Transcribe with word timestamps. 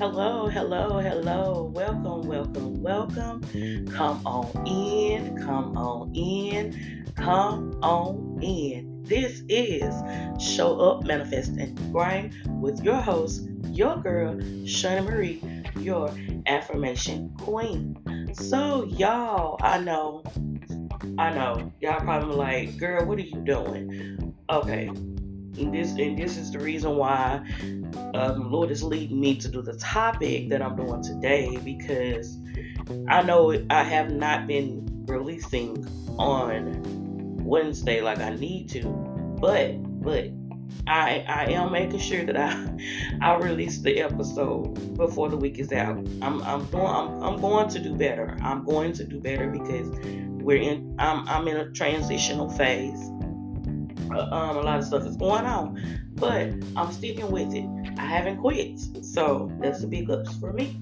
Hello, 0.00 0.46
hello, 0.46 0.98
hello. 0.98 1.70
Welcome, 1.74 2.22
welcome, 2.22 2.82
welcome. 2.82 3.42
Come 3.92 4.26
on 4.26 4.66
in, 4.66 5.36
come 5.36 5.76
on 5.76 6.14
in, 6.14 7.12
come 7.16 7.78
on 7.82 8.38
in. 8.42 9.02
This 9.02 9.42
is 9.50 9.94
Show 10.42 10.80
Up, 10.80 11.04
Manifest, 11.04 11.50
and 11.58 11.78
Grind 11.92 12.34
with 12.62 12.82
your 12.82 12.96
host, 12.96 13.46
your 13.66 13.98
girl, 13.98 14.36
Shana 14.64 15.04
Marie, 15.04 15.42
your 15.78 16.10
affirmation 16.46 17.36
queen. 17.36 17.94
So, 18.32 18.84
y'all, 18.84 19.58
I 19.60 19.80
know, 19.80 20.24
I 21.18 21.28
know, 21.28 21.70
y'all 21.78 22.00
probably 22.00 22.36
like, 22.36 22.78
girl, 22.78 23.04
what 23.04 23.18
are 23.18 23.20
you 23.20 23.40
doing? 23.44 24.34
Okay, 24.48 24.86
and 24.86 25.74
this 25.74 25.90
and 25.92 26.18
this 26.18 26.38
is 26.38 26.52
the 26.52 26.58
reason 26.58 26.96
why 26.96 27.44
um, 28.14 28.50
Lord 28.50 28.70
is 28.70 28.82
leading 28.82 29.20
me 29.20 29.36
to 29.36 29.48
do 29.48 29.62
the 29.62 29.74
topic 29.74 30.48
that 30.48 30.62
I'm 30.62 30.76
doing 30.76 31.02
today 31.02 31.56
because 31.64 32.38
I 33.08 33.22
know 33.22 33.54
I 33.70 33.82
have 33.82 34.10
not 34.10 34.46
been 34.46 35.04
releasing 35.06 35.86
on 36.18 36.82
Wednesday 37.44 38.00
like 38.00 38.18
I 38.18 38.30
need 38.30 38.68
to, 38.70 38.84
but 39.40 39.74
but 40.02 40.30
I 40.86 41.24
I 41.28 41.44
am 41.52 41.72
making 41.72 41.98
sure 41.98 42.24
that 42.24 42.36
I 42.36 43.18
I 43.20 43.36
release 43.36 43.78
the 43.78 44.00
episode 44.00 44.96
before 44.96 45.28
the 45.28 45.36
week 45.36 45.58
is 45.58 45.72
out. 45.72 45.98
I'm 46.22 46.42
I'm 46.42 46.64
doing 46.66 46.86
I'm, 46.86 47.22
I'm 47.22 47.40
going 47.40 47.68
to 47.70 47.78
do 47.78 47.94
better. 47.94 48.36
I'm 48.42 48.64
going 48.64 48.92
to 48.94 49.04
do 49.04 49.20
better 49.20 49.48
because 49.48 49.88
we're 50.42 50.62
in 50.62 50.96
I'm 50.98 51.28
I'm 51.28 51.48
in 51.48 51.56
a 51.56 51.70
transitional 51.72 52.50
phase. 52.50 53.10
Uh, 54.12 54.34
um, 54.34 54.56
a 54.56 54.60
lot 54.60 54.78
of 54.78 54.84
stuff 54.84 55.04
is 55.06 55.16
going 55.16 55.44
on, 55.44 55.80
but 56.14 56.52
I'm 56.76 56.92
sticking 56.92 57.30
with 57.30 57.54
it. 57.54 57.66
I 57.98 58.06
haven't 58.06 58.38
quit, 58.38 58.78
so 59.04 59.50
that's 59.60 59.82
a 59.82 59.86
big 59.86 60.10
ups 60.10 60.34
for 60.38 60.52
me. 60.52 60.80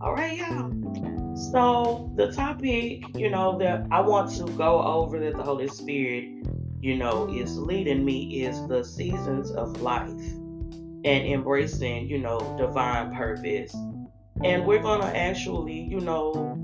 All 0.00 0.14
right, 0.14 0.38
y'all. 0.38 1.36
So 1.52 2.12
the 2.16 2.32
topic, 2.32 3.04
you 3.16 3.30
know, 3.30 3.58
that 3.58 3.86
I 3.90 4.00
want 4.00 4.30
to 4.36 4.44
go 4.52 4.82
over 4.82 5.18
that 5.20 5.36
the 5.36 5.42
Holy 5.42 5.68
Spirit, 5.68 6.46
you 6.80 6.96
know, 6.96 7.28
is 7.32 7.58
leading 7.58 8.04
me 8.04 8.44
is 8.44 8.66
the 8.66 8.84
seasons 8.84 9.50
of 9.50 9.80
life 9.82 10.10
and 10.10 11.26
embracing, 11.26 12.08
you 12.08 12.18
know, 12.18 12.56
divine 12.58 13.14
purpose. 13.14 13.74
And 14.44 14.66
we're 14.66 14.82
gonna 14.82 15.06
actually, 15.06 15.80
you 15.80 16.00
know, 16.00 16.58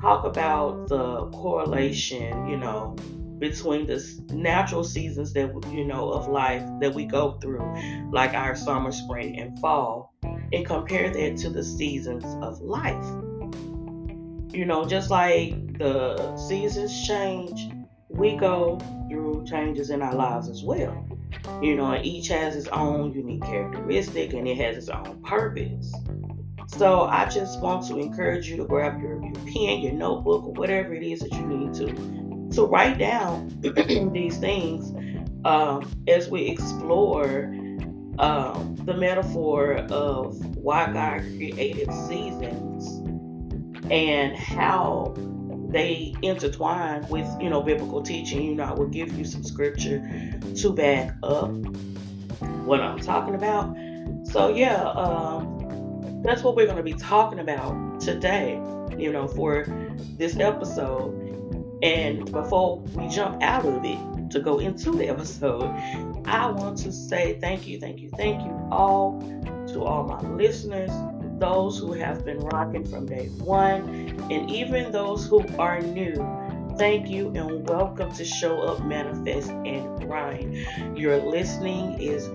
talk 0.00 0.24
about 0.24 0.88
the 0.88 1.26
correlation, 1.30 2.48
you 2.48 2.56
know, 2.56 2.96
between 3.38 3.86
the 3.86 4.02
natural 4.32 4.84
seasons 4.84 5.32
that 5.32 5.52
you 5.70 5.84
know 5.84 6.10
of 6.10 6.28
life 6.28 6.62
that 6.80 6.94
we 6.94 7.04
go 7.04 7.32
through, 7.40 8.10
like 8.12 8.34
our 8.34 8.56
summer, 8.56 8.92
spring, 8.92 9.38
and 9.38 9.58
fall, 9.58 10.14
and 10.52 10.66
compare 10.66 11.10
that 11.10 11.36
to 11.38 11.50
the 11.50 11.62
seasons 11.62 12.24
of 12.42 12.60
life. 12.60 13.04
You 14.52 14.64
know, 14.64 14.84
just 14.84 15.10
like 15.10 15.78
the 15.78 16.36
seasons 16.36 17.06
change, 17.06 17.70
we 18.08 18.36
go 18.36 18.78
through 19.08 19.44
changes 19.46 19.90
in 19.90 20.02
our 20.02 20.14
lives 20.14 20.48
as 20.48 20.64
well. 20.64 21.06
You 21.62 21.76
know, 21.76 21.98
each 22.02 22.28
has 22.28 22.56
its 22.56 22.68
own 22.68 23.12
unique 23.12 23.42
characteristic 23.42 24.32
and 24.32 24.48
it 24.48 24.56
has 24.56 24.76
its 24.76 24.88
own 24.88 25.22
purpose. 25.22 25.94
So 26.66 27.04
I 27.04 27.26
just 27.26 27.60
want 27.60 27.86
to 27.86 27.98
encourage 27.98 28.48
you 28.48 28.56
to 28.58 28.64
grab 28.64 29.00
your, 29.00 29.22
your 29.22 29.34
pen, 29.34 29.80
your 29.80 29.92
notebook, 29.92 30.44
or 30.44 30.52
whatever 30.52 30.94
it 30.94 31.02
is 31.02 31.20
that 31.20 31.32
you 31.32 31.46
need 31.46 31.74
to 31.74 32.27
to 32.52 32.64
write 32.64 32.98
down 32.98 33.48
these 34.12 34.38
things 34.38 34.92
um, 35.44 35.90
as 36.06 36.28
we 36.28 36.48
explore 36.48 37.54
um, 38.18 38.76
the 38.84 38.94
metaphor 38.94 39.76
of 39.90 40.36
why 40.56 40.92
God 40.92 41.20
created 41.20 41.92
seasons 41.92 42.86
and 43.90 44.36
how 44.36 45.14
they 45.68 46.14
intertwine 46.22 47.06
with 47.08 47.26
you 47.40 47.50
know 47.50 47.62
biblical 47.62 48.02
teaching. 48.02 48.42
You 48.42 48.54
know, 48.56 48.64
I 48.64 48.72
will 48.72 48.88
give 48.88 49.12
you 49.16 49.24
some 49.24 49.44
scripture 49.44 50.00
to 50.56 50.72
back 50.72 51.14
up 51.22 51.50
what 52.64 52.80
I'm 52.80 52.98
talking 52.98 53.34
about. 53.34 53.76
So 54.24 54.48
yeah, 54.48 54.82
um, 54.82 56.22
that's 56.24 56.42
what 56.42 56.56
we're 56.56 56.66
going 56.66 56.78
to 56.78 56.82
be 56.82 56.94
talking 56.94 57.38
about 57.38 58.00
today. 58.00 58.54
You 58.96 59.12
know, 59.12 59.28
for 59.28 59.64
this 60.16 60.36
episode. 60.38 61.27
And 61.82 62.30
before 62.32 62.80
we 62.80 63.08
jump 63.08 63.40
out 63.42 63.64
of 63.64 63.84
it 63.84 64.30
to 64.32 64.40
go 64.40 64.58
into 64.58 64.90
the 64.90 65.08
episode, 65.08 65.64
I 66.24 66.50
want 66.50 66.78
to 66.78 66.92
say 66.92 67.38
thank 67.40 67.68
you, 67.68 67.78
thank 67.78 68.00
you, 68.00 68.10
thank 68.16 68.42
you 68.42 68.68
all 68.72 69.20
to 69.68 69.84
all 69.84 70.04
my 70.04 70.20
listeners, 70.30 70.90
those 71.38 71.78
who 71.78 71.92
have 71.92 72.24
been 72.24 72.40
rocking 72.40 72.84
from 72.84 73.06
day 73.06 73.28
one, 73.38 73.88
and 74.30 74.50
even 74.50 74.90
those 74.90 75.26
who 75.26 75.46
are 75.56 75.80
new. 75.80 76.14
Thank 76.76 77.08
you 77.08 77.28
and 77.28 77.68
welcome 77.68 78.12
to 78.12 78.24
Show 78.24 78.60
Up, 78.62 78.84
Manifest, 78.84 79.50
and 79.50 80.00
Grind. 80.00 80.98
Your 80.98 81.18
listening 81.18 82.00
is 82.00 82.28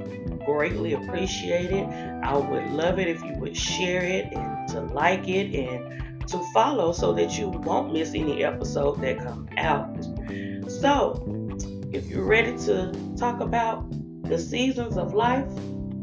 greatly 0.45 0.93
appreciated. 0.93 1.85
I 2.23 2.37
would 2.37 2.71
love 2.71 2.97
it 2.99 3.07
if 3.07 3.21
you 3.23 3.33
would 3.37 3.57
share 3.57 4.03
it 4.03 4.33
and 4.33 4.67
to 4.69 4.81
like 4.81 5.27
it 5.27 5.53
and 5.53 6.12
to 6.28 6.44
follow 6.53 6.91
so 6.91 7.13
that 7.13 7.38
you 7.38 7.50
won't 7.50 7.94
miss 7.94 8.09
any 8.16 8.44
episode 8.44 9.01
that 9.01 9.19
come 9.19 9.47
out. 9.57 10.03
So, 10.67 11.23
if 11.91 12.07
you're 12.07 12.25
ready 12.25 12.57
to 12.66 12.91
talk 13.17 13.39
about 13.39 13.85
the 14.23 14.39
seasons 14.39 14.97
of 14.97 15.13
life, 15.13 15.47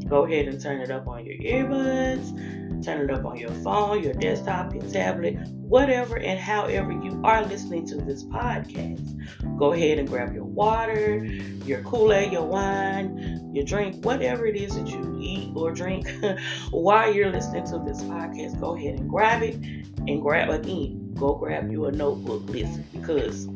go 0.08 0.24
ahead 0.24 0.48
and 0.48 0.60
turn 0.60 0.80
it 0.80 0.90
up 0.90 1.08
on 1.08 1.24
your 1.24 1.36
earbuds, 1.36 2.59
turn 2.82 3.08
it 3.08 3.14
up 3.14 3.24
on 3.24 3.36
your 3.36 3.50
phone, 3.50 4.02
your 4.02 4.14
desktop, 4.14 4.74
your 4.74 4.82
tablet, 4.84 5.36
whatever 5.70 6.18
and 6.18 6.38
however 6.38 6.92
you 6.92 7.20
are 7.24 7.44
listening 7.44 7.86
to 7.86 7.96
this 7.96 8.24
podcast. 8.24 9.58
Go 9.58 9.72
ahead 9.72 9.98
and 9.98 10.08
grab 10.08 10.34
your 10.34 10.44
water, 10.44 11.24
your 11.64 11.82
Kool-Aid, 11.82 12.32
your 12.32 12.44
wine, 12.44 13.50
your 13.54 13.64
drink, 13.64 14.04
whatever 14.04 14.46
it 14.46 14.56
is 14.56 14.74
that 14.76 14.88
you 14.88 15.18
eat 15.20 15.52
or 15.54 15.72
drink 15.72 16.08
while 16.70 17.12
you're 17.12 17.30
listening 17.30 17.64
to 17.66 17.78
this 17.78 18.02
podcast. 18.02 18.58
Go 18.60 18.76
ahead 18.76 18.98
and 18.98 19.08
grab 19.08 19.42
it 19.42 19.54
and 19.54 20.20
grab 20.20 20.50
again. 20.50 21.14
Go 21.14 21.34
grab 21.34 21.70
you 21.70 21.86
a 21.86 21.92
notebook, 21.92 22.42
listen, 22.48 22.86
because 22.92 23.46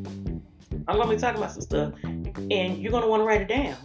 I'm 0.87 0.97
gonna 0.97 1.09
be 1.09 1.17
talking 1.17 1.37
about 1.37 1.51
some 1.51 1.61
stuff 1.61 1.93
and 2.03 2.77
you're 2.77 2.91
gonna 2.91 3.07
want 3.07 3.21
to 3.21 3.25
write 3.25 3.41
it 3.41 3.47
down. 3.47 3.75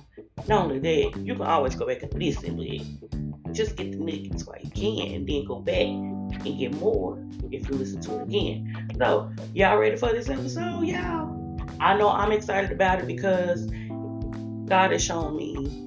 Not 0.47 0.65
only 0.65 0.79
that, 0.79 1.19
you 1.19 1.35
can 1.35 1.43
always 1.43 1.75
go 1.75 1.87
back 1.87 2.03
and 2.03 2.13
listen, 2.15 2.57
but 2.57 3.30
just 3.55 3.77
get 3.77 3.93
the 3.93 3.99
nuggets 3.99 4.47
while 4.47 4.59
you 4.61 4.71
can, 4.71 5.15
and 5.15 5.29
then 5.29 5.45
go 5.45 5.61
back 5.61 5.87
and 5.87 6.59
get 6.59 6.73
more 6.75 7.23
if 7.51 7.69
you 7.69 7.77
listen 7.77 8.01
to 8.03 8.21
it 8.21 8.23
again. 8.23 8.95
So, 8.99 9.31
y'all 9.55 9.79
ready 9.79 9.97
for 9.97 10.13
this 10.13 10.29
episode, 10.29 10.83
y'all? 10.85 11.59
I 11.81 11.97
know 11.97 12.11
I'm 12.11 12.33
excited 12.33 12.73
about 12.73 13.01
it 13.01 13.07
because 13.07 13.67
God 14.67 14.93
has 14.93 15.03
shown 15.03 15.37
me 15.37 15.87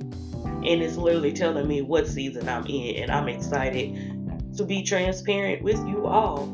and 0.66 0.81
it's 0.81 0.96
literally 0.96 1.34
telling 1.34 1.68
me 1.68 1.81
what 1.81 2.07
season 2.07 2.47
I'm 2.47 2.66
in, 2.68 3.03
and 3.03 3.12
I'm 3.12 3.28
excited 3.28 4.56
to 4.57 4.63
be 4.63 4.84
transparent 4.84 5.62
with 5.62 5.78
you 5.88 6.06
all 6.06 6.47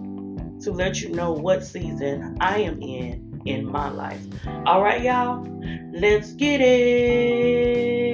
to 0.62 0.72
let 0.72 1.02
you 1.02 1.10
know 1.10 1.32
what 1.32 1.64
season 1.64 2.38
I 2.42 2.60
am 2.60 2.82
in 2.82 3.42
in 3.46 3.66
my 3.66 3.90
life. 3.90 4.22
All 4.66 4.82
right, 4.82 5.02
y'all, 5.02 5.46
let's 5.94 6.34
get 6.34 6.60
it. 6.62 8.09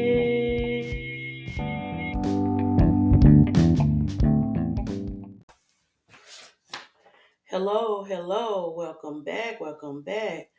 Hello, 7.58 8.04
hello, 8.04 8.74
welcome 8.76 9.24
back, 9.24 9.62
welcome 9.62 10.02
back. 10.02 10.50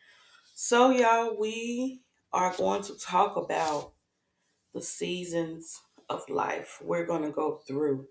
So, 0.55 0.89
y'all, 0.89 1.39
we 1.39 2.01
are 2.33 2.57
going 2.57 2.81
to 2.85 2.97
talk 2.97 3.37
about 3.37 3.93
the 4.73 4.81
seasons 4.81 5.83
of 6.09 6.27
life. 6.31 6.79
We're 6.83 7.05
going 7.05 7.21
to 7.25 7.31
go 7.31 7.57
through 7.69 8.07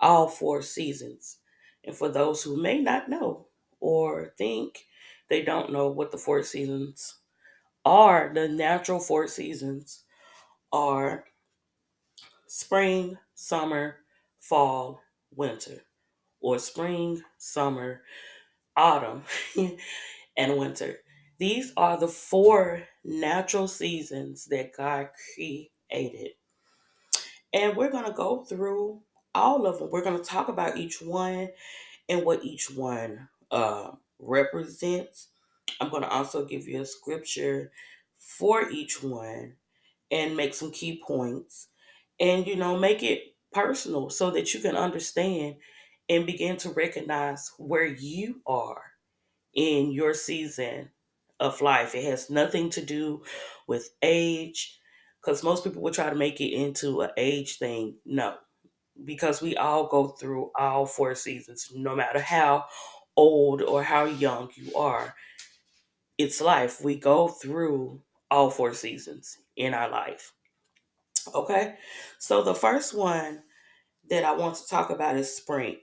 all 0.00 0.28
four 0.28 0.62
seasons. 0.62 1.38
And 1.82 1.96
for 1.96 2.08
those 2.08 2.44
who 2.44 2.56
may 2.56 2.80
not 2.80 3.10
know 3.10 3.48
or 3.80 4.32
think 4.38 4.86
they 5.28 5.42
don't 5.42 5.72
know 5.72 5.88
what 5.88 6.12
the 6.12 6.16
four 6.16 6.44
seasons 6.44 7.18
are, 7.84 8.30
the 8.32 8.46
natural 8.46 9.00
four 9.00 9.26
seasons 9.26 10.04
are 10.72 11.24
spring, 12.46 13.18
summer, 13.34 13.96
fall, 14.38 15.00
winter, 15.34 15.82
or 16.44 16.58
spring, 16.58 17.22
summer, 17.38 18.02
autumn, 18.76 19.22
and 20.36 20.58
winter. 20.58 20.98
These 21.38 21.72
are 21.74 21.96
the 21.98 22.06
four 22.06 22.82
natural 23.02 23.66
seasons 23.66 24.44
that 24.50 24.76
God 24.76 25.08
created. 25.34 26.32
And 27.54 27.74
we're 27.74 27.90
going 27.90 28.04
to 28.04 28.12
go 28.12 28.44
through 28.44 29.00
all 29.34 29.66
of 29.66 29.78
them. 29.78 29.88
We're 29.90 30.04
going 30.04 30.18
to 30.18 30.24
talk 30.24 30.48
about 30.48 30.76
each 30.76 31.00
one 31.00 31.48
and 32.10 32.26
what 32.26 32.44
each 32.44 32.70
one 32.70 33.30
uh, 33.50 33.92
represents. 34.18 35.28
I'm 35.80 35.88
going 35.88 36.02
to 36.02 36.10
also 36.10 36.44
give 36.44 36.68
you 36.68 36.82
a 36.82 36.86
scripture 36.86 37.72
for 38.18 38.68
each 38.68 39.02
one 39.02 39.54
and 40.10 40.36
make 40.36 40.52
some 40.52 40.72
key 40.72 41.02
points 41.06 41.68
and, 42.20 42.46
you 42.46 42.56
know, 42.56 42.78
make 42.78 43.02
it 43.02 43.34
personal 43.50 44.10
so 44.10 44.30
that 44.32 44.52
you 44.52 44.60
can 44.60 44.76
understand 44.76 45.56
and 46.08 46.26
begin 46.26 46.56
to 46.58 46.70
recognize 46.70 47.50
where 47.58 47.86
you 47.86 48.40
are 48.46 48.82
in 49.54 49.92
your 49.92 50.14
season 50.14 50.90
of 51.40 51.60
life. 51.60 51.94
It 51.94 52.04
has 52.04 52.30
nothing 52.30 52.70
to 52.70 52.84
do 52.84 53.22
with 53.66 53.90
age, 54.02 54.78
because 55.20 55.42
most 55.42 55.64
people 55.64 55.82
would 55.82 55.94
try 55.94 56.10
to 56.10 56.16
make 56.16 56.40
it 56.40 56.52
into 56.52 57.00
an 57.00 57.10
age 57.16 57.58
thing. 57.58 57.96
No, 58.04 58.36
because 59.04 59.40
we 59.40 59.56
all 59.56 59.86
go 59.86 60.08
through 60.08 60.50
all 60.58 60.86
four 60.86 61.14
seasons, 61.14 61.70
no 61.74 61.96
matter 61.96 62.20
how 62.20 62.66
old 63.16 63.62
or 63.62 63.82
how 63.82 64.04
young 64.04 64.50
you 64.56 64.74
are. 64.74 65.14
It's 66.18 66.40
life. 66.40 66.84
We 66.84 66.96
go 66.96 67.28
through 67.28 68.02
all 68.30 68.50
four 68.50 68.74
seasons 68.74 69.38
in 69.56 69.74
our 69.74 69.88
life. 69.90 70.32
Okay, 71.34 71.76
so 72.18 72.42
the 72.42 72.54
first 72.54 72.94
one 72.94 73.42
that 74.10 74.24
I 74.24 74.32
want 74.32 74.56
to 74.56 74.68
talk 74.68 74.90
about 74.90 75.16
is 75.16 75.34
spring. 75.34 75.76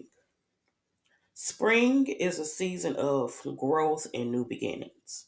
Spring 1.44 2.06
is 2.06 2.38
a 2.38 2.46
season 2.46 2.96
of 2.98 3.42
growth 3.58 4.06
and 4.14 4.32
new 4.32 4.46
beginnings. 4.46 5.26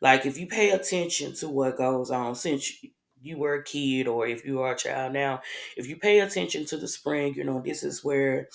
Like 0.00 0.24
if 0.24 0.38
you 0.38 0.46
pay 0.46 0.70
attention 0.70 1.34
to 1.34 1.50
what 1.50 1.76
goes 1.76 2.10
on 2.10 2.34
since 2.34 2.72
you 3.20 3.36
were 3.36 3.56
a 3.56 3.62
kid 3.62 4.08
or 4.08 4.26
if 4.26 4.46
you 4.46 4.62
are 4.62 4.72
a 4.72 4.78
child 4.78 5.12
now, 5.12 5.42
if 5.76 5.86
you 5.88 5.96
pay 5.98 6.20
attention 6.20 6.64
to 6.64 6.78
the 6.78 6.88
spring, 6.88 7.34
you 7.34 7.44
know, 7.44 7.60
this 7.60 7.82
is 7.82 8.02
where 8.02 8.48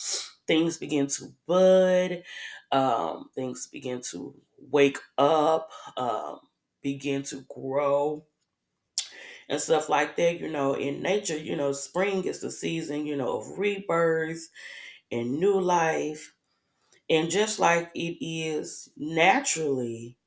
things 0.47 0.79
begin 0.79 1.05
to 1.05 1.31
bud, 1.45 2.23
um, 2.71 3.29
things 3.35 3.67
begin 3.67 4.01
to 4.09 4.33
wake 4.57 4.97
up, 5.19 5.69
um, 5.97 6.39
begin 6.81 7.21
to 7.21 7.45
grow 7.47 8.25
and 9.47 9.61
stuff 9.61 9.87
like 9.87 10.15
that. 10.15 10.39
You 10.39 10.49
know, 10.49 10.73
in 10.73 11.03
nature, 11.03 11.37
you 11.37 11.55
know, 11.55 11.73
spring 11.73 12.23
is 12.23 12.41
the 12.41 12.49
season, 12.49 13.05
you 13.05 13.15
know, 13.15 13.37
of 13.37 13.59
rebirth 13.59 14.49
and 15.11 15.39
new 15.39 15.61
life. 15.61 16.33
And 17.11 17.31
just 17.31 17.59
like 17.59 17.91
it 17.95 18.17
is 18.25 18.89
naturally, 18.97 20.17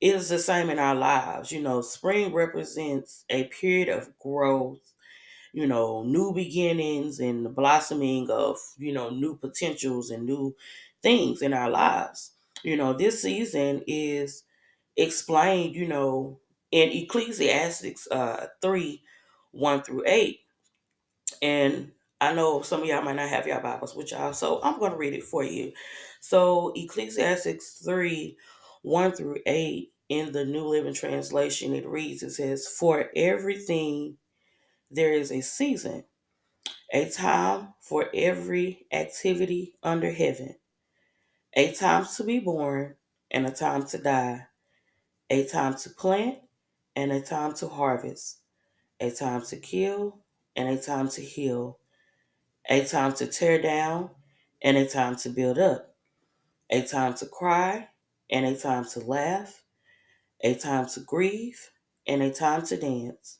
it 0.00 0.14
is 0.14 0.28
the 0.28 0.38
same 0.38 0.70
in 0.70 0.78
our 0.78 0.94
lives. 0.94 1.52
You 1.52 1.62
know, 1.62 1.80
spring 1.80 2.32
represents 2.32 3.24
a 3.30 3.44
period 3.44 3.88
of 3.88 4.18
growth, 4.18 4.80
you 5.52 5.66
know, 5.66 6.04
new 6.04 6.32
beginnings 6.34 7.20
and 7.20 7.44
the 7.46 7.50
blossoming 7.50 8.30
of, 8.30 8.58
you 8.78 8.92
know, 8.92 9.10
new 9.10 9.36
potentials 9.36 10.10
and 10.10 10.26
new 10.26 10.56
things 11.02 11.42
in 11.42 11.54
our 11.54 11.70
lives. 11.70 12.32
You 12.64 12.76
know, 12.76 12.92
this 12.94 13.22
season 13.22 13.84
is 13.86 14.44
explained, 14.96 15.76
you 15.76 15.88
know, 15.88 16.40
in 16.72 16.90
Ecclesiastics 16.90 18.08
uh, 18.10 18.48
3 18.62 19.02
1 19.52 19.82
through 19.82 20.04
8. 20.06 20.40
And 21.42 21.92
I 22.22 22.32
know 22.32 22.62
some 22.62 22.82
of 22.82 22.86
y'all 22.86 23.02
might 23.02 23.16
not 23.16 23.28
have 23.30 23.48
your 23.48 23.60
Bibles 23.60 23.96
with 23.96 24.12
y'all, 24.12 24.32
so 24.32 24.60
I'm 24.62 24.78
going 24.78 24.92
to 24.92 24.96
read 24.96 25.12
it 25.12 25.24
for 25.24 25.42
you. 25.42 25.72
So, 26.20 26.72
Ecclesiastics 26.76 27.82
3 27.84 28.36
1 28.82 29.12
through 29.12 29.40
8 29.44 29.92
in 30.08 30.30
the 30.30 30.44
New 30.44 30.64
Living 30.64 30.94
Translation, 30.94 31.74
it 31.74 31.84
reads, 31.84 32.22
it 32.22 32.30
says, 32.30 32.68
For 32.68 33.10
everything 33.16 34.18
there 34.88 35.12
is 35.12 35.32
a 35.32 35.40
season, 35.40 36.04
a 36.92 37.10
time 37.10 37.74
for 37.80 38.08
every 38.14 38.86
activity 38.92 39.74
under 39.82 40.12
heaven, 40.12 40.54
a 41.54 41.72
time 41.72 42.06
to 42.16 42.22
be 42.22 42.38
born 42.38 42.94
and 43.32 43.46
a 43.46 43.50
time 43.50 43.84
to 43.86 43.98
die, 43.98 44.46
a 45.28 45.44
time 45.44 45.74
to 45.78 45.90
plant 45.90 46.38
and 46.94 47.10
a 47.10 47.20
time 47.20 47.52
to 47.54 47.66
harvest, 47.66 48.38
a 49.00 49.10
time 49.10 49.42
to 49.42 49.56
kill 49.56 50.20
and 50.54 50.68
a 50.68 50.80
time 50.80 51.08
to 51.08 51.20
heal, 51.20 51.80
a 52.68 52.84
time 52.84 53.12
to 53.14 53.26
tear 53.26 53.60
down 53.60 54.10
and 54.62 54.76
a 54.76 54.86
time 54.86 55.16
to 55.16 55.28
build 55.28 55.58
up, 55.58 55.94
a 56.70 56.82
time 56.82 57.14
to 57.14 57.26
cry 57.26 57.88
and 58.30 58.46
a 58.46 58.56
time 58.56 58.84
to 58.84 59.00
laugh, 59.00 59.62
a 60.42 60.54
time 60.54 60.86
to 60.86 61.00
grieve 61.00 61.70
and 62.06 62.22
a 62.22 62.30
time 62.32 62.62
to 62.66 62.76
dance, 62.76 63.38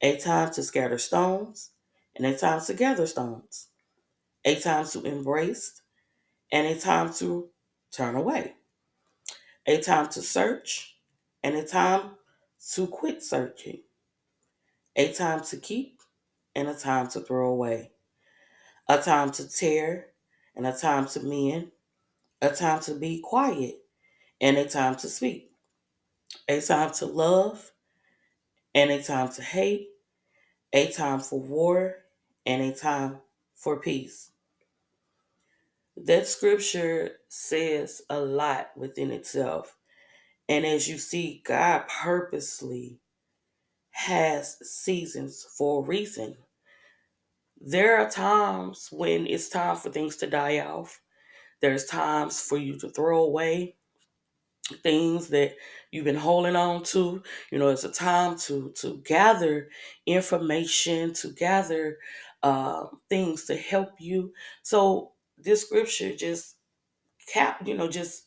a 0.00 0.16
time 0.16 0.50
to 0.52 0.62
scatter 0.62 0.98
stones 0.98 1.70
and 2.16 2.26
a 2.26 2.36
time 2.36 2.60
to 2.60 2.74
gather 2.74 3.06
stones, 3.06 3.68
a 4.44 4.54
time 4.56 4.86
to 4.86 5.02
embrace 5.04 5.82
and 6.52 6.66
a 6.66 6.78
time 6.78 7.12
to 7.14 7.48
turn 7.92 8.16
away, 8.16 8.54
a 9.66 9.78
time 9.80 10.08
to 10.08 10.22
search 10.22 10.96
and 11.42 11.54
a 11.54 11.64
time 11.64 12.12
to 12.74 12.86
quit 12.86 13.22
searching, 13.22 13.82
a 14.96 15.12
time 15.12 15.42
to 15.42 15.56
keep 15.56 16.00
and 16.54 16.68
a 16.68 16.74
time 16.74 17.08
to 17.08 17.20
throw 17.20 17.50
away, 17.50 17.92
a 18.88 18.98
time 18.98 19.30
to 19.32 19.48
tear 19.48 20.08
and 20.56 20.66
a 20.66 20.72
time 20.72 21.06
to 21.08 21.20
mend, 21.20 21.70
a 22.42 22.50
time 22.50 22.80
to 22.80 22.94
be 22.94 23.20
quiet 23.20 23.76
and 24.40 24.56
a 24.56 24.66
time 24.68 24.96
to 24.96 25.08
speak, 25.08 25.50
a 26.48 26.60
time 26.60 26.92
to 26.92 27.06
love 27.06 27.72
and 28.74 28.90
a 28.90 29.02
time 29.02 29.28
to 29.30 29.42
hate, 29.42 29.88
a 30.72 30.90
time 30.90 31.20
for 31.20 31.40
war 31.40 31.96
and 32.46 32.62
a 32.62 32.74
time 32.74 33.18
for 33.54 33.80
peace. 33.80 34.30
That 35.96 36.28
scripture 36.28 37.12
says 37.28 38.02
a 38.08 38.20
lot 38.20 38.70
within 38.76 39.10
itself. 39.10 39.76
And 40.48 40.64
as 40.64 40.88
you 40.88 40.98
see, 40.98 41.42
God 41.44 41.84
purposely 41.88 43.00
has 43.90 44.58
seasons 44.62 45.44
for 45.56 45.82
a 45.82 45.86
reason. 45.86 46.36
There 47.60 47.98
are 47.98 48.10
times 48.10 48.88
when 48.90 49.26
it's 49.26 49.48
time 49.48 49.76
for 49.76 49.90
things 49.90 50.16
to 50.16 50.26
die 50.26 50.60
off. 50.60 51.00
There's 51.60 51.86
times 51.86 52.40
for 52.40 52.58
you 52.58 52.78
to 52.80 52.90
throw 52.90 53.24
away 53.24 53.76
things 54.82 55.28
that 55.28 55.54
you've 55.90 56.04
been 56.04 56.16
holding 56.16 56.56
on 56.56 56.82
to. 56.84 57.22
You 57.50 57.58
know, 57.58 57.68
it's 57.68 57.84
a 57.84 57.92
time 57.92 58.38
to 58.40 58.72
to 58.76 58.98
gather 59.04 59.68
information, 60.06 61.14
to 61.14 61.32
gather 61.32 61.98
uh, 62.42 62.86
things 63.08 63.44
to 63.46 63.56
help 63.56 63.90
you. 63.98 64.32
So 64.62 65.12
this 65.38 65.62
scripture 65.62 66.14
just 66.14 66.56
cap, 67.32 67.66
you 67.66 67.76
know, 67.76 67.88
just 67.88 68.26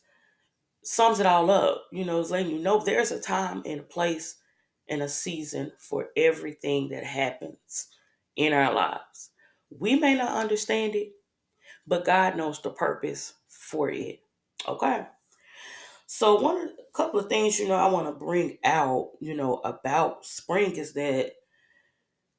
sums 0.84 1.20
it 1.20 1.26
all 1.26 1.50
up. 1.50 1.84
You 1.92 2.04
know, 2.04 2.20
it's 2.20 2.30
letting 2.30 2.52
you 2.52 2.58
know 2.60 2.80
there's 2.82 3.12
a 3.12 3.20
time 3.20 3.62
and 3.66 3.80
a 3.80 3.84
place 3.84 4.36
and 4.88 5.02
a 5.02 5.08
season 5.08 5.72
for 5.78 6.08
everything 6.16 6.88
that 6.90 7.04
happens 7.04 7.88
in 8.36 8.52
our 8.52 8.72
lives. 8.72 9.30
We 9.70 9.96
may 9.96 10.14
not 10.14 10.36
understand 10.38 10.94
it, 10.94 11.12
but 11.86 12.04
God 12.04 12.36
knows 12.36 12.60
the 12.62 12.70
purpose 12.70 13.34
for 13.48 13.90
it. 13.90 14.20
Okay. 14.68 15.06
So 16.06 16.40
one 16.40 16.70
a 16.78 16.96
couple 16.96 17.20
of 17.20 17.28
things, 17.28 17.58
you 17.58 17.68
know, 17.68 17.74
I 17.74 17.90
want 17.90 18.06
to 18.06 18.12
bring 18.12 18.58
out, 18.64 19.12
you 19.20 19.34
know, 19.34 19.56
about 19.64 20.26
spring 20.26 20.76
is 20.76 20.92
that 20.94 21.32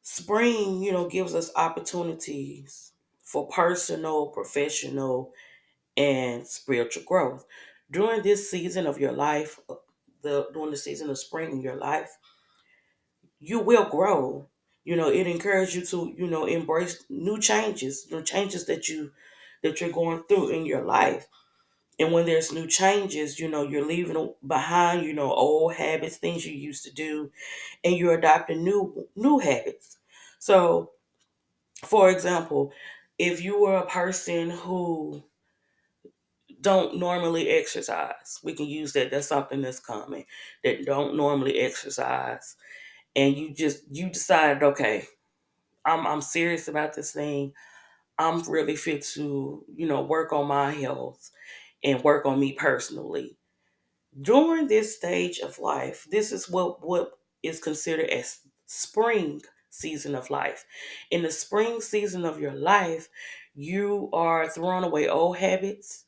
spring, 0.01 0.83
you 0.83 0.91
know, 0.91 1.07
gives 1.09 1.33
us 1.33 1.51
opportunities 1.55 2.93
for 3.23 3.47
personal, 3.47 4.27
professional, 4.27 5.33
and 5.97 6.45
spiritual 6.47 7.03
growth. 7.03 7.45
During 7.91 8.21
this 8.23 8.49
season 8.49 8.87
of 8.87 8.99
your 8.99 9.11
life, 9.11 9.59
uh, 9.69 9.75
the 10.21 10.47
during 10.53 10.71
the 10.71 10.77
season 10.77 11.09
of 11.09 11.17
spring 11.17 11.51
in 11.51 11.61
your 11.61 11.75
life, 11.75 12.17
you 13.39 13.59
will 13.59 13.89
grow. 13.89 14.49
You 14.85 14.95
know, 14.95 15.09
it 15.09 15.27
encourages 15.27 15.75
you 15.75 15.85
to, 15.87 16.13
you 16.17 16.27
know, 16.27 16.45
embrace 16.45 17.03
new 17.09 17.39
changes, 17.39 18.07
new 18.11 18.23
changes 18.23 18.65
that 18.67 18.89
you 18.89 19.11
that 19.63 19.79
you're 19.81 19.91
going 19.91 20.23
through 20.23 20.49
in 20.49 20.65
your 20.65 20.83
life. 20.83 21.27
And 21.99 22.11
when 22.13 22.25
there's 22.25 22.51
new 22.51 22.67
changes, 22.67 23.39
you 23.39 23.47
know, 23.49 23.63
you're 23.63 23.85
leaving 23.85 24.33
behind, 24.45 25.05
you 25.05 25.13
know, 25.13 25.31
old 25.33 25.75
habits, 25.75 26.17
things 26.17 26.45
you 26.45 26.53
used 26.53 26.83
to 26.85 26.91
do, 26.93 27.31
and 27.83 27.97
you're 27.97 28.15
adopting 28.17 28.63
new 28.63 29.07
new 29.15 29.39
habits. 29.39 29.97
So, 30.39 30.91
for 31.85 32.09
example, 32.09 32.73
if 33.19 33.41
you 33.41 33.61
were 33.61 33.77
a 33.77 33.87
person 33.87 34.49
who 34.51 35.23
don't 36.61 36.95
normally 36.97 37.49
exercise, 37.49 38.39
we 38.43 38.53
can 38.53 38.65
use 38.65 38.93
that. 38.93 39.11
That's 39.11 39.27
something 39.27 39.61
that's 39.61 39.79
common 39.79 40.25
that 40.63 40.85
don't 40.85 41.15
normally 41.15 41.59
exercise, 41.59 42.55
and 43.15 43.37
you 43.37 43.53
just 43.53 43.83
you 43.91 44.09
decided, 44.09 44.63
okay, 44.63 45.05
I'm 45.85 46.07
I'm 46.07 46.21
serious 46.21 46.67
about 46.67 46.95
this 46.95 47.11
thing. 47.13 47.53
I'm 48.19 48.41
really 48.43 48.75
fit 48.75 49.03
to, 49.15 49.65
you 49.75 49.87
know, 49.87 50.03
work 50.03 50.33
on 50.33 50.47
my 50.47 50.71
health 50.71 51.31
and 51.83 52.03
work 52.03 52.25
on 52.25 52.39
me 52.39 52.53
personally. 52.53 53.37
During 54.19 54.67
this 54.67 54.95
stage 54.97 55.39
of 55.39 55.59
life, 55.59 56.07
this 56.09 56.31
is 56.31 56.49
what 56.49 56.85
what 56.85 57.19
is 57.43 57.59
considered 57.59 58.09
as 58.09 58.39
spring 58.65 59.41
season 59.69 60.15
of 60.15 60.29
life. 60.29 60.65
In 61.11 61.23
the 61.23 61.31
spring 61.31 61.81
season 61.81 62.25
of 62.25 62.39
your 62.39 62.53
life, 62.53 63.09
you 63.55 64.09
are 64.13 64.47
throwing 64.49 64.83
away 64.83 65.07
old 65.07 65.37
habits 65.37 66.05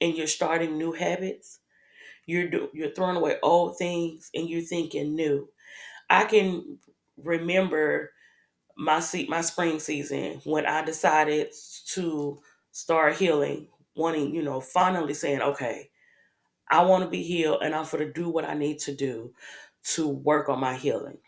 and 0.00 0.16
you're 0.16 0.26
starting 0.28 0.78
new 0.78 0.92
habits. 0.92 1.60
You're 2.26 2.48
do, 2.48 2.70
you're 2.74 2.94
throwing 2.94 3.16
away 3.16 3.38
old 3.42 3.78
things 3.78 4.30
and 4.34 4.48
you're 4.48 4.62
thinking 4.62 5.14
new. 5.16 5.50
I 6.10 6.24
can 6.24 6.78
remember 7.16 8.12
my 8.76 9.02
my 9.28 9.40
spring 9.40 9.78
season 9.80 10.40
when 10.44 10.66
I 10.66 10.84
decided 10.84 11.52
to 11.88 12.40
start 12.72 13.16
healing, 13.16 13.68
wanting, 13.94 14.34
you 14.34 14.42
know, 14.42 14.60
finally 14.60 15.14
saying, 15.14 15.42
okay, 15.42 15.90
I 16.70 16.84
want 16.84 17.04
to 17.04 17.10
be 17.10 17.22
healed 17.22 17.62
and 17.62 17.74
I'm 17.74 17.84
going 17.84 18.06
to 18.06 18.12
do 18.12 18.28
what 18.28 18.44
I 18.44 18.54
need 18.54 18.78
to 18.80 18.94
do 18.94 19.34
to 19.94 20.08
work 20.08 20.48
on 20.48 20.60
my 20.60 20.76
healing. 20.76 21.18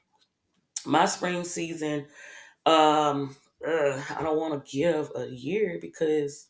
My 0.87 1.07
spring 1.07 1.45
season, 1.45 2.07
um, 2.67 3.37
uh, 3.67 4.03
I 4.17 4.23
don't 4.23 4.39
want 4.39 4.65
to 4.65 4.77
give 4.77 5.11
a 5.17 5.27
year 5.27 5.79
because 5.81 6.49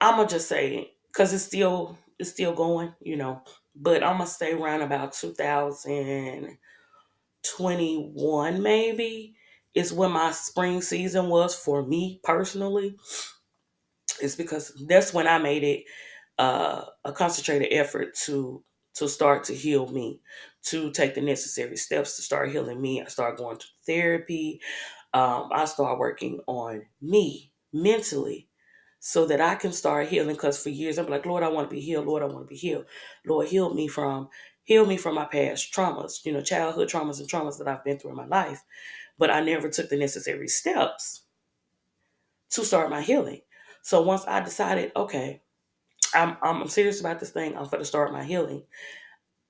I'm 0.00 0.16
gonna 0.16 0.28
just 0.28 0.48
say 0.48 0.92
because 1.12 1.32
it's 1.32 1.44
still 1.44 1.98
it's 2.18 2.30
still 2.30 2.54
going, 2.54 2.94
you 3.00 3.16
know. 3.16 3.42
But 3.74 4.02
I'm 4.02 4.18
gonna 4.18 4.26
stay 4.26 4.52
around 4.52 4.82
about 4.82 5.14
2021 7.44 8.62
maybe 8.62 9.34
is 9.74 9.92
when 9.92 10.12
my 10.12 10.32
spring 10.32 10.82
season 10.82 11.28
was 11.28 11.54
for 11.54 11.86
me 11.86 12.20
personally. 12.24 12.96
It's 14.20 14.36
because 14.36 14.72
that's 14.88 15.14
when 15.14 15.26
I 15.26 15.38
made 15.38 15.64
it 15.64 15.84
uh, 16.38 16.84
a 17.04 17.12
concentrated 17.12 17.68
effort 17.72 18.14
to 18.26 18.64
to 18.96 19.08
start 19.08 19.44
to 19.44 19.54
heal 19.54 19.88
me, 19.88 20.20
to 20.66 20.90
take 20.92 21.14
the 21.14 21.22
necessary 21.22 21.76
steps 21.76 22.16
to 22.16 22.22
start 22.22 22.50
healing 22.52 22.80
me. 22.80 23.02
I 23.02 23.06
started 23.06 23.38
going 23.38 23.58
to 23.58 23.66
therapy. 23.86 24.60
Um, 25.14 25.50
I 25.52 25.64
started 25.66 25.98
working 25.98 26.40
on 26.46 26.82
me 27.02 27.52
mentally 27.72 28.48
so 29.00 29.26
that 29.26 29.40
I 29.40 29.56
can 29.56 29.72
start 29.72 30.08
healing. 30.08 30.34
Because 30.36 30.62
for 30.62 30.70
years 30.70 30.98
I'm 30.98 31.08
like, 31.08 31.26
Lord, 31.26 31.42
I 31.42 31.48
want 31.48 31.70
to 31.70 31.74
be 31.76 31.82
healed. 31.82 32.06
Lord, 32.06 32.22
I 32.22 32.26
want 32.26 32.46
to 32.46 32.54
be 32.54 32.56
healed. 32.56 32.86
Lord, 33.26 33.48
heal 33.48 33.74
me 33.74 33.88
from 33.88 34.28
heal 34.64 34.86
me 34.86 34.96
from 34.96 35.14
my 35.16 35.26
past 35.26 35.72
traumas, 35.72 36.24
you 36.24 36.32
know, 36.32 36.42
childhood 36.42 36.88
traumas 36.88 37.20
and 37.20 37.28
traumas 37.28 37.58
that 37.58 37.68
I've 37.68 37.84
been 37.84 37.98
through 37.98 38.10
in 38.12 38.16
my 38.16 38.26
life. 38.26 38.62
But 39.18 39.30
I 39.30 39.40
never 39.42 39.68
took 39.70 39.90
the 39.90 39.96
necessary 39.98 40.48
steps 40.48 41.22
to 42.50 42.64
start 42.64 42.90
my 42.90 43.02
healing. 43.02 43.40
So 43.82 44.02
once 44.02 44.24
I 44.26 44.40
decided, 44.40 44.92
okay, 44.94 45.42
I'm 46.14 46.38
I'm 46.42 46.68
serious 46.68 47.00
about 47.00 47.20
this 47.20 47.30
thing, 47.32 47.56
I'm 47.56 47.64
going 47.66 47.80
to 47.80 47.84
start 47.84 48.12
my 48.12 48.24
healing. 48.24 48.64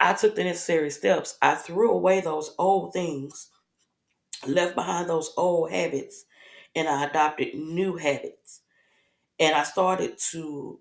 I 0.01 0.15
took 0.15 0.37
the 0.37 0.45
necessary 0.45 0.91
steps. 0.91 1.39
I 1.43 1.55
threw 1.57 1.93
away 1.93 2.21
those 2.21 2.55
old 2.59 2.93
things, 2.93 3.51
left 4.47 4.75
behind 4.75 5.09
those 5.09 5.33
old 5.37 5.71
habits, 5.71 6.25
and 6.75 6.89
I 6.89 7.05
adopted 7.07 7.55
new 7.55 7.97
habits. 7.97 8.63
And 9.41 9.55
I 9.55 9.65
started 9.65 10.19
to 10.33 10.81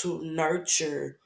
to 0.00 0.22
nurture 0.22 1.18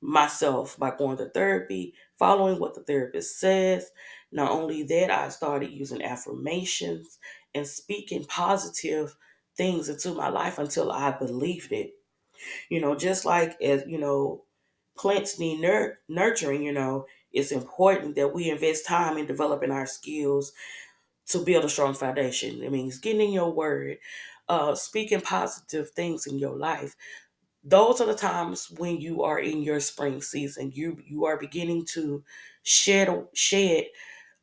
myself 0.00 0.78
by 0.78 0.94
going 0.96 1.16
to 1.18 1.28
therapy, 1.30 1.94
following 2.18 2.58
what 2.60 2.74
the 2.74 2.82
therapist 2.82 3.38
says. 3.38 3.90
Not 4.32 4.50
only 4.50 4.82
that, 4.84 5.10
I 5.10 5.28
started 5.30 5.70
using 5.70 6.02
affirmations 6.02 7.18
and 7.54 7.66
speaking 7.66 8.24
positive 8.24 9.16
things 9.56 9.88
into 9.88 10.14
my 10.14 10.28
life 10.28 10.58
until 10.58 10.92
I 10.92 11.10
believed 11.12 11.72
it. 11.72 11.92
You 12.68 12.80
know, 12.80 12.94
just 12.96 13.24
like 13.24 13.60
as, 13.62 13.84
you 13.86 13.98
know, 13.98 14.44
plants 14.96 15.38
need 15.38 15.60
nur- 15.60 16.00
nurturing, 16.08 16.62
you 16.62 16.72
know, 16.72 17.06
it's 17.32 17.52
important 17.52 18.16
that 18.16 18.34
we 18.34 18.50
invest 18.50 18.86
time 18.86 19.18
in 19.18 19.26
developing 19.26 19.70
our 19.70 19.86
skills 19.86 20.52
to 21.28 21.44
build 21.44 21.64
a 21.64 21.68
strong 21.68 21.94
foundation. 21.94 22.62
It 22.62 22.72
means 22.72 22.98
getting 22.98 23.28
in 23.28 23.32
your 23.32 23.52
word, 23.52 23.98
uh, 24.48 24.74
speaking 24.74 25.20
positive 25.20 25.90
things 25.90 26.26
in 26.26 26.38
your 26.38 26.56
life, 26.56 26.96
those 27.66 28.00
are 28.00 28.06
the 28.08 28.14
times 28.16 28.70
when 28.78 29.00
you 29.00 29.24
are 29.24 29.40
in 29.40 29.62
your 29.62 29.80
spring 29.80 30.22
season. 30.22 30.72
You 30.74 30.98
you 31.06 31.26
are 31.26 31.38
beginning 31.38 31.86
to 31.94 32.24
shed 32.64 33.10
shed 33.34 33.86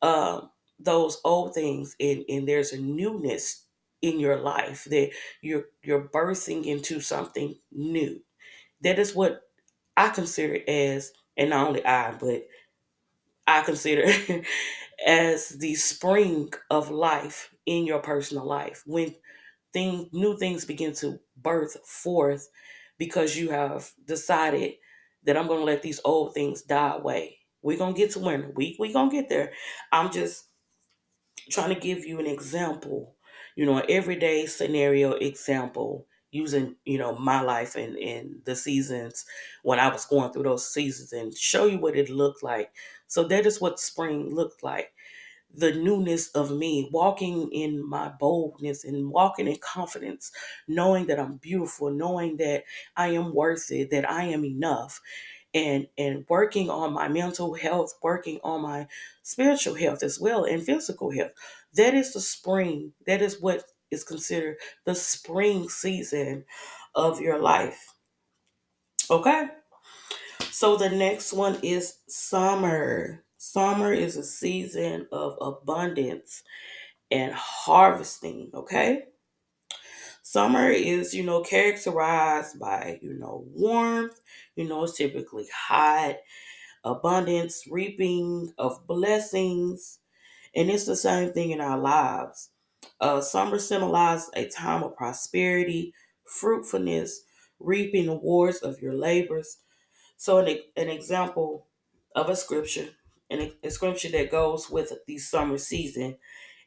um, 0.02 0.50
those 0.78 1.20
old 1.24 1.54
things, 1.54 1.96
and 2.00 2.24
and 2.28 2.48
there's 2.48 2.72
a 2.72 2.80
newness 2.80 3.66
in 4.02 4.20
your 4.20 4.36
life 4.38 4.84
that 4.86 5.10
you're 5.42 5.66
you're 5.82 6.08
birthing 6.08 6.66
into 6.66 7.00
something 7.00 7.56
new. 7.72 8.20
That 8.82 8.98
is 8.98 9.14
what 9.14 9.42
I 9.96 10.10
consider 10.10 10.60
as, 10.68 11.12
and 11.36 11.50
not 11.50 11.68
only 11.68 11.84
I, 11.86 12.12
but 12.12 12.46
I 13.46 13.62
consider 13.62 14.04
as 15.06 15.50
the 15.50 15.74
spring 15.74 16.52
of 16.70 16.90
life 16.90 17.54
in 17.66 17.86
your 17.86 18.00
personal 18.00 18.46
life. 18.46 18.82
When 18.86 19.14
thing 19.72 20.10
new 20.12 20.38
things 20.38 20.64
begin 20.64 20.94
to 20.94 21.20
birth 21.36 21.76
forth 21.86 22.48
because 23.04 23.36
you 23.36 23.50
have 23.50 23.92
decided 24.04 24.74
that 25.24 25.36
I'm 25.36 25.46
going 25.46 25.60
to 25.60 25.64
let 25.66 25.82
these 25.82 26.00
old 26.04 26.34
things 26.34 26.62
die 26.62 26.96
away. 26.96 27.38
We're 27.62 27.78
going 27.78 27.94
to 27.94 27.98
get 27.98 28.12
to 28.12 28.18
winter. 28.20 28.52
We 28.54 28.76
we 28.78 28.92
going 28.92 29.10
to 29.10 29.16
get 29.16 29.28
there. 29.28 29.52
I'm 29.92 30.12
just 30.12 30.46
trying 31.50 31.74
to 31.74 31.80
give 31.80 32.04
you 32.04 32.18
an 32.20 32.26
example, 32.26 33.16
you 33.56 33.66
know, 33.66 33.78
an 33.78 33.86
everyday 33.88 34.46
scenario 34.46 35.12
example 35.12 36.06
using, 36.30 36.76
you 36.84 36.98
know, 36.98 37.16
my 37.16 37.40
life 37.42 37.76
and, 37.76 37.96
and 37.98 38.44
the 38.44 38.56
seasons 38.56 39.24
when 39.62 39.78
I 39.78 39.88
was 39.88 40.04
going 40.06 40.32
through 40.32 40.44
those 40.44 40.66
seasons 40.72 41.12
and 41.12 41.36
show 41.36 41.66
you 41.66 41.78
what 41.78 41.96
it 41.96 42.08
looked 42.10 42.42
like. 42.42 42.72
So 43.06 43.24
that 43.24 43.46
is 43.46 43.60
what 43.60 43.78
spring 43.78 44.34
looked 44.34 44.62
like 44.62 44.93
the 45.56 45.72
newness 45.72 46.28
of 46.30 46.50
me, 46.50 46.88
walking 46.92 47.50
in 47.52 47.88
my 47.88 48.08
boldness 48.08 48.84
and 48.84 49.10
walking 49.10 49.46
in 49.48 49.56
confidence, 49.58 50.32
knowing 50.68 51.06
that 51.06 51.20
I'm 51.20 51.36
beautiful, 51.36 51.90
knowing 51.90 52.36
that 52.38 52.64
I 52.96 53.08
am 53.08 53.34
worth 53.34 53.70
it, 53.70 53.90
that 53.90 54.10
I 54.10 54.24
am 54.24 54.44
enough, 54.44 55.00
and 55.54 55.86
and 55.96 56.24
working 56.28 56.68
on 56.70 56.92
my 56.92 57.08
mental 57.08 57.54
health, 57.54 57.94
working 58.02 58.40
on 58.42 58.62
my 58.62 58.88
spiritual 59.22 59.74
health 59.74 60.02
as 60.02 60.18
well, 60.20 60.44
and 60.44 60.62
physical 60.64 61.10
health. 61.10 61.32
That 61.74 61.94
is 61.94 62.12
the 62.12 62.20
spring. 62.20 62.92
That 63.06 63.22
is 63.22 63.40
what 63.40 63.64
is 63.90 64.04
considered 64.04 64.56
the 64.84 64.94
spring 64.94 65.68
season 65.68 66.44
of 66.94 67.20
your 67.20 67.38
life. 67.40 67.94
Okay? 69.10 69.48
So 70.50 70.76
the 70.76 70.90
next 70.90 71.32
one 71.32 71.58
is 71.62 71.98
summer. 72.08 73.23
Summer 73.46 73.92
is 73.92 74.16
a 74.16 74.22
season 74.24 75.06
of 75.12 75.36
abundance 75.38 76.42
and 77.10 77.34
harvesting, 77.34 78.50
okay? 78.54 79.04
Summer 80.22 80.70
is, 80.70 81.12
you 81.12 81.22
know, 81.22 81.42
characterized 81.42 82.58
by, 82.58 82.98
you 83.02 83.12
know, 83.12 83.44
warmth, 83.52 84.18
you 84.56 84.66
know, 84.66 84.84
it's 84.84 84.96
typically 84.96 85.46
hot, 85.54 86.16
abundance, 86.84 87.66
reaping 87.70 88.54
of 88.56 88.86
blessings, 88.86 89.98
and 90.56 90.70
it's 90.70 90.86
the 90.86 90.96
same 90.96 91.32
thing 91.32 91.50
in 91.50 91.60
our 91.60 91.78
lives. 91.78 92.50
Uh, 93.00 93.20
summer 93.20 93.58
symbolizes 93.58 94.30
a 94.34 94.48
time 94.48 94.82
of 94.82 94.96
prosperity, 94.96 95.92
fruitfulness, 96.24 97.22
reaping 97.60 98.08
rewards 98.08 98.58
of 98.60 98.80
your 98.80 98.94
labors. 98.94 99.58
So, 100.16 100.38
an, 100.38 100.58
an 100.76 100.88
example 100.88 101.66
of 102.16 102.30
a 102.30 102.36
scripture, 102.36 102.90
and 103.30 103.52
a, 103.62 103.70
scripture 103.70 104.10
that 104.10 104.30
goes 104.30 104.70
with 104.70 104.92
the 105.06 105.18
summer 105.18 105.58
season, 105.58 106.16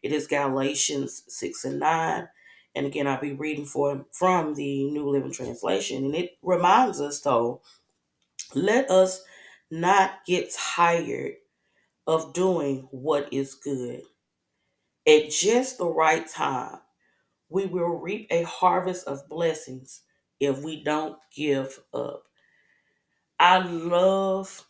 it 0.01 0.11
is 0.11 0.27
Galatians 0.27 1.23
6 1.27 1.65
and 1.65 1.79
9. 1.79 2.27
And 2.75 2.85
again, 2.85 3.07
I'll 3.07 3.19
be 3.19 3.33
reading 3.33 3.65
for, 3.65 4.05
from 4.11 4.53
the 4.53 4.85
New 4.85 5.09
Living 5.09 5.31
Translation. 5.31 6.05
And 6.05 6.15
it 6.15 6.31
reminds 6.41 7.01
us, 7.01 7.21
though, 7.21 7.61
let 8.53 8.89
us 8.89 9.23
not 9.71 10.25
get 10.25 10.53
tired 10.53 11.33
of 12.05 12.33
doing 12.33 12.87
what 12.91 13.31
is 13.33 13.55
good. 13.55 14.01
At 15.07 15.29
just 15.29 15.77
the 15.77 15.87
right 15.87 16.27
time, 16.27 16.79
we 17.49 17.65
will 17.65 17.99
reap 17.99 18.27
a 18.29 18.43
harvest 18.43 19.07
of 19.07 19.27
blessings 19.29 20.01
if 20.39 20.63
we 20.63 20.83
don't 20.83 21.17
give 21.35 21.79
up. 21.93 22.23
I 23.39 23.59
love 23.59 24.66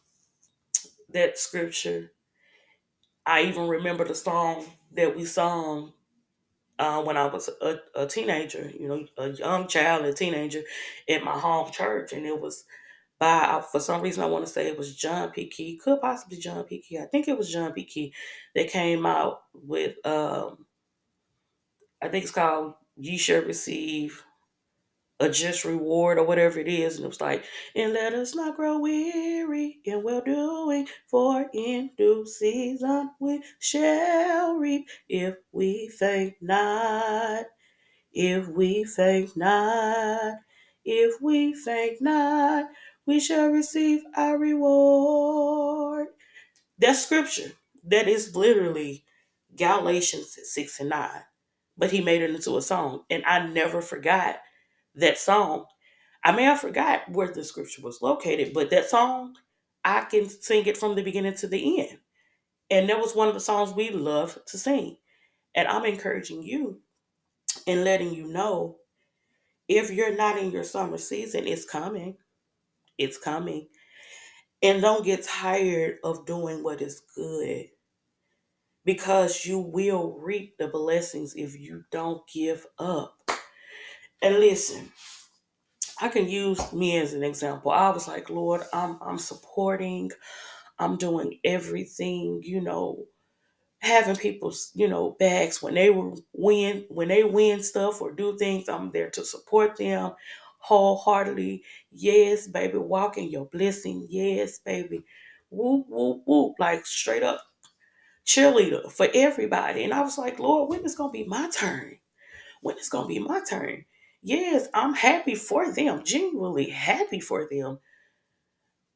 that 1.18 1.38
scripture. 1.38 2.12
I 3.26 3.44
even 3.44 3.68
remember 3.68 4.06
the 4.06 4.16
song 4.16 4.66
that 4.94 5.16
we 5.16 5.26
sung 5.26 5.94
uh, 6.80 7.02
when 7.04 7.18
I 7.18 7.26
was 7.26 7.50
a, 7.62 7.80
a 7.96 8.08
teenager, 8.08 8.72
you 8.80 8.88
know, 8.88 9.06
a 9.18 9.30
young 9.32 9.68
child, 9.68 10.06
a 10.06 10.14
teenager 10.14 10.62
at 11.10 11.24
my 11.24 11.38
home 11.38 11.72
church. 11.72 12.14
And 12.14 12.26
it 12.26 12.40
was 12.40 12.64
by, 13.20 13.64
for 13.72 13.80
some 13.80 14.02
reason, 14.02 14.24
I 14.24 14.28
want 14.28 14.46
to 14.46 14.52
say 14.52 14.68
it 14.68 14.78
was 14.78 14.96
John 14.96 15.32
P. 15.32 15.48
Kee, 15.48 15.78
could 15.78 16.00
possibly 16.00 16.38
John 16.38 16.64
P. 16.64 16.80
Kee. 16.80 17.00
I 17.00 17.06
think 17.06 17.28
it 17.28 17.38
was 17.38 17.52
John 17.52 17.74
P. 17.74 17.84
Kee 17.84 18.14
that 18.56 18.70
came 18.70 19.06
out 19.06 19.42
with, 19.54 19.96
um, 20.06 20.66
I 22.02 22.10
think 22.10 22.24
it's 22.24 22.32
called 22.32 22.76
Ye 22.96 23.18
Shall 23.18 23.42
Receive 23.42 24.24
a 25.20 25.30
just 25.30 25.66
reward 25.66 26.18
or 26.18 26.26
whatever 26.26 26.60
it 26.60 26.68
is. 26.68 26.96
And 26.96 27.06
it 27.06 27.08
was 27.08 27.22
like, 27.22 27.44
and 27.76 27.94
let 27.94 28.14
us 28.14 28.36
not 28.36 28.56
grow 28.56 28.80
weary 28.80 29.80
in 29.84 30.04
well 30.04 30.22
doing, 30.22 30.88
for 31.08 31.48
in 31.54 31.92
due 31.98 32.26
season 32.26 33.12
we 33.20 33.42
shall 33.60 34.56
reap 34.56 34.88
if 35.10 35.36
we 35.52 35.90
faint 35.90 36.36
not. 36.42 37.46
If 38.12 38.48
we 38.48 38.84
faint 38.84 39.38
not, 39.38 40.36
if 40.84 41.22
we 41.22 41.54
faint 41.54 42.02
not, 42.02 42.66
we 43.06 43.20
shall 43.20 43.50
receive 43.50 44.02
our 44.16 44.38
reward. 44.38 46.08
That's 46.80 47.04
scripture. 47.04 47.54
That 47.84 48.08
is 48.08 48.36
literally 48.36 49.04
Galatians 49.56 50.38
6 50.44 50.80
and 50.80 50.90
9. 50.90 51.10
But 51.78 51.92
he 51.92 52.02
made 52.02 52.22
it 52.22 52.32
into 52.32 52.58
a 52.58 52.62
song. 52.62 53.04
And 53.10 53.24
I 53.26 53.46
never 53.48 53.82
forgot 53.82 54.38
that 54.98 55.18
song. 55.18 55.66
I 56.24 56.36
mean, 56.36 56.48
I 56.48 56.56
forgot 56.56 57.10
where 57.10 57.32
the 57.32 57.44
scripture 57.44 57.82
was 57.82 58.02
located, 58.02 58.54
but 58.54 58.70
that 58.72 58.90
song, 58.90 59.36
I 59.86 60.02
can 60.02 60.30
sing 60.30 60.66
it 60.66 60.78
from 60.78 60.96
the 60.96 61.04
beginning 61.04 61.36
to 61.36 61.48
the 61.48 61.82
end. 61.82 62.00
And 62.70 62.90
that 62.90 63.00
was 63.00 63.16
one 63.16 63.28
of 63.30 63.34
the 63.34 63.40
songs 63.40 63.74
we 63.74 63.92
love 63.92 64.40
to 64.48 64.58
sing. 64.58 64.98
And 65.56 65.68
I'm 65.68 65.86
encouraging 65.86 66.44
you 66.44 66.82
and 67.68 67.84
letting 67.84 68.14
you 68.14 68.28
know 68.28 68.78
if 69.68 69.92
you're 69.92 70.16
not 70.16 70.38
in 70.38 70.52
your 70.52 70.64
summer 70.64 70.98
season, 70.98 71.48
it's 71.48 71.66
coming. 71.66 72.18
It's 72.98 73.18
coming. 73.18 73.68
And 74.62 74.82
don't 74.82 75.06
get 75.06 75.24
tired 75.24 75.98
of 76.04 76.26
doing 76.26 76.64
what 76.64 76.82
is 76.82 77.02
good 77.16 77.68
because 78.86 79.46
you 79.46 79.60
will 79.60 80.18
reap 80.20 80.58
the 80.58 80.68
blessings 80.68 81.36
if 81.36 81.60
you 81.60 81.84
don't 81.92 82.22
give 82.34 82.66
up. 82.80 83.32
And 84.22 84.36
listen, 84.40 84.92
I 86.02 86.10
can 86.10 86.30
use 86.30 86.74
me 86.74 86.98
as 86.98 87.14
an 87.14 87.24
example. 87.24 87.72
I 87.72 87.90
was 87.92 88.08
like, 88.08 88.30
Lord, 88.30 88.64
I'm 88.74 89.00
I'm 89.02 89.18
supporting, 89.20 90.12
I'm 90.80 90.98
doing 90.98 91.40
everything, 91.46 92.42
you 92.44 92.62
know, 92.62 93.06
having 93.82 94.16
people's, 94.18 94.72
you 94.76 94.88
know, 94.88 95.16
backs 95.20 95.62
when 95.64 95.76
they 95.76 95.90
were 95.92 96.14
win 96.34 96.86
when 96.90 97.10
they 97.10 97.24
win 97.24 97.64
stuff 97.64 98.02
or 98.02 98.12
do 98.14 98.38
things, 98.38 98.70
I'm 98.70 98.92
there 98.92 99.12
to 99.12 99.26
support 99.26 99.78
them 99.78 100.14
wholeheartedly. 100.60 101.64
Yes, 101.92 102.48
baby, 102.48 102.78
walk 102.80 103.18
in 103.18 103.30
your 103.32 103.46
blessing. 103.48 104.08
Yes, 104.10 104.60
baby. 104.60 105.04
Whoop, 105.52 105.86
whoop, 105.90 106.24
whoop. 106.26 106.56
Like 106.60 106.86
straight 106.86 107.24
up 107.24 107.42
cheerleader 108.26 108.92
for 108.92 109.08
everybody. 109.14 109.84
And 109.84 109.94
I 109.94 110.02
was 110.02 110.18
like, 110.18 110.40
Lord, 110.40 110.70
when 110.70 110.86
is 110.86 110.96
gonna 110.96 111.12
be 111.12 111.26
my 111.26 111.50
turn? 111.50 111.98
When 112.62 112.78
is 112.80 112.90
gonna 112.90 113.08
be 113.10 113.20
my 113.20 113.42
turn? 113.50 113.86
Yes, 114.22 114.68
I'm 114.76 114.94
happy 114.94 115.34
for 115.34 115.72
them, 115.72 116.04
genuinely 116.04 116.70
happy 116.70 117.20
for 117.20 117.48
them. 117.50 117.80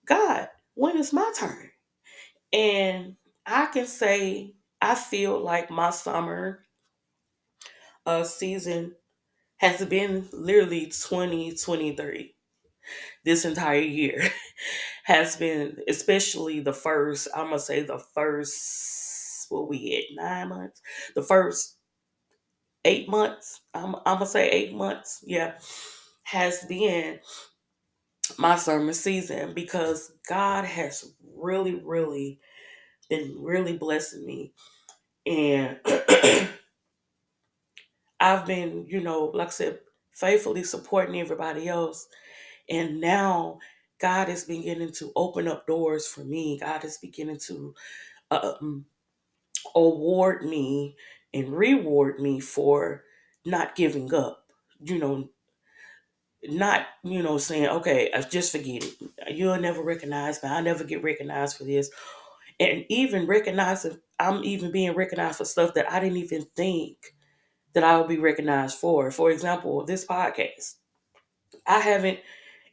God, 0.05 0.49
when 0.75 0.97
is 0.97 1.11
my 1.13 1.31
turn? 1.37 1.71
And 2.53 3.17
I 3.45 3.67
can 3.67 3.87
say 3.87 4.55
I 4.81 4.95
feel 4.95 5.39
like 5.39 5.71
my 5.71 5.91
summer 5.91 6.65
uh, 8.05 8.23
season 8.23 8.93
has 9.57 9.85
been 9.85 10.27
literally 10.33 10.87
2023. 10.87 12.35
This 13.25 13.45
entire 13.45 13.79
year 13.81 14.29
has 15.05 15.37
been, 15.37 15.77
especially 15.87 16.59
the 16.61 16.73
first, 16.73 17.27
I'm 17.35 17.47
gonna 17.47 17.59
say 17.59 17.83
the 17.83 17.99
first, 18.15 19.47
what 19.49 19.69
we 19.69 19.97
at, 19.97 20.23
nine 20.23 20.49
months? 20.49 20.81
The 21.15 21.23
first 21.23 21.77
eight 22.85 23.09
months, 23.09 23.61
I'm, 23.73 23.95
I'm 24.05 24.15
gonna 24.17 24.27
say 24.27 24.49
eight 24.49 24.73
months, 24.73 25.23
yeah, 25.25 25.53
has 26.23 26.63
been 26.65 27.19
my 28.39 28.57
summer 28.57 28.93
season 28.93 29.53
because 29.53 30.13
God 30.29 30.65
has 30.65 31.13
really, 31.37 31.75
really 31.75 32.39
been 33.09 33.35
really 33.39 33.77
blessing 33.77 34.25
me. 34.25 34.53
And 35.25 35.79
I've 38.21 38.45
been, 38.47 38.87
you 38.89 39.01
know, 39.01 39.25
like 39.33 39.49
I 39.49 39.51
said, 39.51 39.79
faithfully 40.13 40.63
supporting 40.63 41.19
everybody 41.19 41.67
else. 41.69 42.07
And 42.69 43.01
now 43.01 43.59
God 44.01 44.29
is 44.29 44.45
beginning 44.45 44.93
to 44.93 45.11
open 45.15 45.47
up 45.47 45.67
doors 45.67 46.07
for 46.07 46.21
me. 46.23 46.59
God 46.59 46.85
is 46.85 46.97
beginning 46.99 47.39
to 47.47 47.75
um, 48.31 48.85
award 49.75 50.45
me 50.45 50.95
and 51.33 51.49
reward 51.55 52.19
me 52.19 52.39
for 52.39 53.03
not 53.45 53.75
giving 53.75 54.13
up. 54.13 54.45
You 54.83 54.97
know, 54.97 55.29
not, 56.43 56.87
you 57.03 57.21
know, 57.21 57.37
saying, 57.37 57.67
okay, 57.67 58.09
I 58.13 58.21
just 58.21 58.51
forget 58.51 58.83
it. 58.83 58.95
You'll 59.35 59.59
never 59.59 59.83
recognize 59.83 60.41
me. 60.41 60.49
I'll 60.49 60.63
never 60.63 60.83
get 60.83 61.03
recognized 61.03 61.57
for 61.57 61.63
this. 61.65 61.89
And 62.59 62.85
even 62.89 63.27
recognizing, 63.27 63.99
I'm 64.19 64.43
even 64.43 64.71
being 64.71 64.93
recognized 64.93 65.37
for 65.37 65.45
stuff 65.45 65.73
that 65.75 65.91
I 65.91 65.99
didn't 65.99 66.17
even 66.17 66.45
think 66.55 66.97
that 67.73 67.83
I 67.83 67.97
will 67.97 68.07
be 68.07 68.17
recognized 68.17 68.77
for. 68.77 69.11
For 69.11 69.31
example, 69.31 69.85
this 69.85 70.05
podcast. 70.05 70.75
I 71.67 71.79
haven't, 71.79 72.19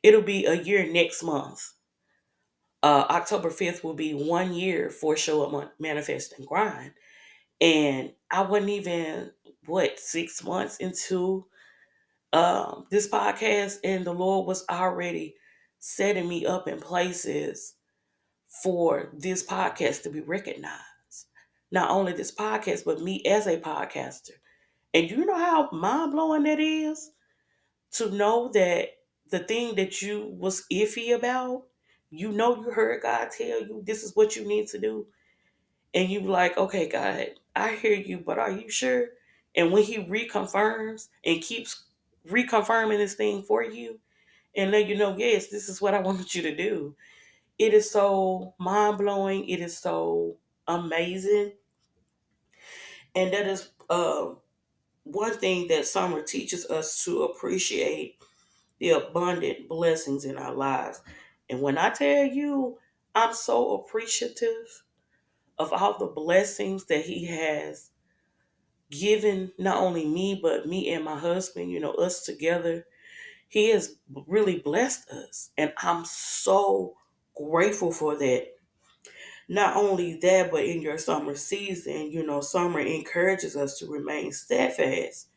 it'll 0.02 0.22
be 0.22 0.46
a 0.46 0.54
year 0.54 0.90
next 0.90 1.22
month. 1.22 1.72
Uh, 2.82 3.06
October 3.10 3.50
5th 3.50 3.82
will 3.82 3.94
be 3.94 4.12
one 4.12 4.54
year 4.54 4.88
for 4.90 5.16
Show 5.16 5.44
Up 5.44 5.72
Manifest 5.78 6.34
and 6.38 6.46
Grind. 6.46 6.92
And 7.60 8.12
I 8.30 8.42
wasn't 8.42 8.70
even, 8.70 9.32
what, 9.66 9.98
six 9.98 10.44
months 10.44 10.76
into 10.78 11.46
um, 12.32 12.86
this 12.90 13.08
podcast, 13.08 13.78
and 13.84 14.04
the 14.04 14.12
Lord 14.12 14.46
was 14.46 14.64
already 14.70 15.34
setting 15.78 16.28
me 16.28 16.46
up 16.46 16.68
in 16.68 16.78
places 16.80 17.74
for 18.62 19.10
this 19.16 19.44
podcast 19.46 20.02
to 20.02 20.10
be 20.10 20.20
recognized. 20.20 20.78
Not 21.70 21.90
only 21.90 22.12
this 22.12 22.34
podcast, 22.34 22.84
but 22.84 23.00
me 23.00 23.22
as 23.24 23.46
a 23.46 23.58
podcaster. 23.58 24.32
And 24.94 25.10
you 25.10 25.24
know 25.26 25.36
how 25.36 25.68
mind 25.70 26.12
blowing 26.12 26.44
that 26.44 26.58
is 26.60 27.10
to 27.92 28.10
know 28.10 28.50
that 28.54 28.88
the 29.30 29.40
thing 29.40 29.74
that 29.76 30.00
you 30.00 30.34
was 30.38 30.64
iffy 30.72 31.14
about, 31.14 31.64
you 32.10 32.32
know 32.32 32.56
you 32.56 32.70
heard 32.70 33.02
God 33.02 33.28
tell 33.30 33.60
you 33.62 33.82
this 33.84 34.02
is 34.02 34.16
what 34.16 34.34
you 34.34 34.46
need 34.46 34.68
to 34.68 34.78
do. 34.78 35.06
And 35.94 36.08
you 36.08 36.20
like, 36.20 36.56
okay, 36.56 36.88
God, 36.88 37.28
I 37.56 37.74
hear 37.74 37.94
you, 37.94 38.18
but 38.18 38.38
are 38.38 38.50
you 38.50 38.70
sure? 38.70 39.08
And 39.56 39.72
when 39.72 39.82
he 39.82 39.98
reconfirms 39.98 41.08
and 41.24 41.42
keeps 41.42 41.84
reconfirming 42.28 42.98
this 42.98 43.14
thing 43.14 43.42
for 43.42 43.62
you 43.64 43.98
and 44.54 44.70
let 44.70 44.86
you 44.86 44.96
know, 44.96 45.16
yes, 45.16 45.48
this 45.48 45.68
is 45.68 45.80
what 45.80 45.94
I 45.94 46.00
want 46.02 46.34
you 46.34 46.42
to 46.42 46.54
do. 46.54 46.94
It 47.58 47.74
is 47.74 47.90
so 47.90 48.54
mind 48.58 48.98
blowing. 48.98 49.48
It 49.48 49.60
is 49.60 49.76
so 49.76 50.36
amazing. 50.66 51.52
And 53.14 53.32
that 53.32 53.46
is 53.46 53.70
uh, 53.90 54.26
one 55.04 55.38
thing 55.38 55.68
that 55.68 55.86
summer 55.86 56.22
teaches 56.22 56.66
us 56.66 57.04
to 57.04 57.24
appreciate 57.24 58.16
the 58.78 58.90
abundant 58.90 59.68
blessings 59.68 60.24
in 60.24 60.36
our 60.36 60.54
lives. 60.54 61.02
And 61.50 61.60
when 61.60 61.78
I 61.78 61.90
tell 61.90 62.24
you, 62.24 62.78
I'm 63.14 63.34
so 63.34 63.74
appreciative 63.74 64.84
of 65.58 65.72
all 65.72 65.98
the 65.98 66.06
blessings 66.06 66.86
that 66.86 67.04
He 67.04 67.26
has 67.26 67.90
given 68.90 69.52
not 69.58 69.78
only 69.78 70.06
me, 70.06 70.38
but 70.40 70.66
me 70.66 70.92
and 70.92 71.04
my 71.04 71.18
husband, 71.18 71.70
you 71.70 71.80
know, 71.80 71.92
us 71.92 72.24
together. 72.24 72.86
He 73.48 73.70
has 73.70 73.96
really 74.26 74.58
blessed 74.58 75.08
us. 75.10 75.50
And 75.58 75.72
I'm 75.78 76.04
so 76.04 76.96
grateful 77.36 77.92
for 77.92 78.16
that. 78.18 78.48
Not 79.48 79.76
only 79.76 80.18
that, 80.20 80.50
but 80.50 80.64
in 80.64 80.82
your 80.82 80.98
summer 80.98 81.34
season, 81.34 82.10
you 82.10 82.26
know, 82.26 82.40
summer 82.40 82.80
encourages 82.80 83.56
us 83.56 83.78
to 83.78 83.86
remain 83.90 84.32
steadfast 84.32 85.28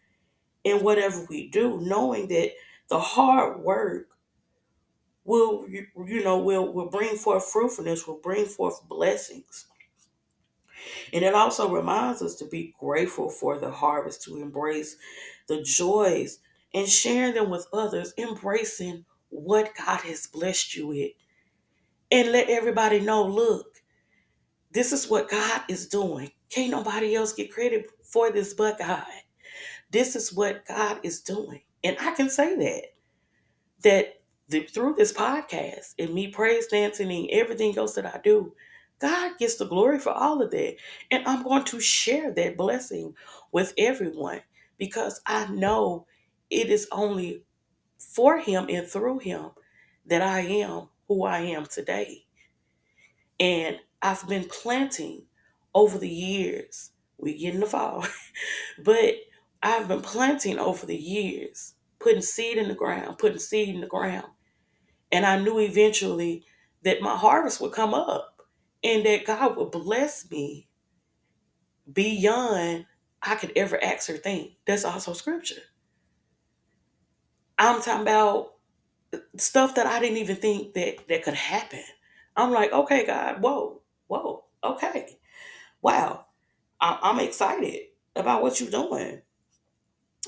in 0.63 0.84
whatever 0.84 1.25
we 1.29 1.49
do, 1.49 1.79
knowing 1.81 2.27
that 2.29 2.51
the 2.89 2.99
hard 2.99 3.62
work 3.62 4.07
will 5.23 5.67
you, 5.69 6.23
know 6.23 6.39
will 6.39 6.73
will 6.73 6.89
bring 6.89 7.15
forth 7.15 7.45
fruitfulness 7.45 8.07
will 8.07 8.19
bring 8.21 8.45
forth 8.45 8.81
blessings 8.89 9.67
and 11.13 11.23
it 11.23 11.33
also 11.33 11.69
reminds 11.69 12.21
us 12.21 12.35
to 12.35 12.45
be 12.45 12.73
grateful 12.79 13.29
for 13.29 13.57
the 13.57 13.71
harvest 13.71 14.23
to 14.23 14.41
embrace 14.41 14.97
the 15.47 15.61
joys 15.61 16.39
and 16.73 16.87
sharing 16.87 17.33
them 17.33 17.49
with 17.49 17.67
others 17.73 18.13
embracing 18.17 19.05
what 19.29 19.71
god 19.77 20.01
has 20.01 20.27
blessed 20.27 20.75
you 20.75 20.87
with. 20.87 21.11
And 22.11 22.31
let 22.31 22.49
everybody 22.49 22.99
know 22.99 23.25
look 23.25 23.67
this 24.71 24.93
is 24.93 25.09
what 25.09 25.29
god 25.29 25.63
is 25.67 25.87
doing. 25.87 26.31
Can't 26.49 26.71
nobody 26.71 27.15
else 27.15 27.33
get 27.33 27.51
credit 27.51 27.89
for 28.03 28.31
this 28.31 28.53
but 28.53 28.79
god. 28.79 29.05
This 29.91 30.15
is 30.15 30.33
what 30.33 30.65
god 30.65 30.99
is 31.03 31.21
doing. 31.21 31.61
And 31.83 31.97
i 31.99 32.11
can 32.11 32.29
say 32.29 32.55
that 32.55 32.83
that 33.83 34.21
the, 34.49 34.61
through 34.63 34.95
this 34.95 35.13
podcast 35.13 35.95
and 35.97 36.13
me 36.13 36.27
praise 36.27 36.67
dancing 36.67 37.11
and 37.11 37.29
everything 37.31 37.77
else 37.77 37.95
that 37.95 38.05
I 38.05 38.19
do, 38.23 38.53
God 39.01 39.39
gets 39.39 39.57
the 39.57 39.67
glory 39.67 39.99
for 39.99 40.11
all 40.11 40.41
of 40.43 40.51
that. 40.51 40.77
And 41.11 41.27
I'm 41.27 41.43
going 41.43 41.65
to 41.65 41.81
share 41.81 42.31
that 42.33 42.57
blessing 42.57 43.15
with 43.51 43.73
everyone 43.77 44.41
because 44.79 45.21
I 45.27 45.47
know 45.47 46.07
it 46.51 46.69
is 46.69 46.87
only 46.93 47.43
for 47.99 48.39
Him 48.39 48.67
and 48.69 48.87
through 48.87 49.19
Him 49.19 49.51
that 50.07 50.21
I 50.23 50.41
am 50.41 50.89
who 51.09 51.25
I 51.25 51.39
am 51.41 51.67
today. 51.67 52.25
And 53.39 53.77
I've 54.01 54.27
been 54.27 54.45
planting 54.45 55.23
over 55.75 55.97
the 55.99 56.09
years. 56.09 56.91
We 57.17 57.37
get 57.37 57.55
in 57.55 57.61
the 57.61 57.67
fall, 57.67 58.05
but 58.83 59.15
I've 59.63 59.87
been 59.87 60.01
planting 60.01 60.59
over 60.59 60.85
the 60.85 60.97
years, 60.97 61.75
putting 61.99 62.21
seed 62.23 62.57
in 62.57 62.69
the 62.69 62.75
ground, 62.75 63.19
putting 63.19 63.39
seed 63.39 63.69
in 63.69 63.81
the 63.81 63.87
ground. 63.87 64.27
And 65.11 65.25
I 65.25 65.39
knew 65.39 65.59
eventually 65.59 66.45
that 66.83 67.01
my 67.01 67.15
harvest 67.17 67.61
would 67.61 67.73
come 67.73 67.93
up 67.93 68.30
and 68.83 69.05
that 69.05 69.25
God 69.25 69.57
would 69.57 69.71
bless 69.71 70.29
me 70.31 70.69
beyond 71.91 72.85
I 73.21 73.35
could 73.35 73.53
ever 73.55 73.83
ask 73.83 74.09
or 74.09 74.17
think. 74.17 74.53
That's 74.67 74.85
also 74.85 75.13
scripture. 75.13 75.61
I'm 77.59 77.81
talking 77.81 78.03
about 78.03 78.53
stuff 79.37 79.75
that 79.75 79.87
I 79.87 79.99
didn't 79.99 80.17
even 80.17 80.37
think 80.37 80.73
that 80.75 81.07
that 81.09 81.23
could 81.23 81.35
happen. 81.35 81.83
I'm 82.37 82.51
like, 82.51 82.71
okay, 82.73 83.05
God, 83.05 83.41
whoa, 83.41 83.81
whoa, 84.07 84.45
okay, 84.63 85.17
wow. 85.81 86.25
I- 86.81 86.99
I'm 87.03 87.19
excited 87.19 87.79
about 88.15 88.43
what 88.43 88.59
you're 88.61 88.71
doing, 88.71 89.21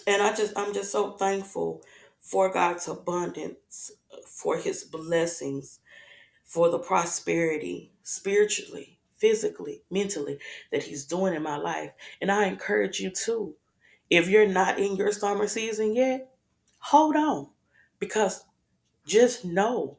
and 0.08 0.22
I 0.24 0.36
just, 0.36 0.58
I'm 0.58 0.74
just 0.74 0.92
so 0.92 1.14
thankful 1.14 1.84
for 2.20 2.52
God's 2.52 2.88
abundance, 2.88 3.92
for 4.28 4.58
His 4.58 4.84
blessings, 4.86 5.80
for 6.46 6.70
the 6.70 6.80
prosperity 6.80 7.93
spiritually, 8.04 9.00
physically, 9.18 9.84
mentally 9.90 10.38
that 10.72 10.84
He's 10.84 11.06
doing 11.06 11.34
in 11.34 11.42
my 11.42 11.58
life. 11.58 11.92
And 12.22 12.32
I 12.32 12.46
encourage 12.46 13.00
you 13.00 13.10
too. 13.10 13.56
If 14.10 14.30
you're 14.30 14.48
not 14.48 14.78
in 14.78 14.96
your 14.96 15.12
summer 15.12 15.48
season 15.48 15.96
yet, 15.96 16.30
hold 16.78 17.16
on 17.16 17.50
because 18.00 18.46
just 19.06 19.44
know 19.44 19.98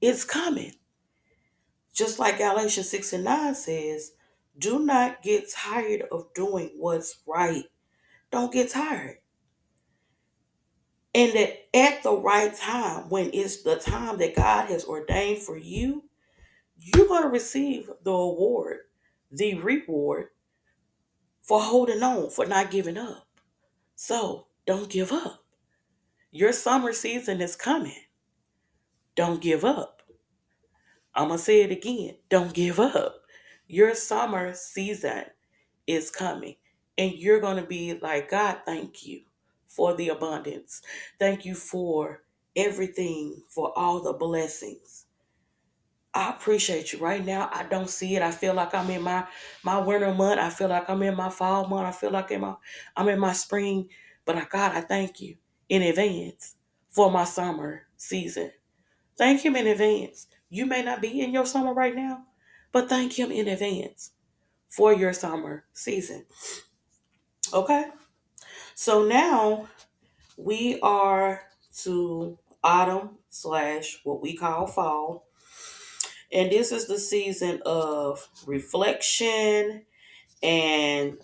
it's 0.00 0.24
coming. 0.24 0.72
Just 1.92 2.18
like 2.18 2.38
Galatians 2.38 2.88
6 2.88 3.12
and 3.12 3.24
9 3.24 3.54
says, 3.54 4.12
do 4.58 4.78
not 4.78 5.22
get 5.22 5.50
tired 5.50 6.02
of 6.12 6.32
doing 6.34 6.70
what's 6.76 7.20
right. 7.26 7.64
Don't 8.30 8.52
get 8.52 8.70
tired. 8.70 9.18
And 11.14 11.32
that 11.32 11.76
at 11.76 12.02
the 12.02 12.16
right 12.16 12.54
time, 12.54 13.08
when 13.08 13.30
it's 13.32 13.62
the 13.62 13.76
time 13.76 14.18
that 14.18 14.36
God 14.36 14.68
has 14.68 14.84
ordained 14.84 15.42
for 15.42 15.56
you, 15.56 16.04
you're 16.80 17.08
going 17.08 17.22
to 17.22 17.28
receive 17.28 17.90
the 18.04 18.10
award, 18.12 18.78
the 19.30 19.54
reward 19.54 20.28
for 21.42 21.60
holding 21.60 22.02
on, 22.02 22.30
for 22.30 22.46
not 22.46 22.70
giving 22.70 22.98
up. 22.98 23.26
So 23.96 24.46
don't 24.66 24.88
give 24.90 25.12
up. 25.12 25.44
Your 26.30 26.52
summer 26.52 26.92
season 26.92 27.40
is 27.40 27.56
coming. 27.56 28.04
Don't 29.16 29.42
give 29.42 29.64
up. 29.64 30.02
I'm 31.14 31.28
going 31.28 31.38
to 31.38 31.44
say 31.44 31.62
it 31.62 31.72
again. 31.72 32.16
Don't 32.28 32.54
give 32.54 32.80
up. 32.80 33.22
Your 33.66 33.94
summer 33.94 34.54
season 34.54 35.24
is 35.86 36.10
coming. 36.10 36.56
And 36.96 37.12
you're 37.14 37.40
going 37.40 37.56
to 37.56 37.66
be 37.66 37.98
like, 38.00 38.30
God, 38.30 38.58
thank 38.64 39.06
you 39.06 39.22
for 39.66 39.94
the 39.94 40.08
abundance. 40.10 40.82
Thank 41.18 41.44
you 41.44 41.54
for 41.54 42.22
everything, 42.56 43.42
for 43.48 43.76
all 43.78 44.02
the 44.02 44.12
blessings. 44.12 44.99
I 46.12 46.30
appreciate 46.30 46.92
you 46.92 46.98
right 46.98 47.24
now. 47.24 47.48
I 47.52 47.64
don't 47.64 47.88
see 47.88 48.16
it. 48.16 48.22
I 48.22 48.32
feel 48.32 48.54
like 48.54 48.74
I'm 48.74 48.90
in 48.90 49.02
my 49.02 49.26
my 49.62 49.78
winter 49.78 50.12
month. 50.12 50.40
I 50.40 50.50
feel 50.50 50.68
like 50.68 50.90
I'm 50.90 51.02
in 51.02 51.14
my 51.16 51.30
fall 51.30 51.68
month. 51.68 51.86
I 51.86 51.92
feel 51.92 52.10
like 52.10 52.32
I'm, 52.32 52.40
my, 52.40 52.54
I'm 52.96 53.08
in 53.08 53.20
my 53.20 53.32
spring. 53.32 53.88
But 54.24 54.36
I, 54.36 54.44
God, 54.50 54.72
I 54.72 54.80
thank 54.80 55.20
you 55.20 55.36
in 55.68 55.82
advance 55.82 56.56
for 56.90 57.10
my 57.10 57.24
summer 57.24 57.82
season. 57.96 58.50
Thank 59.16 59.42
Him 59.42 59.56
in 59.56 59.66
advance. 59.68 60.26
You 60.48 60.66
may 60.66 60.82
not 60.82 61.00
be 61.00 61.20
in 61.20 61.32
your 61.32 61.46
summer 61.46 61.72
right 61.72 61.94
now, 61.94 62.24
but 62.72 62.88
thank 62.88 63.18
Him 63.18 63.30
in 63.30 63.48
advance 63.48 64.12
for 64.68 64.92
your 64.92 65.12
summer 65.12 65.64
season. 65.72 66.26
Okay? 67.52 67.86
So 68.74 69.04
now 69.04 69.68
we 70.36 70.80
are 70.80 71.42
to 71.82 72.38
autumn 72.64 73.18
slash 73.30 74.00
what 74.04 74.22
we 74.22 74.36
call 74.36 74.66
fall. 74.66 75.26
And 76.32 76.50
this 76.50 76.72
is 76.72 76.86
the 76.86 76.98
season 76.98 77.60
of 77.66 78.28
reflection 78.46 79.82
and 80.42 81.18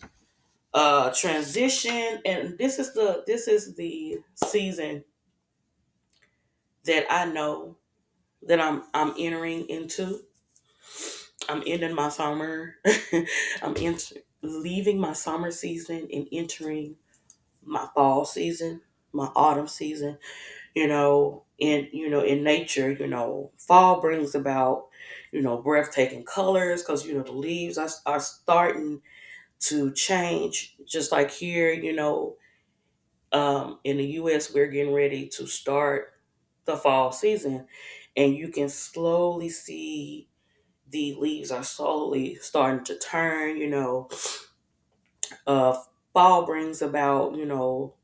uh 0.75 1.11
transition 1.13 2.21
and 2.27 2.59
this 2.59 2.79
is 2.79 2.93
the 2.95 3.25
this 3.27 3.49
is 3.49 3.75
the 3.77 4.19
season 4.35 5.05
that 6.85 7.07
I 7.11 7.27
know 7.27 7.77
that 8.43 8.61
I'm 8.61 8.85
I'm 8.95 9.15
entering 9.19 9.69
into. 9.69 10.21
I'm 11.49 11.63
ending 11.67 11.95
my 11.95 12.09
summer. 12.09 12.77
I'm 13.63 13.75
enter, 13.79 14.17
leaving 14.43 14.99
my 14.99 15.13
summer 15.13 15.51
season 15.51 16.09
and 16.13 16.27
entering 16.33 16.97
my 17.65 17.87
fall 17.95 18.25
season, 18.25 18.83
my 19.13 19.31
autumn 19.37 19.69
season. 19.69 20.19
You 20.75 20.89
know, 20.89 21.45
in 21.59 21.89
you 21.93 22.11
know 22.11 22.23
in 22.23 22.45
nature, 22.45 22.93
you 22.93 23.07
know, 23.07 23.53
fall 23.59 24.01
brings 24.01 24.35
about 24.35 24.87
you 25.37 25.43
know 25.43 25.59
breathtaking 25.63 26.25
colors 26.25 26.83
because 26.83 27.07
you 27.07 27.15
know 27.15 27.25
the 27.25 27.33
leaves 27.33 27.79
are, 27.79 27.91
are 28.07 28.21
starting 28.21 29.03
to 29.61 29.93
change. 29.95 30.77
Just 30.87 31.13
like 31.13 31.31
here, 31.31 31.73
you 31.73 31.95
know, 31.95 32.37
um, 33.33 33.81
in 33.85 33.97
the 33.99 34.07
U.S., 34.07 34.53
we're 34.53 34.69
getting 34.69 34.95
ready 34.95 35.29
to 35.31 35.47
start 35.47 36.15
the 36.65 36.77
fall 36.77 37.13
season, 37.13 37.67
and 38.17 38.35
you 38.37 38.49
can 38.49 38.69
slowly 38.69 39.49
see 39.49 40.29
the 40.91 41.15
leaves 41.21 41.51
are 41.53 41.65
slowly 41.65 42.37
starting 42.37 42.85
to 42.87 42.99
turn. 42.99 43.59
You 43.59 43.71
know, 43.71 44.09
uh, 45.47 45.77
fall 46.13 46.47
brings 46.47 46.83
about 46.83 47.35
you 47.37 47.45
know 47.47 47.95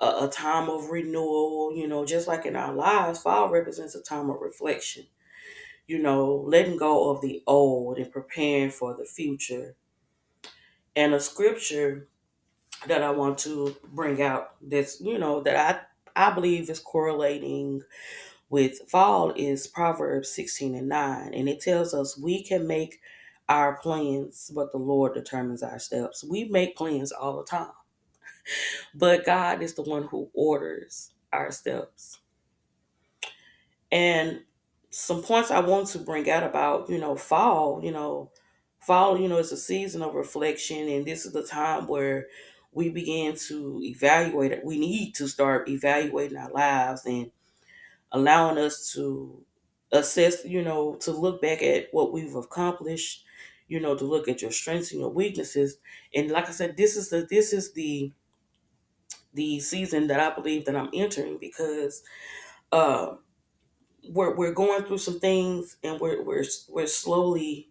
a, 0.00 0.26
a 0.26 0.30
time 0.32 0.68
of 0.70 0.90
renewal. 0.90 1.74
You 1.76 1.88
know, 1.88 2.06
just 2.06 2.28
like 2.28 2.46
in 2.46 2.56
our 2.56 2.74
lives, 2.74 3.22
fall 3.22 3.50
represents 3.50 3.94
a 3.94 4.02
time 4.02 4.30
of 4.30 4.40
reflection. 4.40 5.06
You 5.88 6.00
know, 6.00 6.36
letting 6.48 6.78
go 6.78 7.10
of 7.10 7.22
the 7.22 7.42
old 7.48 7.98
and 7.98 8.12
preparing 8.12 8.70
for 8.70 8.96
the 8.96 9.06
future. 9.06 9.76
And 10.96 11.14
a 11.14 11.20
scripture 11.20 12.08
that 12.86 13.02
I 13.02 13.10
want 13.10 13.38
to 13.40 13.76
bring 13.92 14.22
out 14.22 14.54
that's 14.62 15.00
you 15.00 15.18
know 15.18 15.42
that 15.42 15.86
I 16.16 16.30
I 16.30 16.34
believe 16.34 16.70
is 16.70 16.80
correlating 16.80 17.82
with 18.50 18.80
fall 18.90 19.32
is 19.36 19.66
Proverbs 19.66 20.30
16 20.30 20.74
and 20.76 20.88
9. 20.88 21.34
And 21.34 21.48
it 21.48 21.60
tells 21.60 21.94
us 21.94 22.18
we 22.18 22.42
can 22.44 22.66
make 22.66 23.00
our 23.48 23.78
plans, 23.78 24.52
but 24.54 24.72
the 24.72 24.78
Lord 24.78 25.14
determines 25.14 25.62
our 25.62 25.78
steps. 25.78 26.24
We 26.24 26.44
make 26.44 26.76
plans 26.76 27.12
all 27.12 27.38
the 27.38 27.44
time, 27.44 27.72
but 28.94 29.26
God 29.26 29.62
is 29.62 29.74
the 29.74 29.82
one 29.82 30.04
who 30.04 30.30
orders 30.34 31.12
our 31.32 31.50
steps. 31.52 32.20
And 33.92 34.42
some 34.98 35.22
points 35.22 35.50
I 35.50 35.60
want 35.60 35.88
to 35.88 35.98
bring 35.98 36.28
out 36.30 36.42
about, 36.42 36.88
you 36.90 36.98
know, 36.98 37.16
fall, 37.16 37.80
you 37.84 37.92
know, 37.92 38.30
fall, 38.80 39.20
you 39.20 39.28
know, 39.28 39.38
is 39.38 39.52
a 39.52 39.56
season 39.56 40.02
of 40.02 40.14
reflection, 40.14 40.88
and 40.88 41.06
this 41.06 41.26
is 41.26 41.32
the 41.32 41.44
time 41.44 41.86
where 41.86 42.28
we 42.72 42.90
begin 42.90 43.36
to 43.48 43.80
evaluate. 43.82 44.64
We 44.64 44.78
need 44.78 45.14
to 45.16 45.28
start 45.28 45.68
evaluating 45.68 46.36
our 46.38 46.50
lives 46.50 47.06
and 47.06 47.30
allowing 48.12 48.58
us 48.58 48.92
to 48.94 49.44
assess, 49.92 50.44
you 50.44 50.62
know, 50.62 50.96
to 50.96 51.12
look 51.12 51.42
back 51.42 51.62
at 51.62 51.88
what 51.92 52.12
we've 52.12 52.34
accomplished, 52.34 53.24
you 53.68 53.80
know, 53.80 53.96
to 53.96 54.04
look 54.04 54.28
at 54.28 54.42
your 54.42 54.52
strengths 54.52 54.92
and 54.92 55.00
your 55.00 55.10
weaknesses. 55.10 55.78
And 56.14 56.30
like 56.30 56.48
I 56.48 56.52
said, 56.52 56.76
this 56.76 56.96
is 56.96 57.10
the 57.10 57.26
this 57.30 57.52
is 57.52 57.72
the 57.72 58.12
the 59.34 59.60
season 59.60 60.06
that 60.08 60.20
I 60.20 60.34
believe 60.34 60.64
that 60.64 60.76
I'm 60.76 60.90
entering 60.92 61.38
because 61.38 62.02
uh 62.72 63.16
we're 64.08 64.34
we're 64.36 64.52
going 64.52 64.84
through 64.84 64.98
some 64.98 65.20
things 65.20 65.76
and 65.84 66.00
we're 66.00 66.22
we're 66.22 66.44
we're 66.68 66.86
slowly 66.86 67.70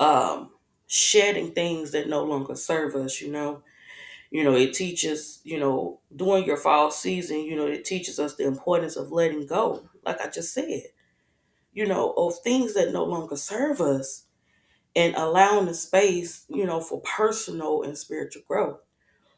um 0.00 0.50
shedding 0.86 1.52
things 1.52 1.92
that 1.92 2.08
no 2.08 2.24
longer 2.24 2.56
serve 2.56 2.94
us, 2.96 3.20
you 3.20 3.30
know. 3.32 3.62
You 4.30 4.44
know, 4.44 4.56
it 4.56 4.74
teaches, 4.74 5.40
you 5.44 5.58
know, 5.60 6.00
during 6.16 6.44
your 6.44 6.56
fall 6.58 6.90
season, 6.90 7.40
you 7.40 7.56
know, 7.56 7.66
it 7.66 7.84
teaches 7.84 8.18
us 8.18 8.36
the 8.36 8.44
importance 8.46 8.96
of 8.96 9.12
letting 9.12 9.46
go, 9.46 9.88
like 10.04 10.20
I 10.20 10.28
just 10.30 10.54
said 10.54 10.82
you 11.72 11.86
know, 11.86 12.12
of 12.16 12.38
things 12.40 12.74
that 12.74 12.92
no 12.92 13.04
longer 13.04 13.36
serve 13.36 13.80
us 13.80 14.24
and 14.96 15.14
allowing 15.16 15.66
the 15.66 15.74
space, 15.74 16.44
you 16.48 16.66
know, 16.66 16.80
for 16.80 17.00
personal 17.02 17.82
and 17.82 17.98
spiritual 17.98 18.42
growth. 18.48 18.80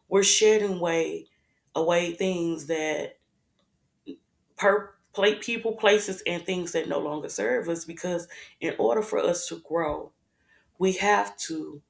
We're 0.09 0.25
shedding 0.25 0.79
away 0.79 1.27
away 1.75 2.13
things 2.15 2.67
that 2.69 3.19
per 4.57 4.95
play 5.13 5.35
people, 5.37 5.73
places, 5.73 6.23
and 6.27 6.45
things 6.45 6.73
that 6.73 6.89
no 6.89 6.99
longer 6.99 7.29
serve 7.29 7.69
us 7.69 7.85
because 7.85 8.29
in 8.61 8.75
order 8.79 9.03
for 9.03 9.19
us 9.19 9.47
to 9.49 9.61
grow, 9.61 10.13
we 10.79 10.93
have 10.95 11.37
to 11.39 11.83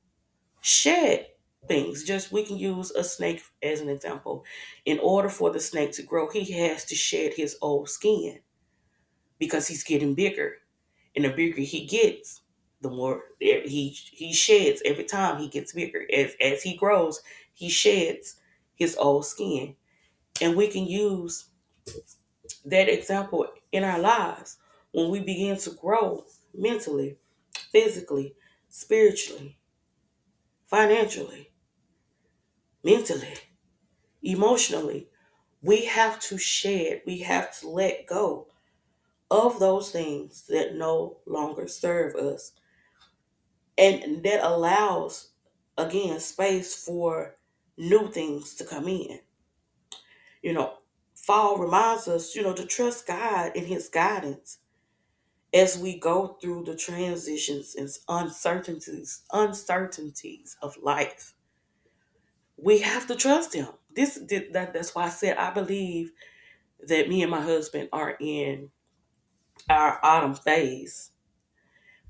shed 0.60 1.26
things. 1.68 2.04
Just 2.04 2.32
we 2.32 2.44
can 2.44 2.58
use 2.58 2.90
a 2.92 3.04
snake 3.04 3.42
as 3.62 3.80
an 3.80 3.88
example. 3.88 4.44
In 4.84 4.98
order 5.00 5.28
for 5.28 5.50
the 5.50 5.60
snake 5.60 5.92
to 5.92 6.02
grow, 6.02 6.30
he 6.30 6.52
has 6.52 6.84
to 6.86 6.94
shed 6.94 7.34
his 7.34 7.56
old 7.62 7.88
skin 7.88 8.40
because 9.38 9.68
he's 9.68 9.84
getting 9.84 10.14
bigger. 10.14 10.56
And 11.16 11.24
the 11.24 11.30
bigger 11.30 11.62
he 11.62 11.86
gets, 11.86 12.42
the 12.80 12.90
more 12.90 13.24
eh, 13.42 13.62
he 13.66 13.90
he 13.90 14.32
sheds 14.32 14.82
every 14.84 15.04
time 15.04 15.40
he 15.40 15.48
gets 15.48 15.72
bigger. 15.72 16.06
As 16.12 16.34
as 16.40 16.62
he 16.62 16.76
grows, 16.76 17.22
he 17.52 17.68
sheds 17.68 18.36
his 18.76 18.96
old 18.96 19.26
skin. 19.26 19.76
And 20.40 20.56
we 20.56 20.68
can 20.68 20.86
use 20.86 21.46
that 22.66 22.88
example 22.88 23.46
in 23.72 23.84
our 23.84 23.98
lives 24.00 24.58
when 24.92 25.10
we 25.10 25.20
begin 25.20 25.56
to 25.58 25.70
grow 25.72 26.24
mentally, 26.54 27.18
physically, 27.72 28.34
spiritually. 28.68 29.58
financially, 30.66 31.50
mentally, 32.84 33.34
emotionally. 34.22 35.08
We 35.62 35.86
have 35.86 36.20
to 36.22 36.38
shed, 36.38 37.02
we 37.06 37.20
have 37.20 37.58
to 37.60 37.68
let 37.68 38.06
go 38.06 38.48
of 39.30 39.58
those 39.60 39.90
things 39.90 40.46
that 40.48 40.76
no 40.76 41.18
longer 41.26 41.68
serve 41.68 42.16
us. 42.16 42.52
And 43.78 44.22
that 44.24 44.44
allows, 44.44 45.30
again, 45.78 46.20
space 46.20 46.84
for 46.84 47.36
new 47.78 48.10
things 48.12 48.54
to 48.56 48.64
come 48.64 48.88
in. 48.88 49.20
You 50.42 50.54
know, 50.54 50.74
fall 51.22 51.58
reminds 51.58 52.08
us, 52.08 52.34
you 52.34 52.42
know, 52.42 52.54
to 52.54 52.66
trust 52.66 53.06
God 53.06 53.52
in 53.54 53.66
His 53.66 53.88
guidance 53.88 54.58
as 55.52 55.78
we 55.78 55.98
go 55.98 56.38
through 56.40 56.64
the 56.64 56.76
transitions 56.76 57.74
and 57.74 57.88
uncertainties, 58.08 59.22
uncertainties 59.32 60.56
of 60.62 60.76
life. 60.82 61.34
We 62.56 62.80
have 62.80 63.06
to 63.08 63.16
trust 63.16 63.54
Him. 63.54 63.68
This 63.94 64.20
that, 64.52 64.72
that's 64.72 64.94
why 64.94 65.04
I 65.04 65.08
said 65.08 65.36
I 65.36 65.50
believe 65.50 66.12
that 66.86 67.08
me 67.08 67.22
and 67.22 67.30
my 67.30 67.40
husband 67.40 67.88
are 67.92 68.16
in 68.20 68.70
our 69.68 69.98
autumn 70.02 70.34
phase. 70.34 71.10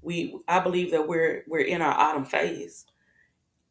We 0.03 0.38
I 0.49 0.61
believe 0.61 0.90
that 0.92 1.09
we're 1.09 1.44
we're 1.49 1.61
in 1.61 1.83
our 1.83 1.94
autumn 1.94 2.25
phase, 2.25 2.87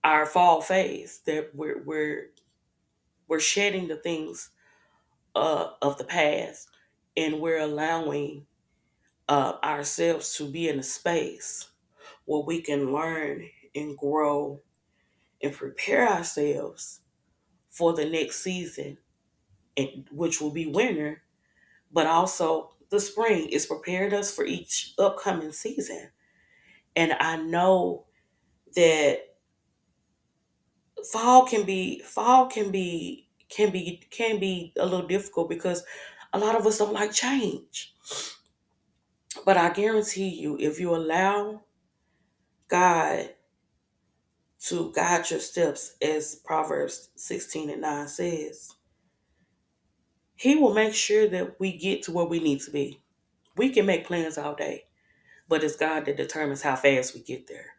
our 0.04 0.26
fall 0.26 0.62
phase. 0.62 1.22
That 1.26 1.52
we're 1.54 1.84
we're 1.84 2.32
we're 3.28 3.40
shedding 3.40 3.88
the 3.88 3.96
things 3.98 4.52
uh, 5.36 5.72
of 5.82 5.98
the 5.98 6.04
past, 6.04 6.70
and 7.18 7.40
we're 7.40 7.60
allowing 7.60 8.46
uh, 9.28 9.54
ourselves 9.64 10.36
to 10.36 10.50
be 10.50 10.70
in 10.70 10.80
a 10.80 10.84
space 10.84 11.70
where 12.26 12.44
we 12.44 12.62
can 12.62 12.94
learn 12.94 13.48
and 13.76 13.98
grow 13.98 14.62
and 15.42 15.54
prepare 15.54 16.08
ourselves 16.08 17.02
for 17.70 17.94
the 17.94 18.06
next 18.06 18.44
season, 18.44 18.98
and 19.78 20.08
which 20.12 20.42
will 20.42 20.52
be 20.52 20.68
winter, 20.68 21.24
but 21.92 22.08
also 22.08 22.74
the 22.90 23.00
spring 23.00 23.48
is 23.50 23.66
prepared 23.66 24.14
us 24.14 24.34
for 24.34 24.46
each 24.46 24.94
upcoming 25.00 25.52
season. 25.52 26.10
And 26.96 27.14
I 27.20 27.38
know 27.38 28.08
that 28.76 29.22
fall 31.12 31.46
can 31.46 31.66
be 31.66 32.02
fall 32.02 32.48
can 32.48 32.72
be 32.72 33.29
can 33.50 33.72
be 33.72 34.04
can 34.12 34.40
be 34.40 34.74
a 34.78 34.86
little 34.86 35.08
difficult 35.08 35.50
because 35.50 35.84
a 36.34 36.40
lot 36.40 36.56
of 36.56 36.66
us 36.68 36.78
don't 36.80 36.94
like 36.94 37.14
change. 37.14 37.94
But 39.46 39.58
I 39.58 39.72
guarantee 39.72 40.30
you, 40.30 40.58
if 40.60 40.80
you 40.80 40.96
allow 40.96 41.62
God 42.70 43.32
to 44.68 44.92
guide 44.94 45.30
your 45.32 45.40
steps, 45.40 45.96
as 46.02 46.36
Proverbs 46.36 47.10
16 47.16 47.70
and 47.70 47.82
9 47.82 48.08
says, 48.08 48.76
He 50.36 50.56
will 50.56 50.74
make 50.74 50.94
sure 50.94 51.28
that 51.30 51.60
we 51.60 51.78
get 51.78 52.04
to 52.04 52.12
where 52.12 52.26
we 52.26 52.40
need 52.40 52.62
to 52.62 52.72
be. 52.72 53.02
We 53.58 53.70
can 53.70 53.86
make 53.86 54.08
plans 54.08 54.38
all 54.38 54.56
day, 54.56 54.86
but 55.50 55.64
it's 55.64 55.78
God 55.78 56.06
that 56.06 56.18
determines 56.18 56.62
how 56.64 56.76
fast 56.76 57.16
we 57.16 57.22
get 57.22 57.48
there. 57.48 57.76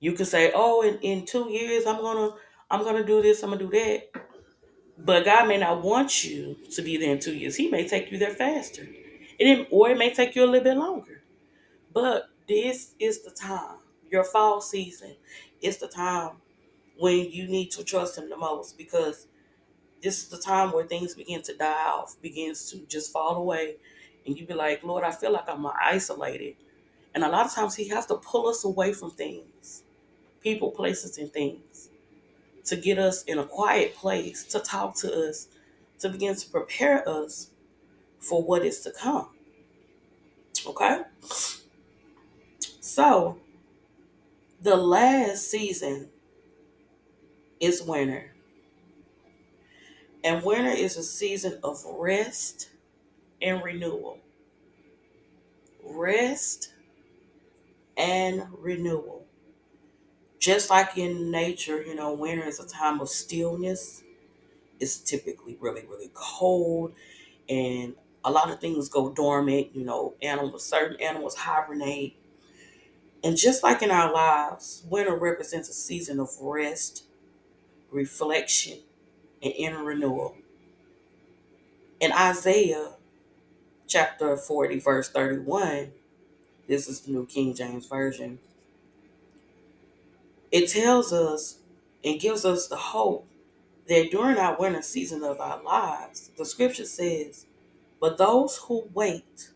You 0.00 0.12
can 0.12 0.26
say, 0.26 0.52
"Oh, 0.54 0.82
in, 0.82 0.98
in 1.00 1.26
two 1.26 1.50
years, 1.50 1.86
I'm 1.86 2.00
gonna 2.00 2.34
I'm 2.70 2.84
gonna 2.84 3.04
do 3.04 3.22
this, 3.22 3.42
I'm 3.42 3.50
gonna 3.50 3.62
do 3.64 3.70
that," 3.70 4.10
but 4.98 5.24
God 5.24 5.48
may 5.48 5.58
not 5.58 5.82
want 5.82 6.24
you 6.24 6.56
to 6.74 6.82
be 6.82 6.96
there 6.96 7.12
in 7.12 7.20
two 7.20 7.34
years. 7.34 7.56
He 7.56 7.68
may 7.68 7.88
take 7.88 8.12
you 8.12 8.18
there 8.18 8.34
faster, 8.34 8.82
and 8.82 9.48
it, 9.48 9.68
or 9.70 9.90
it 9.90 9.98
may 9.98 10.12
take 10.14 10.36
you 10.36 10.44
a 10.44 10.46
little 10.46 10.64
bit 10.64 10.76
longer. 10.76 11.22
But 11.92 12.30
this 12.48 12.94
is 13.00 13.22
the 13.24 13.30
time, 13.30 13.78
your 14.10 14.24
fall 14.24 14.60
season 14.60 15.16
is 15.62 15.78
the 15.78 15.88
time 15.88 16.32
when 16.98 17.30
you 17.30 17.46
need 17.48 17.70
to 17.72 17.84
trust 17.84 18.18
Him 18.18 18.30
the 18.30 18.36
most 18.36 18.78
because 18.78 19.26
this 20.02 20.22
is 20.22 20.28
the 20.28 20.38
time 20.38 20.72
where 20.72 20.86
things 20.86 21.14
begin 21.14 21.42
to 21.42 21.56
die 21.56 21.88
off, 21.90 22.20
begins 22.22 22.70
to 22.72 22.78
just 22.86 23.12
fall 23.12 23.36
away, 23.36 23.76
and 24.26 24.38
you 24.38 24.46
be 24.46 24.54
like, 24.54 24.84
Lord, 24.84 25.04
I 25.04 25.12
feel 25.12 25.32
like 25.32 25.48
I'm 25.48 25.66
isolated. 25.66 26.56
And 27.14 27.24
a 27.24 27.28
lot 27.28 27.46
of 27.46 27.52
times 27.54 27.76
He 27.76 27.88
has 27.88 28.06
to 28.06 28.16
pull 28.16 28.48
us 28.48 28.64
away 28.64 28.92
from 28.92 29.10
things, 29.12 29.84
people, 30.42 30.70
places, 30.72 31.18
and 31.18 31.32
things 31.32 31.90
to 32.68 32.76
get 32.76 32.98
us 32.98 33.24
in 33.24 33.38
a 33.38 33.44
quiet 33.44 33.94
place 33.94 34.44
to 34.44 34.60
talk 34.60 34.94
to 34.96 35.28
us, 35.28 35.48
to 35.98 36.08
begin 36.08 36.34
to 36.36 36.48
prepare 36.50 37.08
us 37.08 37.50
for 38.18 38.42
what 38.42 38.64
is 38.64 38.80
to 38.80 38.90
come. 38.90 39.28
Okay? 40.66 41.02
So, 42.80 43.38
the 44.60 44.76
last 44.76 45.50
season 45.50 46.08
is 47.60 47.82
winter. 47.82 48.32
And 50.24 50.44
winter 50.44 50.70
is 50.70 50.96
a 50.96 51.02
season 51.02 51.58
of 51.62 51.82
rest 51.86 52.70
and 53.40 53.62
renewal. 53.62 54.18
Rest 55.84 56.72
and 57.96 58.46
renewal. 58.58 59.17
Just 60.38 60.70
like 60.70 60.96
in 60.96 61.30
nature, 61.30 61.82
you 61.82 61.94
know, 61.94 62.12
winter 62.12 62.46
is 62.46 62.60
a 62.60 62.66
time 62.66 63.00
of 63.00 63.08
stillness. 63.08 64.02
It's 64.80 64.98
typically 64.98 65.56
really, 65.60 65.84
really 65.86 66.10
cold, 66.14 66.94
and 67.48 67.94
a 68.24 68.30
lot 68.32 68.50
of 68.50 68.60
things 68.60 68.88
go 68.88 69.10
dormant. 69.10 69.68
You 69.74 69.84
know, 69.84 70.14
animals, 70.22 70.64
certain 70.64 71.00
animals 71.00 71.36
hibernate. 71.36 72.16
And 73.22 73.36
just 73.36 73.62
like 73.62 73.82
in 73.82 73.90
our 73.90 74.12
lives, 74.12 74.84
winter 74.88 75.14
represents 75.16 75.68
a 75.68 75.72
season 75.72 76.20
of 76.20 76.30
rest, 76.40 77.04
reflection, 77.90 78.80
and 79.42 79.52
inner 79.56 79.84
renewal. 79.84 80.36
In 82.00 82.12
Isaiah 82.12 82.94
chapter 83.88 84.36
40, 84.36 84.80
verse 84.80 85.08
31, 85.10 85.92
this 86.68 86.88
is 86.88 87.00
the 87.02 87.12
New 87.12 87.26
King 87.26 87.54
James 87.54 87.86
Version, 87.86 88.38
it 90.50 90.68
tells 90.68 91.12
us 91.12 91.58
and 92.04 92.20
gives 92.20 92.44
us 92.44 92.68
the 92.68 92.76
hope 92.76 93.26
that 93.88 94.10
during 94.10 94.38
our 94.38 94.56
winter 94.58 94.82
season 94.82 95.22
of 95.24 95.40
our 95.40 95.62
lives, 95.62 96.30
the 96.36 96.44
scripture 96.44 96.84
says, 96.84 97.46
But 98.00 98.18
those 98.18 98.56
who 98.58 98.88
wait 98.94 99.50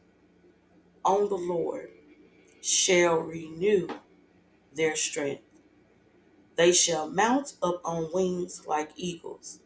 on 1.05 1.29
the 1.29 1.37
Lord 1.37 1.91
shall 2.61 3.17
renew 3.19 3.89
their 4.75 4.97
strength. 4.97 5.43
They 6.57 6.73
shall 6.73 7.09
mount 7.09 7.55
up 7.63 7.81
on 7.85 8.11
wings 8.13 8.67
like 8.67 8.91
eagles. 8.97 9.61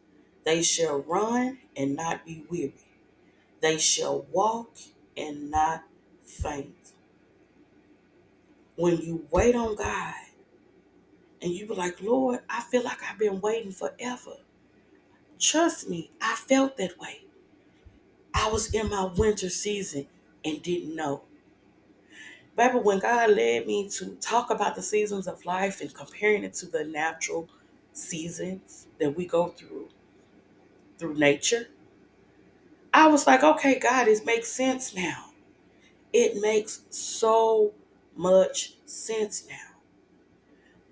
They 0.45 0.63
shall 0.63 0.99
run 0.99 1.59
and 1.75 1.95
not 1.95 2.25
be 2.25 2.45
weary. 2.49 2.73
They 3.61 3.77
shall 3.77 4.25
walk 4.31 4.71
and 5.15 5.51
not 5.51 5.83
faint. 6.23 6.93
When 8.75 8.97
you 8.97 9.27
wait 9.31 9.55
on 9.55 9.75
God 9.75 10.13
and 11.41 11.51
you 11.51 11.67
be 11.67 11.75
like, 11.75 12.01
Lord, 12.01 12.39
I 12.49 12.61
feel 12.61 12.83
like 12.83 13.03
I've 13.03 13.19
been 13.19 13.41
waiting 13.41 13.71
forever. 13.71 14.37
Trust 15.39 15.89
me, 15.89 16.11
I 16.21 16.35
felt 16.35 16.77
that 16.77 16.99
way. 16.99 17.23
I 18.33 18.49
was 18.49 18.73
in 18.73 18.89
my 18.89 19.03
winter 19.03 19.49
season 19.49 20.07
and 20.45 20.61
didn't 20.61 20.95
know. 20.95 21.23
Baby, 22.57 22.79
when 22.79 22.99
God 22.99 23.29
led 23.31 23.67
me 23.67 23.87
to 23.89 24.15
talk 24.15 24.49
about 24.49 24.75
the 24.75 24.81
seasons 24.81 25.27
of 25.27 25.45
life 25.45 25.79
and 25.79 25.93
comparing 25.93 26.43
it 26.43 26.53
to 26.55 26.65
the 26.65 26.83
natural 26.83 27.47
seasons 27.93 28.87
that 28.99 29.15
we 29.15 29.25
go 29.25 29.47
through 29.49 29.89
through 30.97 31.15
nature, 31.15 31.67
I 32.93 33.07
was 33.07 33.27
like, 33.27 33.43
okay, 33.43 33.79
God, 33.79 34.07
it 34.07 34.25
makes 34.25 34.51
sense 34.51 34.93
now. 34.95 35.31
It 36.13 36.41
makes 36.41 36.83
so 36.89 37.73
much 38.15 38.75
sense 38.85 39.47
now. 39.49 39.66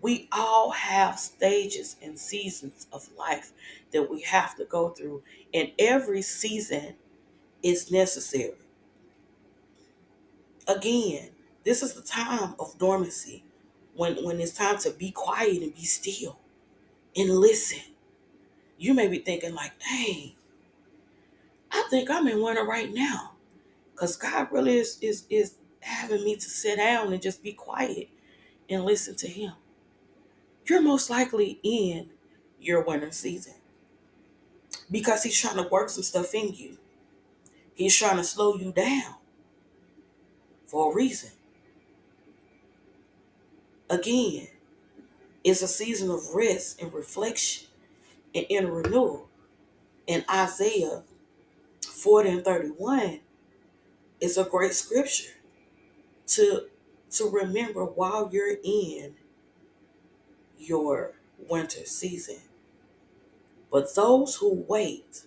We 0.06 0.30
all 0.32 0.70
have 0.70 1.18
stages 1.18 1.96
and 2.00 2.20
seasons 2.20 2.86
of 2.94 3.10
life 3.18 3.54
that 3.92 4.08
we 4.08 4.22
have 4.22 4.56
to 4.58 4.66
go 4.66 4.90
through, 4.90 5.24
and 5.52 5.72
every 5.80 6.22
season 6.22 6.94
is 7.64 7.90
necessary. 7.90 8.54
Again, 10.68 11.30
this 11.64 11.82
is 11.82 11.96
the 11.96 12.04
time 12.04 12.54
of 12.60 12.78
dormancy 12.78 13.44
when, 13.96 14.24
when 14.24 14.40
it's 14.40 14.52
time 14.52 14.78
to 14.82 14.92
be 14.92 15.10
quiet 15.10 15.64
and 15.64 15.74
be 15.74 15.86
still 15.86 16.38
and 17.16 17.32
listen. 17.32 17.82
You 18.78 18.94
may 18.94 19.08
be 19.08 19.18
thinking, 19.18 19.56
like, 19.56 19.74
dang, 19.80 20.34
I 21.72 21.84
think 21.90 22.12
I'm 22.12 22.28
in 22.28 22.44
winter 22.44 22.64
right 22.64 22.94
now. 22.94 23.32
Because 23.94 24.18
God 24.18 24.50
really 24.52 24.78
is, 24.78 25.00
is, 25.02 25.26
is 25.32 25.56
having 25.80 26.24
me 26.24 26.36
to 26.36 26.48
sit 26.48 26.78
down 26.78 27.12
and 27.12 27.24
just 27.24 27.42
be 27.42 27.54
quiet 27.54 28.10
and 28.70 28.86
listen 28.86 29.16
to 29.16 29.28
Him. 29.28 29.54
You're 30.66 30.82
most 30.82 31.10
likely 31.10 31.60
in 31.64 32.10
your 32.60 32.84
winter 32.84 33.12
season 33.12 33.56
because 34.92 35.24
He's 35.24 35.40
trying 35.40 35.58
to 35.64 35.70
work 35.70 35.90
some 35.90 36.04
stuff 36.04 36.34
in 36.34 36.54
you. 36.54 36.78
He's 37.76 37.98
trying 37.98 38.18
to 38.18 38.24
slow 38.24 38.56
you 38.56 38.72
down 38.72 39.16
for 40.68 40.92
a 40.92 40.96
reason. 40.96 41.32
Again, 43.90 44.48
It's 45.44 45.62
a 45.62 45.68
season 45.68 46.10
of 46.10 46.34
rest 46.36 46.82
and 46.82 46.94
reflection 46.94 47.68
and 48.34 48.46
inner 48.50 48.72
renewal. 48.72 49.30
And 50.08 50.26
Isaiah 50.30 51.04
40 51.86 52.30
and 52.30 52.46
31 52.46 53.22
is 54.22 54.38
a 54.38 54.44
great 54.46 54.74
scripture 54.74 55.34
to 56.28 56.68
to 57.12 57.30
remember 57.30 57.86
while 57.86 58.30
you're 58.32 58.58
in 58.64 59.16
your 60.58 61.14
winter 61.50 61.86
season. 61.86 62.38
But 63.72 63.94
those 63.96 64.36
who 64.36 64.66
wait, 64.68 65.24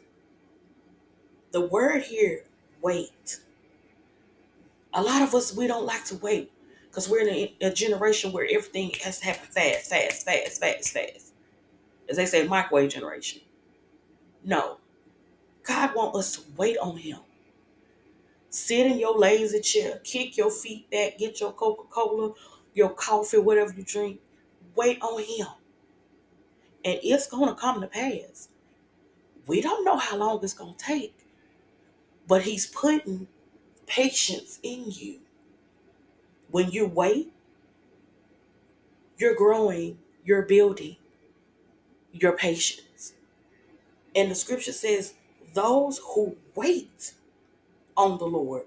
the 1.52 1.60
word 1.60 2.02
here, 2.02 2.44
wait. 2.82 3.40
A 4.94 5.02
lot 5.02 5.22
of 5.22 5.34
us 5.34 5.54
we 5.54 5.66
don't 5.66 5.86
like 5.86 6.04
to 6.06 6.16
wait 6.16 6.50
because 6.88 7.08
we're 7.08 7.26
in 7.26 7.28
a, 7.28 7.56
a 7.60 7.70
generation 7.72 8.32
where 8.32 8.46
everything 8.50 8.90
has 9.04 9.20
to 9.20 9.26
happen 9.26 9.48
fast, 9.50 9.90
fast, 9.90 10.24
fast, 10.24 10.60
fast, 10.60 10.90
fast. 10.92 11.32
As 12.08 12.16
they 12.16 12.26
say, 12.26 12.46
microwave 12.46 12.90
generation. 12.90 13.42
No, 14.44 14.78
God 15.62 15.94
wants 15.94 16.18
us 16.18 16.32
to 16.36 16.42
wait 16.56 16.78
on 16.78 16.96
Him. 16.96 17.18
Sit 18.50 18.86
in 18.86 18.98
your 18.98 19.16
lazy 19.18 19.60
chair, 19.60 20.00
kick 20.04 20.36
your 20.36 20.50
feet 20.50 20.90
back, 20.90 21.18
get 21.18 21.40
your 21.40 21.52
Coca 21.52 21.84
Cola, 21.90 22.32
your 22.74 22.90
coffee, 22.90 23.38
whatever 23.38 23.74
you 23.74 23.84
drink. 23.84 24.20
Wait 24.78 25.02
on 25.02 25.20
Him. 25.20 25.48
And 26.84 27.00
it's 27.02 27.26
going 27.26 27.48
to 27.48 27.60
come 27.60 27.80
to 27.80 27.88
pass. 27.88 28.48
We 29.48 29.60
don't 29.60 29.84
know 29.84 29.96
how 29.96 30.16
long 30.16 30.38
it's 30.40 30.54
going 30.54 30.74
to 30.76 30.84
take, 30.84 31.26
but 32.28 32.42
He's 32.42 32.64
putting 32.64 33.26
patience 33.86 34.60
in 34.62 34.84
you. 34.86 35.18
When 36.52 36.70
you 36.70 36.86
wait, 36.86 37.32
you're 39.18 39.34
growing, 39.34 39.98
you're 40.24 40.42
building 40.42 40.96
your 42.12 42.36
patience. 42.36 43.14
And 44.14 44.30
the 44.30 44.36
scripture 44.36 44.72
says, 44.72 45.14
those 45.54 46.00
who 46.14 46.36
wait 46.54 47.14
on 47.96 48.18
the 48.18 48.26
Lord, 48.26 48.66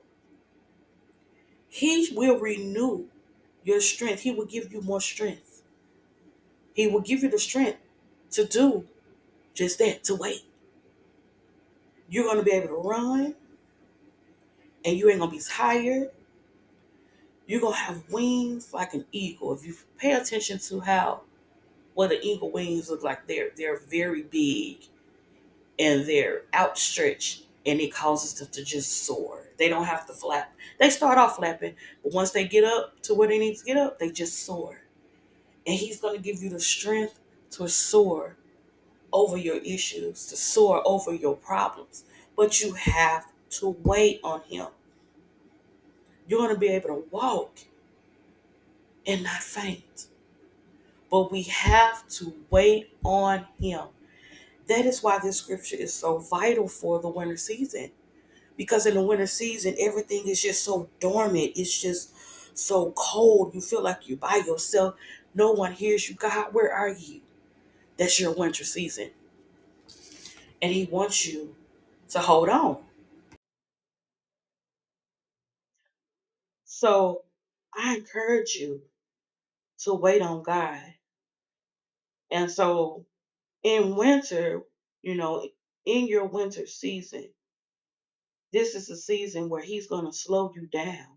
He 1.69 2.09
will 2.13 2.37
renew 2.37 3.05
your 3.63 3.79
strength. 3.79 4.21
He 4.23 4.31
will 4.31 4.45
give 4.45 4.73
you 4.73 4.81
more 4.81 4.99
strength. 5.01 5.50
He 6.73 6.87
will 6.87 7.01
give 7.01 7.23
you 7.23 7.29
the 7.29 7.39
strength 7.39 7.79
to 8.31 8.45
do 8.45 8.85
just 9.53 9.79
that, 9.79 10.03
to 10.05 10.15
wait. 10.15 10.43
You're 12.09 12.25
going 12.25 12.37
to 12.37 12.43
be 12.43 12.51
able 12.51 12.67
to 12.69 12.87
run 12.89 13.35
and 14.83 14.97
you 14.97 15.09
ain't 15.09 15.19
going 15.19 15.31
to 15.31 15.37
be 15.37 15.43
tired. 15.43 16.11
You're 17.47 17.61
going 17.61 17.73
to 17.73 17.79
have 17.79 18.03
wings 18.09 18.73
like 18.73 18.93
an 18.93 19.05
eagle. 19.11 19.53
If 19.53 19.65
you 19.65 19.75
pay 19.97 20.13
attention 20.13 20.59
to 20.59 20.79
how 20.81 21.21
what 21.93 22.09
the 22.09 22.21
eagle 22.21 22.51
wings 22.51 22.89
look 22.89 23.03
like, 23.03 23.27
they're 23.27 23.51
they're 23.57 23.79
very 23.79 24.23
big 24.23 24.77
and 25.79 26.05
they're 26.05 26.43
outstretched 26.53 27.43
and 27.65 27.79
it 27.79 27.93
causes 27.93 28.33
them 28.35 28.47
to 28.51 28.63
just 28.63 29.05
soar. 29.05 29.45
They 29.57 29.69
don't 29.69 29.85
have 29.85 30.07
to 30.07 30.13
flap. 30.13 30.53
They 30.79 30.89
start 30.89 31.17
off 31.17 31.35
flapping, 31.37 31.75
but 32.03 32.13
once 32.13 32.31
they 32.31 32.47
get 32.47 32.63
up 32.63 33.01
to 33.03 33.13
where 33.13 33.27
they 33.27 33.39
need 33.39 33.57
to 33.57 33.65
get 33.65 33.77
up, 33.77 33.99
they 33.99 34.11
just 34.11 34.39
soar. 34.45 34.80
And 35.65 35.75
he's 35.77 35.99
going 35.99 36.17
to 36.17 36.21
give 36.23 36.41
you 36.41 36.49
the 36.49 36.59
strength 36.59 37.19
to 37.51 37.67
soar 37.69 38.37
over 39.13 39.37
your 39.37 39.57
issues, 39.57 40.27
to 40.27 40.35
soar 40.35 40.81
over 40.85 41.13
your 41.13 41.35
problems. 41.35 42.05
But 42.35 42.61
you 42.61 42.73
have 42.73 43.27
to 43.51 43.69
wait 43.83 44.19
on 44.23 44.41
him. 44.43 44.67
You're 46.27 46.39
going 46.39 46.53
to 46.53 46.59
be 46.59 46.69
able 46.69 46.89
to 46.89 47.05
walk 47.11 47.59
and 49.05 49.23
not 49.23 49.41
faint. 49.43 50.07
But 51.09 51.31
we 51.31 51.43
have 51.43 52.07
to 52.09 52.33
wait 52.49 52.95
on 53.03 53.45
him. 53.59 53.87
That 54.67 54.85
is 54.85 55.03
why 55.03 55.19
this 55.19 55.37
scripture 55.37 55.77
is 55.77 55.93
so 55.93 56.19
vital 56.19 56.67
for 56.67 56.99
the 56.99 57.09
winter 57.09 57.37
season. 57.37 57.91
Because 58.57 58.85
in 58.85 58.95
the 58.95 59.03
winter 59.03 59.27
season, 59.27 59.75
everything 59.79 60.27
is 60.27 60.41
just 60.41 60.63
so 60.63 60.89
dormant. 60.99 61.53
It's 61.55 61.81
just 61.81 62.13
so 62.53 62.93
cold. 62.97 63.55
You 63.55 63.61
feel 63.61 63.83
like 63.83 64.07
you're 64.09 64.17
by 64.17 64.43
yourself. 64.47 64.95
No 65.35 65.51
one 65.51 65.73
hears 65.73 66.09
you. 66.09 66.15
God, 66.15 66.53
where 66.53 66.73
are 66.73 66.89
you? 66.89 67.21
That's 67.97 68.19
your 68.19 68.33
winter 68.33 68.63
season. 68.63 69.11
And 70.61 70.73
He 70.73 70.85
wants 70.85 71.27
you 71.27 71.55
to 72.09 72.19
hold 72.19 72.49
on. 72.49 72.77
So 76.65 77.23
I 77.75 77.97
encourage 77.97 78.55
you 78.55 78.81
to 79.81 79.93
wait 79.93 80.21
on 80.21 80.43
God. 80.43 80.81
And 82.31 82.51
so 82.51 83.05
in 83.63 83.95
winter, 83.95 84.63
you 85.01 85.15
know, 85.15 85.47
in 85.85 86.07
your 86.07 86.25
winter 86.25 86.67
season, 86.67 87.29
this 88.53 88.75
is 88.75 88.89
a 88.89 88.97
season 88.97 89.49
where 89.49 89.63
He's 89.63 89.87
going 89.87 90.05
to 90.05 90.13
slow 90.13 90.53
you 90.55 90.67
down. 90.67 91.07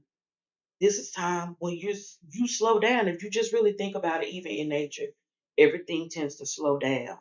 This 0.84 0.98
is 0.98 1.10
time 1.12 1.56
when 1.60 1.78
you 1.78 1.96
you 2.30 2.46
slow 2.46 2.78
down. 2.78 3.08
If 3.08 3.22
you 3.22 3.30
just 3.30 3.54
really 3.54 3.72
think 3.72 3.96
about 3.96 4.22
it, 4.22 4.28
even 4.28 4.52
in 4.52 4.68
nature, 4.68 5.14
everything 5.56 6.10
tends 6.10 6.36
to 6.36 6.46
slow 6.46 6.78
down. 6.78 7.18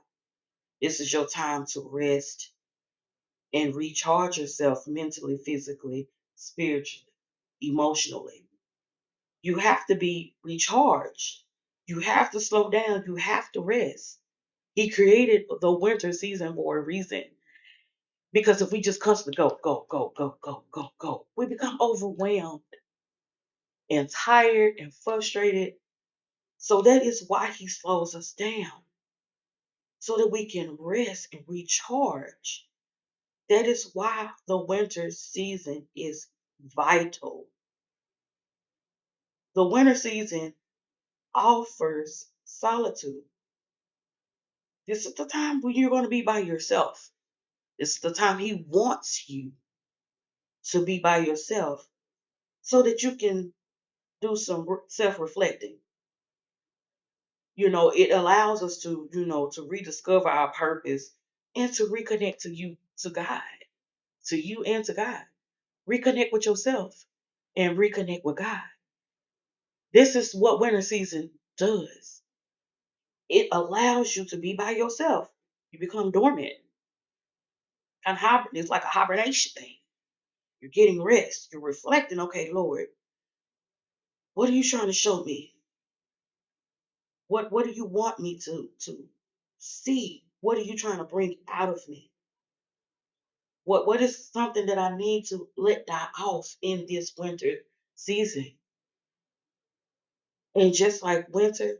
This 0.82 1.00
is 1.00 1.14
your 1.14 1.28
time 1.28 1.66
to 1.68 1.82
rest 1.82 2.52
and 3.54 3.74
recharge 3.74 4.38
yourself 4.38 4.86
mentally, 4.86 5.38
physically, 5.38 6.10
spiritually, 6.36 7.08
emotionally. 7.62 8.46
You 9.44 9.60
have 9.60 9.86
to 9.88 9.96
be 9.96 10.36
recharged. 10.44 11.44
You 11.88 12.02
have 12.02 12.32
to 12.32 12.42
slow 12.42 12.70
down. 12.70 13.06
You 13.08 13.16
have 13.16 13.50
to 13.54 13.62
rest. 13.62 14.20
He 14.76 14.90
created 14.90 15.46
the 15.62 15.72
winter 15.72 16.12
season 16.12 16.56
for 16.56 16.78
a 16.78 16.82
reason. 16.82 17.24
Because 18.34 18.62
if 18.62 18.74
we 18.74 18.82
just 18.82 19.00
constantly 19.00 19.38
go, 19.38 19.58
go, 19.64 19.86
go, 19.90 20.14
go, 20.18 20.38
go, 20.42 20.64
go, 20.72 20.92
go, 21.00 21.28
we 21.38 21.46
become 21.46 21.78
overwhelmed 21.82 22.62
and 23.96 24.10
tired 24.10 24.76
and 24.80 24.94
frustrated. 24.94 25.76
So 26.58 26.82
that 26.84 27.04
is 27.04 27.26
why 27.28 27.52
he 27.52 27.68
slows 27.68 28.16
us 28.16 28.34
down. 28.34 28.72
So 30.00 30.18
that 30.18 30.32
we 30.32 30.50
can 30.50 30.78
rest 30.80 31.30
and 31.34 31.44
recharge. 31.48 32.68
That 33.50 33.66
is 33.66 33.92
why 33.94 34.30
the 34.48 34.58
winter 34.58 35.12
season 35.12 35.88
is 35.96 36.28
vital. 36.62 37.48
The 39.56 39.66
winter 39.68 39.96
season 39.96 40.54
offers 41.34 42.28
solitude. 42.46 43.24
This 44.88 45.06
is 45.06 45.14
the 45.14 45.26
time 45.26 45.62
when 45.62 45.76
you're 45.76 45.90
going 45.90 46.04
to 46.04 46.10
be 46.10 46.22
by 46.22 46.40
yourself. 46.40 47.10
This 47.80 47.96
is 47.96 48.00
the 48.02 48.14
time 48.14 48.40
He 48.40 48.66
wants 48.68 49.30
you 49.30 49.54
to 50.72 50.84
be 50.86 51.00
by 51.00 51.20
yourself 51.20 51.88
so 52.62 52.84
that 52.84 53.04
you 53.04 53.16
can 53.16 53.54
do 54.24 54.38
some 54.38 54.68
self 54.90 55.20
reflecting. 55.20 55.78
You 57.56 57.70
know, 57.70 57.92
it 57.92 58.12
allows 58.12 58.64
us 58.64 58.80
to, 58.84 59.10
you 59.14 59.26
know, 59.26 59.50
to 59.52 59.68
rediscover 59.68 60.30
our 60.30 60.52
purpose 60.54 61.12
and 61.56 61.74
to 61.76 61.86
reconnect 61.86 62.40
to 62.40 62.50
you, 62.56 62.78
to 63.00 63.10
God, 63.12 63.42
to 64.28 64.38
you 64.38 64.64
and 64.64 64.86
to 64.86 64.94
God. 64.94 65.22
Reconnect 65.90 66.32
with 66.34 66.46
yourself 66.46 67.06
and 67.58 67.78
reconnect 67.78 68.24
with 68.26 68.38
God. 68.38 68.62
This 69.94 70.16
is 70.16 70.34
what 70.36 70.62
winter 70.62 70.82
season 70.84 71.32
does. 71.58 72.22
It 73.30 73.50
allows 73.52 74.16
you 74.16 74.26
to 74.28 74.38
be 74.38 74.56
by 74.56 74.72
yourself. 74.72 75.30
You 75.72 75.80
become 75.80 76.12
dormant. 76.12 76.54
And 78.06 78.18
hibern- 78.18 78.54
it's 78.54 78.70
like 78.70 78.84
a 78.84 78.88
hibernation 78.90 79.54
thing. 79.62 79.76
You're 80.62 80.72
getting 80.72 81.04
rest. 81.04 81.50
You're 81.54 81.62
reflecting, 81.62 82.20
okay, 82.22 82.52
Lord, 82.52 82.88
what 84.36 84.50
are 84.50 84.54
you 84.54 84.64
trying 84.64 84.88
to 84.88 84.94
show 84.94 85.24
me? 85.24 85.54
What 87.28 87.52
what 87.52 87.66
do 87.66 87.72
you 87.72 87.86
want 87.86 88.20
me 88.20 88.40
to 88.40 88.70
to 88.82 89.06
see? 89.60 90.24
What 90.42 90.58
are 90.58 90.64
you 90.64 90.78
trying 90.78 91.00
to 91.00 91.06
bring 91.06 91.38
out 91.50 91.70
of 91.70 91.82
me? 91.90 92.12
What 93.66 93.88
what 93.88 94.02
is 94.02 94.30
something 94.32 94.68
that 94.68 94.80
I 94.80 94.98
need 94.98 95.26
to 95.28 95.50
let 95.58 95.88
die 95.88 96.08
off 96.20 96.56
in 96.62 96.86
this 96.90 97.14
winter 97.18 97.58
season? 97.96 98.52
And 100.56 100.74
just 100.74 101.04
like 101.04 101.34
winter 101.34 101.80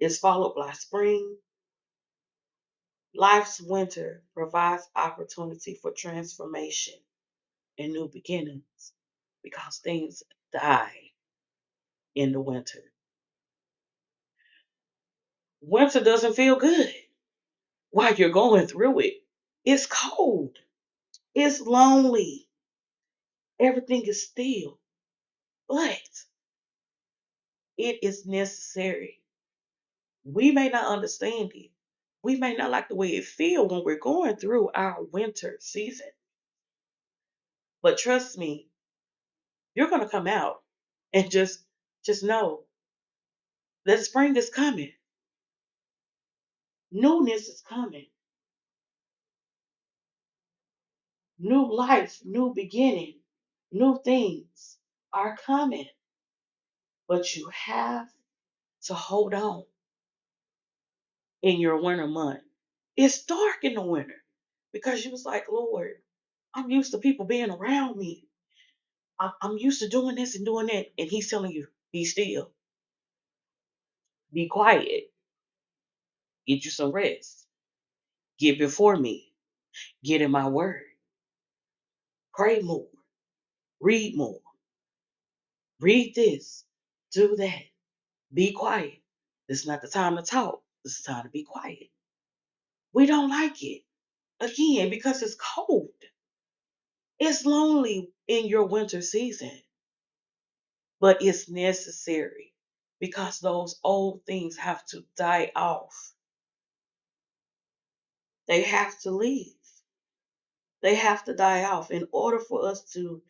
is 0.00 0.18
followed 0.18 0.54
by 0.56 0.72
spring, 0.72 1.36
life's 3.14 3.60
winter 3.60 4.22
provides 4.34 4.88
opportunity 4.96 5.74
for 5.82 5.92
transformation 5.92 6.94
and 7.78 7.92
new 7.92 8.08
beginnings 8.08 8.92
because 9.44 9.78
things 9.78 10.22
die 10.52 11.05
in 12.16 12.32
the 12.32 12.42
winter. 12.42 12.80
Winter 15.62 16.00
doesn't 16.04 16.34
feel 16.36 16.56
good 16.56 16.92
while 17.90 18.14
you're 18.14 18.30
going 18.30 18.66
through 18.68 19.00
it. 19.00 19.14
It's 19.64 19.86
cold. 19.86 20.58
It's 21.34 21.60
lonely. 21.60 22.48
Everything 23.60 24.02
is 24.06 24.26
still. 24.26 24.78
But 25.68 26.00
it 27.78 28.00
is 28.02 28.26
necessary 28.26 29.14
We 30.24 30.50
may 30.52 30.68
not 30.68 30.86
understand 30.86 31.52
it. 31.54 31.70
We 32.22 32.36
may 32.36 32.54
not 32.54 32.70
like 32.70 32.88
the 32.88 32.96
way 32.96 33.10
it 33.16 33.24
feels 33.24 33.72
when 33.72 33.84
we're 33.84 33.98
going 33.98 34.36
through 34.36 34.70
our 34.74 35.02
winter 35.02 35.56
season. 35.60 36.08
But 37.82 37.98
trust 37.98 38.38
me, 38.38 38.68
you're 39.74 39.90
gonna 39.90 40.08
come 40.10 40.28
out 40.28 40.62
and 41.14 41.30
just 41.30 41.60
just 42.06 42.24
know 42.24 42.62
that 43.86 44.00
spring 44.04 44.36
is 44.36 44.50
coming. 44.50 44.92
Newness 46.92 47.48
is 47.48 47.62
coming. 47.68 48.06
New 51.38 51.74
life, 51.74 52.20
new 52.24 52.54
beginning, 52.54 53.16
new 53.72 54.00
things 54.04 54.78
are 55.12 55.36
coming. 55.46 55.86
But 57.08 57.36
you 57.36 57.50
have 57.52 58.08
to 58.84 58.94
hold 58.94 59.34
on 59.34 59.64
in 61.42 61.60
your 61.60 61.82
winter 61.82 62.06
month. 62.06 62.40
It's 62.96 63.24
dark 63.24 63.58
in 63.62 63.74
the 63.74 63.82
winter 63.82 64.16
because 64.72 65.04
you 65.04 65.10
was 65.10 65.24
like, 65.24 65.46
Lord, 65.50 65.92
I'm 66.54 66.70
used 66.70 66.92
to 66.92 66.98
people 66.98 67.26
being 67.26 67.50
around 67.50 67.96
me. 67.98 68.24
I'm 69.42 69.58
used 69.58 69.80
to 69.82 69.88
doing 69.88 70.16
this 70.16 70.36
and 70.36 70.44
doing 70.46 70.66
that. 70.68 70.86
And 70.98 71.10
he's 71.10 71.30
telling 71.30 71.52
you, 71.52 71.68
be 71.96 72.04
still, 72.04 72.52
be 74.32 74.48
quiet, 74.48 75.12
get 76.46 76.64
you 76.64 76.70
some 76.72 76.92
rest, 76.92 77.46
get 78.38 78.58
before 78.58 78.96
me, 78.96 79.32
get 80.04 80.22
in 80.22 80.30
my 80.30 80.48
word, 80.48 80.82
pray 82.34 82.60
more, 82.60 82.88
read 83.80 84.16
more, 84.16 84.40
read 85.80 86.14
this, 86.14 86.64
do 87.12 87.36
that, 87.36 87.62
be 88.34 88.52
quiet. 88.52 89.00
This 89.48 89.60
is 89.60 89.66
not 89.68 89.82
the 89.82 89.88
time 89.88 90.16
to 90.16 90.22
talk. 90.22 90.62
This 90.84 90.98
is 90.98 91.02
time 91.04 91.24
to 91.24 91.30
be 91.30 91.44
quiet. 91.44 91.90
We 92.94 93.06
don't 93.06 93.30
like 93.30 93.62
it. 93.62 93.82
Again, 94.40 94.90
because 94.90 95.22
it's 95.22 95.36
cold. 95.36 95.88
It's 97.20 97.46
lonely 97.46 98.10
in 98.28 98.46
your 98.46 98.66
winter 98.66 99.02
season, 99.02 99.52
but 101.00 101.22
it's 101.22 101.50
necessary 101.50 102.52
because 103.00 103.40
those 103.40 103.80
old 103.84 104.22
things 104.26 104.56
have 104.56 104.84
to 104.86 105.04
die 105.16 105.52
off. 105.56 106.12
They 108.48 108.62
have 108.62 108.98
to 109.02 109.10
leave. 109.12 109.52
They 110.82 110.96
have 110.96 111.24
to 111.26 111.34
die 111.34 111.64
off 111.64 111.90
in 111.92 112.08
order 112.12 112.40
for 112.40 112.66
us 112.68 112.82
to 112.94 113.22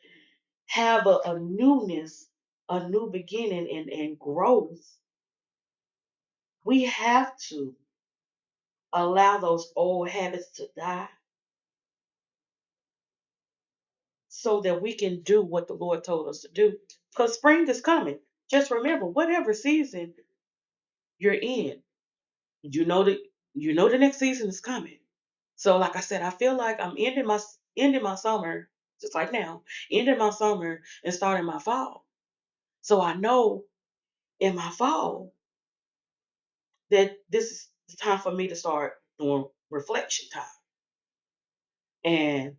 have 0.67 1.07
a, 1.07 1.19
a 1.27 1.39
newness, 1.41 2.29
a 2.69 2.89
new 2.89 3.11
beginning 3.11 3.69
and, 3.73 3.91
and 3.91 4.19
growth. 4.19 4.85
We 6.65 6.85
have 6.85 7.37
to 7.51 7.75
allow 8.93 9.39
those 9.39 9.73
old 9.77 10.09
habits 10.11 10.51
to 10.59 10.69
die 10.77 11.09
so 14.29 14.63
that 14.63 14.83
we 14.83 14.95
can 14.95 15.23
do 15.23 15.43
what 15.43 15.69
the 15.69 15.75
Lord 15.75 16.05
told 16.05 16.29
us 16.29 16.41
to 16.43 16.49
do. 16.49 16.75
Because 17.17 17.35
spring 17.35 17.69
is 17.69 17.83
coming. 17.83 18.21
Just 18.51 18.71
remember, 18.73 19.07
whatever 19.07 19.55
season 19.55 20.15
you're 21.19 21.35
in, 21.35 21.83
you 22.63 22.85
know 22.87 23.05
that 23.05 23.19
you 23.55 23.75
know 23.75 23.89
the 23.89 23.99
next 23.99 24.19
season 24.19 24.49
is 24.49 24.61
coming. 24.61 24.99
So, 25.57 25.79
like 25.79 25.97
I 25.97 26.01
said, 26.01 26.23
I 26.23 26.31
feel 26.31 26.57
like 26.57 26.81
I'm 26.81 26.97
ending 26.99 27.27
my 27.27 27.41
ending 27.77 28.03
my 28.03 28.17
summer 28.17 28.69
just 29.01 29.15
like 29.15 29.33
now, 29.33 29.63
ending 29.91 30.19
my 30.19 30.31
summer 30.31 30.83
and 31.05 31.15
starting 31.15 31.47
my 31.47 31.59
fall. 31.59 32.07
So 32.83 33.01
I 33.03 33.15
know 33.15 33.65
in 34.41 34.57
my 34.57 34.71
fall 34.71 35.33
that 36.91 37.19
this 37.31 37.51
is 37.53 37.69
the 37.91 37.97
time 37.97 38.19
for 38.19 38.33
me 38.33 38.49
to 38.49 38.57
start 38.57 38.95
doing 39.19 39.47
reflection 39.71 40.29
time 40.31 40.45
and 42.05 42.57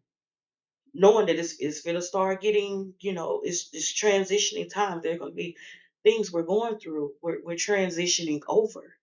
knowing 0.97 1.27
that 1.27 1.37
it's, 1.39 1.57
it's 1.59 1.83
going 1.83 1.95
to 1.97 2.03
start 2.03 2.41
getting, 2.41 2.93
you 3.01 3.13
know, 3.13 3.41
it's, 3.45 3.69
it's 3.73 3.93
transitioning 3.93 4.73
time. 4.73 5.01
There 5.03 5.15
are 5.15 5.19
going 5.19 5.33
to 5.33 5.37
be 5.37 5.57
things 6.03 6.33
we're 6.33 6.43
going 6.43 6.79
through. 6.79 7.13
We're, 7.23 7.39
we're 7.45 7.55
transitioning 7.57 8.41
over. 8.49 8.95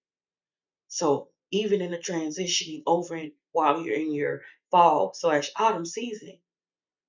So 0.89 1.29
even 1.53 1.83
in 1.83 1.93
the 1.93 1.99
transitioning 1.99 2.83
over 2.87 3.15
and 3.17 3.33
while 3.53 3.83
you're 3.83 3.97
in 3.97 4.15
your 4.15 4.43
fall 4.71 5.13
slash 5.15 5.51
autumn 5.59 5.87
season, 5.87 6.39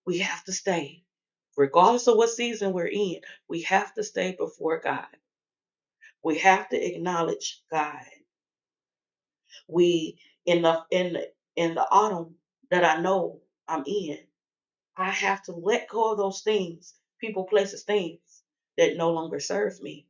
we 0.06 0.20
have 0.20 0.44
to 0.46 0.54
stay. 0.54 1.04
Regardless 1.58 2.08
of 2.08 2.18
what 2.18 2.30
season 2.30 2.74
we're 2.74 2.88
in, 2.88 3.18
we 3.50 3.62
have 3.64 3.94
to 3.96 4.04
stay 4.04 4.36
before 4.38 4.82
God. 4.84 5.08
We 6.24 6.40
have 6.40 6.70
to 6.70 6.78
acknowledge 6.78 7.62
God. 7.72 8.02
We 9.68 10.20
in 10.46 10.64
the 10.64 10.84
in 10.92 11.14
the 11.14 11.30
in 11.56 11.76
the 11.76 11.84
autumn 11.90 12.36
that 12.72 12.86
I 12.86 13.02
know 13.02 13.42
I'm 13.68 13.84
in, 13.88 14.20
I 14.98 15.12
have 15.12 15.44
to 15.44 15.54
let 15.54 15.90
go 15.90 16.12
of 16.12 16.18
those 16.18 16.42
things, 16.42 16.96
people, 17.20 17.46
places, 17.46 17.84
things 17.84 18.20
that 18.78 18.98
no 18.98 19.12
longer 19.12 19.40
serve 19.40 19.82
me 19.82 20.08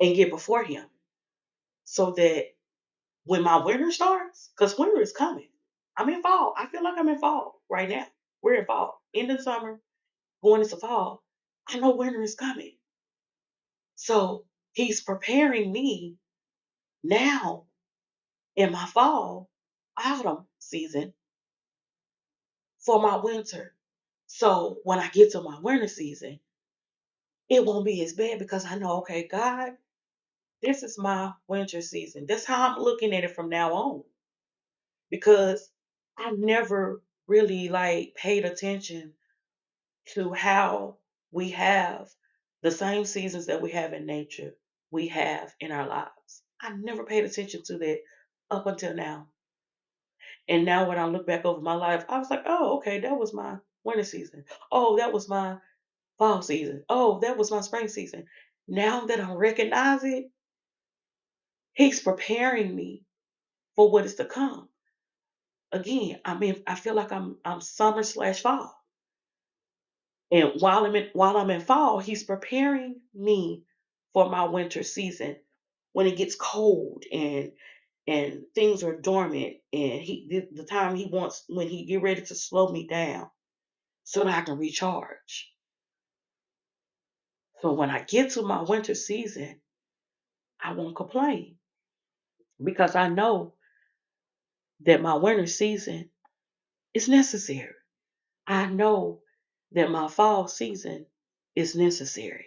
and 0.00 0.16
get 0.16 0.30
before 0.30 0.64
him 0.64 0.86
so 1.84 2.12
that 2.12 2.46
when 3.24 3.42
my 3.42 3.64
winter 3.64 3.90
starts, 3.90 4.50
because 4.56 4.78
winter 4.78 5.00
is 5.00 5.12
coming. 5.12 5.48
I'm 5.96 6.08
in 6.08 6.22
fall. 6.22 6.54
I 6.56 6.66
feel 6.66 6.82
like 6.82 6.94
I'm 6.98 7.08
in 7.08 7.18
fall 7.18 7.60
right 7.70 7.88
now. 7.88 8.06
We're 8.42 8.54
in 8.54 8.66
fall. 8.66 9.02
End 9.14 9.30
of 9.30 9.40
summer, 9.40 9.80
going 10.42 10.62
into 10.62 10.76
fall. 10.76 11.22
I 11.68 11.78
know 11.78 11.96
winter 11.96 12.22
is 12.22 12.34
coming. 12.34 12.76
So 13.96 14.46
he's 14.72 15.02
preparing 15.02 15.72
me 15.72 16.16
now 17.04 17.66
in 18.56 18.72
my 18.72 18.86
fall, 18.86 19.50
autumn 19.98 20.46
season 20.58 21.14
for 22.84 23.00
my 23.02 23.16
winter. 23.16 23.74
So 24.26 24.78
when 24.84 24.98
I 24.98 25.08
get 25.08 25.32
to 25.32 25.42
my 25.42 25.58
winter 25.60 25.88
season, 25.88 26.40
it 27.48 27.64
won't 27.64 27.84
be 27.84 28.02
as 28.04 28.14
bad 28.14 28.38
because 28.38 28.66
I 28.66 28.76
know, 28.76 28.98
okay, 29.00 29.28
God, 29.28 29.72
this 30.62 30.82
is 30.82 30.98
my 30.98 31.32
winter 31.48 31.82
season. 31.82 32.26
That's 32.26 32.44
how 32.44 32.70
I'm 32.70 32.80
looking 32.80 33.14
at 33.14 33.24
it 33.24 33.34
from 33.34 33.48
now 33.48 33.74
on. 33.74 34.04
Because 35.10 35.70
I 36.18 36.32
never 36.32 37.02
really 37.28 37.68
like 37.68 38.14
paid 38.16 38.44
attention 38.44 39.14
to 40.14 40.32
how 40.32 40.96
we 41.32 41.50
have 41.50 42.10
the 42.62 42.70
same 42.70 43.04
seasons 43.04 43.46
that 43.46 43.62
we 43.62 43.72
have 43.72 43.92
in 43.92 44.06
nature, 44.06 44.54
we 44.90 45.08
have 45.08 45.54
in 45.60 45.72
our 45.72 45.88
lives. 45.88 46.42
I 46.60 46.72
never 46.74 47.04
paid 47.04 47.24
attention 47.24 47.62
to 47.64 47.78
that 47.78 48.00
up 48.50 48.66
until 48.66 48.94
now. 48.94 49.28
And 50.48 50.64
now 50.64 50.88
when 50.88 50.98
I 50.98 51.06
look 51.06 51.26
back 51.26 51.44
over 51.44 51.60
my 51.60 51.74
life, 51.74 52.04
I 52.08 52.18
was 52.18 52.30
like, 52.30 52.42
oh, 52.46 52.78
okay, 52.78 53.00
that 53.00 53.18
was 53.18 53.32
my 53.32 53.56
winter 53.84 54.04
season. 54.04 54.44
Oh, 54.70 54.96
that 54.98 55.12
was 55.12 55.28
my 55.28 55.56
fall 56.18 56.42
season. 56.42 56.84
Oh, 56.88 57.20
that 57.20 57.36
was 57.36 57.50
my 57.50 57.60
spring 57.60 57.88
season. 57.88 58.26
Now 58.68 59.06
that 59.06 59.20
I 59.20 59.32
recognize 59.34 60.04
it, 60.04 60.30
he's 61.74 62.00
preparing 62.00 62.74
me 62.74 63.04
for 63.76 63.90
what 63.90 64.04
is 64.04 64.16
to 64.16 64.24
come. 64.24 64.68
Again, 65.72 66.20
I 66.24 66.36
mean, 66.38 66.62
I 66.66 66.74
feel 66.74 66.94
like 66.94 67.12
I'm 67.12 67.38
I'm 67.44 67.60
summer 67.60 68.02
slash 68.02 68.42
fall. 68.42 68.74
And 70.30 70.52
while 70.60 70.84
I'm 70.84 70.96
in 70.96 71.10
while 71.12 71.36
I'm 71.36 71.50
in 71.50 71.60
fall, 71.60 71.98
he's 71.98 72.24
preparing 72.24 73.00
me 73.14 73.64
for 74.12 74.28
my 74.30 74.44
winter 74.44 74.82
season 74.82 75.36
when 75.92 76.06
it 76.06 76.16
gets 76.16 76.34
cold 76.34 77.04
and 77.12 77.52
and 78.06 78.42
things 78.54 78.82
are 78.82 79.00
dormant 79.00 79.56
and 79.72 80.00
he 80.00 80.26
the, 80.28 80.62
the 80.62 80.66
time 80.66 80.96
he 80.96 81.06
wants 81.06 81.44
when 81.48 81.68
he 81.68 81.84
get 81.84 82.02
ready 82.02 82.22
to 82.22 82.34
slow 82.34 82.68
me 82.68 82.86
down 82.86 83.28
so 84.04 84.24
that 84.24 84.38
I 84.38 84.42
can 84.42 84.58
recharge. 84.58 85.50
So 87.60 87.72
when 87.72 87.90
I 87.90 88.02
get 88.02 88.32
to 88.32 88.42
my 88.42 88.62
winter 88.62 88.94
season, 88.94 89.60
I 90.60 90.72
won't 90.72 90.96
complain 90.96 91.56
because 92.62 92.96
I 92.96 93.08
know 93.08 93.54
that 94.80 95.00
my 95.00 95.14
winter 95.14 95.46
season 95.46 96.10
is 96.94 97.08
necessary. 97.08 97.74
I 98.46 98.66
know 98.66 99.20
that 99.72 99.90
my 99.90 100.08
fall 100.08 100.48
season 100.48 101.06
is 101.54 101.76
necessary. 101.76 102.46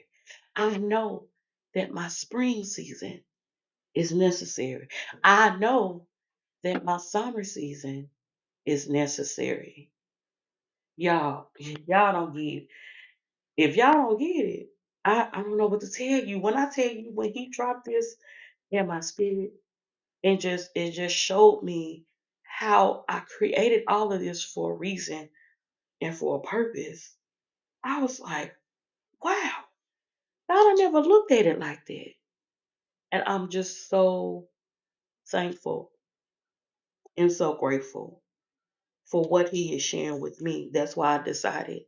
I 0.56 0.78
know 0.78 1.28
that 1.74 1.92
my 1.92 2.10
spring 2.10 2.64
season 2.66 3.22
is 3.96 4.14
necessary. 4.14 4.90
I 5.24 5.58
know 5.58 6.08
that 6.64 6.86
my 6.86 6.98
summer 6.98 7.44
season 7.46 8.10
is 8.66 8.90
necessary. 8.90 9.92
Y'all, 10.98 11.50
y'all 11.60 12.14
don't 12.14 12.34
get 12.36 12.42
it. 12.42 12.68
if 13.58 13.76
y'all 13.76 13.94
don't 13.94 14.20
get 14.20 14.46
it, 14.46 14.70
I, 15.06 15.28
I 15.32 15.42
don't 15.42 15.58
know 15.58 15.68
what 15.68 15.82
to 15.82 15.90
tell 15.92 16.24
you. 16.24 16.40
When 16.40 16.56
I 16.58 16.70
tell 16.70 16.88
you 16.90 17.12
when 17.14 17.32
he 17.34 17.50
dropped 17.50 17.86
this 17.86 18.16
in 18.72 18.88
my 18.88 19.02
spirit, 19.02 19.54
and 20.24 20.40
just 20.42 20.72
it 20.76 20.92
just 20.92 21.16
showed 21.16 21.64
me 21.64 22.06
how 22.44 23.06
I 23.10 23.20
created 23.22 23.84
all 23.88 24.14
of 24.14 24.22
this 24.22 24.44
for 24.44 24.72
a 24.74 24.76
reason 24.76 25.30
and 26.02 26.16
for 26.16 26.38
a 26.38 26.42
purpose. 26.42 27.14
I 27.84 28.02
was 28.02 28.20
like, 28.20 28.56
wow, 29.24 29.52
God, 30.50 30.58
I 30.58 30.76
never 30.78 31.02
looked 31.02 31.32
at 31.32 31.48
it 31.48 31.60
like 31.60 31.86
that. 31.88 32.14
And 33.16 33.24
I'm 33.28 33.50
just 33.50 33.90
so 33.90 34.50
thankful 35.32 35.92
and 37.18 37.32
so 37.32 37.56
grateful 37.56 38.24
for 39.06 39.24
what 39.24 39.50
he 39.50 39.76
is 39.76 39.84
sharing 39.84 40.22
with 40.22 40.42
me. 40.42 40.72
That's 40.74 40.96
why 40.98 41.18
I 41.18 41.24
decided 41.24 41.84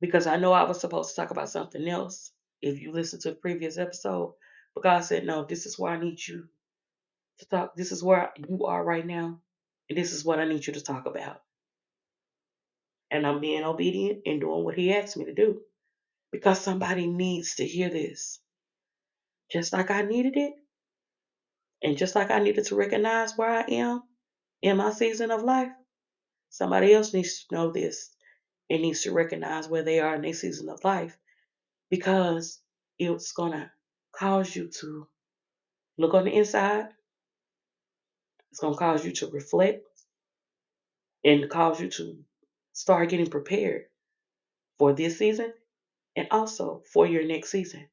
because 0.00 0.26
I 0.26 0.36
know 0.36 0.52
I 0.52 0.64
was 0.64 0.80
supposed 0.80 1.10
to 1.10 1.16
talk 1.16 1.30
about 1.30 1.50
something 1.50 1.88
else 1.88 2.32
if 2.62 2.80
you 2.80 2.92
listen 2.92 3.20
to 3.20 3.30
the 3.30 3.36
previous 3.36 3.78
episode. 3.78 4.34
But 4.74 4.84
God 4.84 5.00
said, 5.04 5.24
no, 5.24 5.44
this 5.44 5.66
is 5.66 5.78
where 5.78 5.92
I 5.92 6.00
need 6.00 6.20
you 6.26 6.48
to 7.40 7.48
talk. 7.48 7.76
This 7.76 7.92
is 7.92 8.02
where 8.02 8.32
you 8.36 8.66
are 8.66 8.84
right 8.84 9.06
now. 9.06 9.40
And 9.88 9.98
this 9.98 10.12
is 10.12 10.24
what 10.24 10.40
I 10.40 10.46
need 10.46 10.66
you 10.66 10.74
to 10.74 10.82
talk 10.82 11.06
about. 11.06 11.42
And 13.10 13.26
I'm 13.26 13.40
being 13.40 13.64
obedient 13.64 14.22
and 14.26 14.40
doing 14.40 14.64
what 14.64 14.76
he 14.76 14.94
asked 14.94 15.16
me 15.16 15.26
to 15.26 15.34
do 15.34 15.60
because 16.32 16.60
somebody 16.60 17.06
needs 17.06 17.56
to 17.56 17.66
hear 17.66 17.90
this. 17.90 18.40
Just 19.50 19.72
like 19.72 19.90
I 19.90 20.02
needed 20.02 20.36
it. 20.36 20.54
And 21.82 21.96
just 21.96 22.14
like 22.14 22.30
I 22.30 22.40
needed 22.40 22.66
to 22.66 22.74
recognize 22.74 23.36
where 23.36 23.50
I 23.50 23.62
am 23.62 24.02
in 24.62 24.76
my 24.76 24.90
season 24.90 25.30
of 25.30 25.44
life, 25.44 25.70
somebody 26.50 26.92
else 26.92 27.14
needs 27.14 27.44
to 27.44 27.54
know 27.54 27.70
this 27.70 28.10
and 28.68 28.82
needs 28.82 29.02
to 29.02 29.12
recognize 29.12 29.68
where 29.68 29.82
they 29.82 30.00
are 30.00 30.16
in 30.16 30.22
their 30.22 30.34
season 30.34 30.68
of 30.68 30.84
life 30.84 31.16
because 31.90 32.60
it's 32.98 33.32
going 33.32 33.52
to 33.52 33.70
cause 34.12 34.54
you 34.54 34.68
to 34.80 35.06
look 35.96 36.14
on 36.14 36.24
the 36.24 36.32
inside. 36.32 36.88
It's 38.50 38.60
going 38.60 38.74
to 38.74 38.78
cause 38.78 39.04
you 39.04 39.12
to 39.12 39.28
reflect 39.28 39.86
and 41.24 41.48
cause 41.48 41.80
you 41.80 41.90
to 41.90 42.18
start 42.72 43.10
getting 43.10 43.30
prepared 43.30 43.84
for 44.78 44.92
this 44.92 45.18
season 45.18 45.52
and 46.16 46.28
also 46.30 46.82
for 46.92 47.06
your 47.06 47.24
next 47.24 47.50
season. 47.50 47.88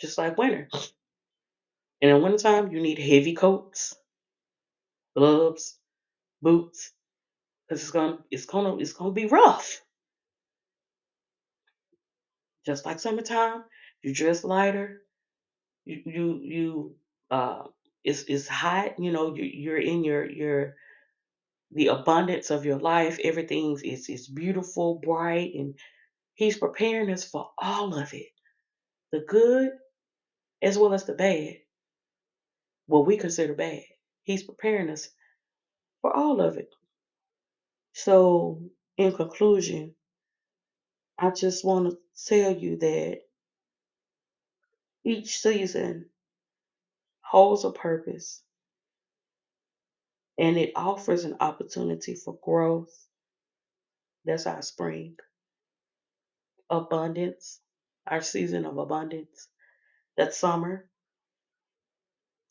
Just 0.00 0.18
like 0.18 0.38
winter. 0.38 0.68
And 2.02 2.10
in 2.10 2.22
wintertime, 2.22 2.72
you 2.72 2.80
need 2.80 2.98
heavy 2.98 3.34
coats, 3.34 3.94
gloves, 5.16 5.78
boots, 6.42 6.92
because 7.68 7.82
it's 7.82 7.90
gonna 7.90 8.18
it's 8.30 8.46
gonna 8.46 8.76
it's 8.78 8.94
gonna 8.94 9.12
be 9.12 9.26
rough. 9.26 9.82
Just 12.66 12.86
like 12.86 13.00
summertime, 13.00 13.64
you 14.02 14.14
dress 14.14 14.44
lighter. 14.44 15.02
You 15.84 16.02
you 16.06 16.40
you 16.42 16.96
uh 17.30 17.64
it's 18.04 18.22
it's 18.24 18.48
hot. 18.48 18.98
You 18.98 19.12
know 19.12 19.34
you 19.34 19.44
you're 19.44 19.80
in 19.80 20.04
your 20.04 20.30
your 20.30 20.76
the 21.72 21.88
abundance 21.88 22.50
of 22.50 22.64
your 22.64 22.78
life. 22.78 23.18
Everything's 23.22 23.82
is 23.82 24.08
is 24.08 24.28
beautiful, 24.28 25.00
bright, 25.02 25.52
and 25.54 25.74
He's 26.34 26.58
preparing 26.58 27.10
us 27.10 27.24
for 27.24 27.50
all 27.58 27.94
of 27.98 28.14
it, 28.14 28.28
the 29.12 29.20
good 29.28 29.70
as 30.62 30.78
well 30.78 30.94
as 30.94 31.06
the 31.06 31.14
bad. 31.14 31.56
What 32.86 33.06
we 33.06 33.16
consider 33.18 33.54
bad, 33.54 33.82
He's 34.24 34.44
preparing 34.44 34.90
us 34.90 35.08
for 36.02 36.14
all 36.16 36.40
of 36.40 36.58
it. 36.58 36.70
So, 37.94 38.62
in 38.98 39.12
conclusion, 39.14 39.94
I 41.18 41.30
just 41.30 41.64
want 41.64 41.90
to 41.90 41.98
tell 42.26 42.56
you 42.56 42.78
that 42.78 43.20
each 45.04 45.38
season 45.38 46.06
holds 47.22 47.64
a 47.64 47.72
purpose 47.72 48.42
and 50.38 50.56
it 50.58 50.72
offers 50.76 51.24
an 51.24 51.36
opportunity 51.40 52.14
for 52.14 52.38
growth. 52.42 52.92
That's 54.24 54.46
our 54.46 54.62
spring, 54.62 55.16
abundance, 56.70 57.60
our 58.06 58.22
season 58.22 58.66
of 58.66 58.78
abundance. 58.78 59.48
That's 60.16 60.38
summer, 60.38 60.86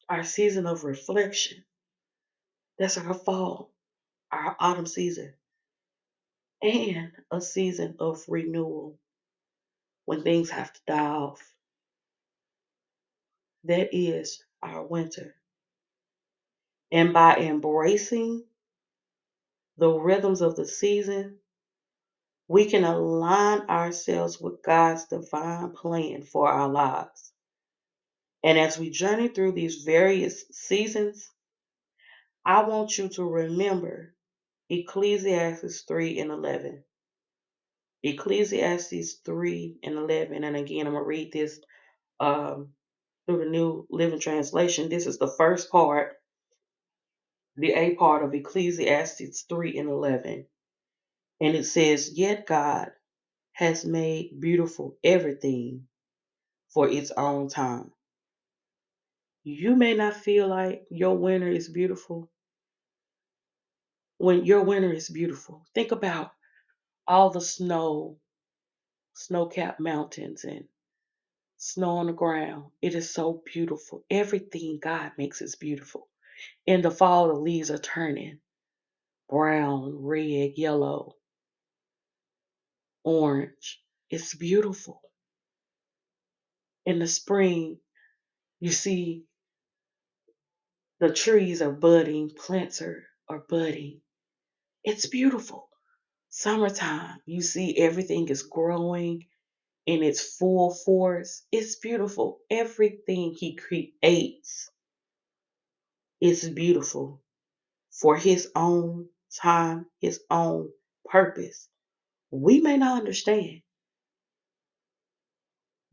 our 0.09 0.23
season 0.23 0.67
of 0.67 0.83
reflection. 0.83 1.63
That's 2.79 2.97
our 2.97 3.13
fall, 3.13 3.71
our 4.31 4.55
autumn 4.59 4.87
season, 4.87 5.33
and 6.61 7.11
a 7.31 7.41
season 7.41 7.95
of 7.99 8.23
renewal 8.27 8.97
when 10.05 10.23
things 10.23 10.49
have 10.51 10.73
to 10.73 10.81
die 10.87 11.07
off. 11.07 11.41
That 13.65 13.89
is 13.93 14.43
our 14.63 14.85
winter. 14.85 15.35
And 16.91 17.13
by 17.13 17.37
embracing 17.37 18.45
the 19.77 19.89
rhythms 19.91 20.41
of 20.41 20.55
the 20.55 20.65
season, 20.67 21.37
we 22.47 22.65
can 22.65 22.83
align 22.83 23.61
ourselves 23.69 24.39
with 24.41 24.63
God's 24.63 25.05
divine 25.05 25.71
plan 25.71 26.23
for 26.23 26.49
our 26.49 26.69
lives. 26.69 27.33
And 28.43 28.57
as 28.57 28.79
we 28.79 28.89
journey 28.89 29.27
through 29.27 29.53
these 29.53 29.83
various 29.83 30.45
seasons, 30.51 31.29
I 32.45 32.63
want 32.63 32.97
you 32.97 33.09
to 33.09 33.23
remember 33.23 34.15
Ecclesiastes 34.69 35.81
3 35.81 36.19
and 36.19 36.31
11. 36.31 36.83
Ecclesiastes 38.03 39.15
3 39.25 39.77
and 39.83 39.95
11. 39.95 40.43
And 40.43 40.55
again, 40.55 40.87
I'm 40.87 40.93
going 40.93 41.03
to 41.03 41.07
read 41.07 41.33
this 41.33 41.59
um, 42.19 42.69
through 43.27 43.39
the 43.45 43.49
New 43.49 43.87
Living 43.89 44.19
Translation. 44.19 44.89
This 44.89 45.05
is 45.07 45.17
the 45.17 45.27
first 45.37 45.69
part, 45.71 46.17
the 47.57 47.73
A 47.73 47.95
part 47.95 48.23
of 48.23 48.33
Ecclesiastes 48.33 49.43
3 49.49 49.77
and 49.77 49.89
11. 49.89 50.45
And 51.41 51.55
it 51.55 51.65
says, 51.65 52.17
Yet 52.17 52.47
God 52.47 52.91
has 53.53 53.85
made 53.85 54.39
beautiful 54.39 54.97
everything 55.03 55.87
for 56.73 56.89
its 56.89 57.11
own 57.11 57.49
time. 57.49 57.91
You 59.43 59.75
may 59.75 59.95
not 59.95 60.15
feel 60.15 60.47
like 60.49 60.85
your 60.91 61.17
winter 61.17 61.49
is 61.49 61.69
beautiful 61.69 62.29
when 64.17 64.45
your 64.45 64.63
winter 64.63 64.93
is 64.93 65.09
beautiful. 65.09 65.65
Think 65.75 65.91
about 65.91 66.31
all 67.07 67.31
the 67.31 67.41
snow, 67.41 68.17
snow 69.15 69.47
capped 69.47 69.79
mountains, 69.79 70.45
and 70.45 70.65
snow 71.57 71.97
on 71.97 72.07
the 72.07 72.13
ground. 72.13 72.65
It 72.81 72.95
is 72.95 73.13
so 73.13 73.43
beautiful. 73.53 74.05
Everything 74.09 74.79
God 74.81 75.13
makes 75.17 75.41
is 75.41 75.55
beautiful. 75.55 76.09
In 76.67 76.81
the 76.81 76.91
fall, 76.91 77.29
the 77.29 77.35
leaves 77.35 77.71
are 77.71 77.79
turning 77.79 78.39
brown, 79.29 79.95
red, 79.97 80.53
yellow, 80.57 81.15
orange. 83.03 83.81
It's 84.09 84.35
beautiful. 84.35 85.01
In 86.85 86.99
the 86.99 87.07
spring, 87.07 87.79
you 88.59 88.71
see 88.71 89.25
the 90.99 91.13
trees 91.13 91.61
are 91.61 91.71
budding, 91.71 92.31
plants 92.31 92.81
are, 92.81 93.03
are 93.29 93.43
budding. 93.49 94.01
It's 94.83 95.07
beautiful. 95.07 95.69
Summertime, 96.29 97.19
you 97.25 97.41
see 97.41 97.77
everything 97.77 98.29
is 98.29 98.43
growing 98.43 99.27
in 99.85 100.03
its 100.03 100.37
full 100.37 100.73
force. 100.73 101.43
It's 101.51 101.77
beautiful. 101.77 102.39
Everything 102.49 103.33
he 103.33 103.55
creates 103.55 104.71
is 106.21 106.49
beautiful 106.49 107.21
for 107.91 108.17
his 108.17 108.49
own 108.55 109.09
time, 109.41 109.87
his 110.01 110.21
own 110.31 110.69
purpose. 111.05 111.69
We 112.31 112.61
may 112.61 112.77
not 112.77 112.99
understand, 112.99 113.61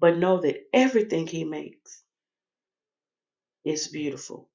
but 0.01 0.19
know 0.19 0.41
that 0.43 0.65
everything 0.73 1.27
he 1.27 1.45
makes 1.45 2.03
is 3.65 3.89
beautiful. 3.89 4.51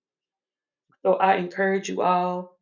So 1.06 1.14
I 1.16 1.38
encourage 1.38 1.90
you 1.90 2.02
all 2.02 2.58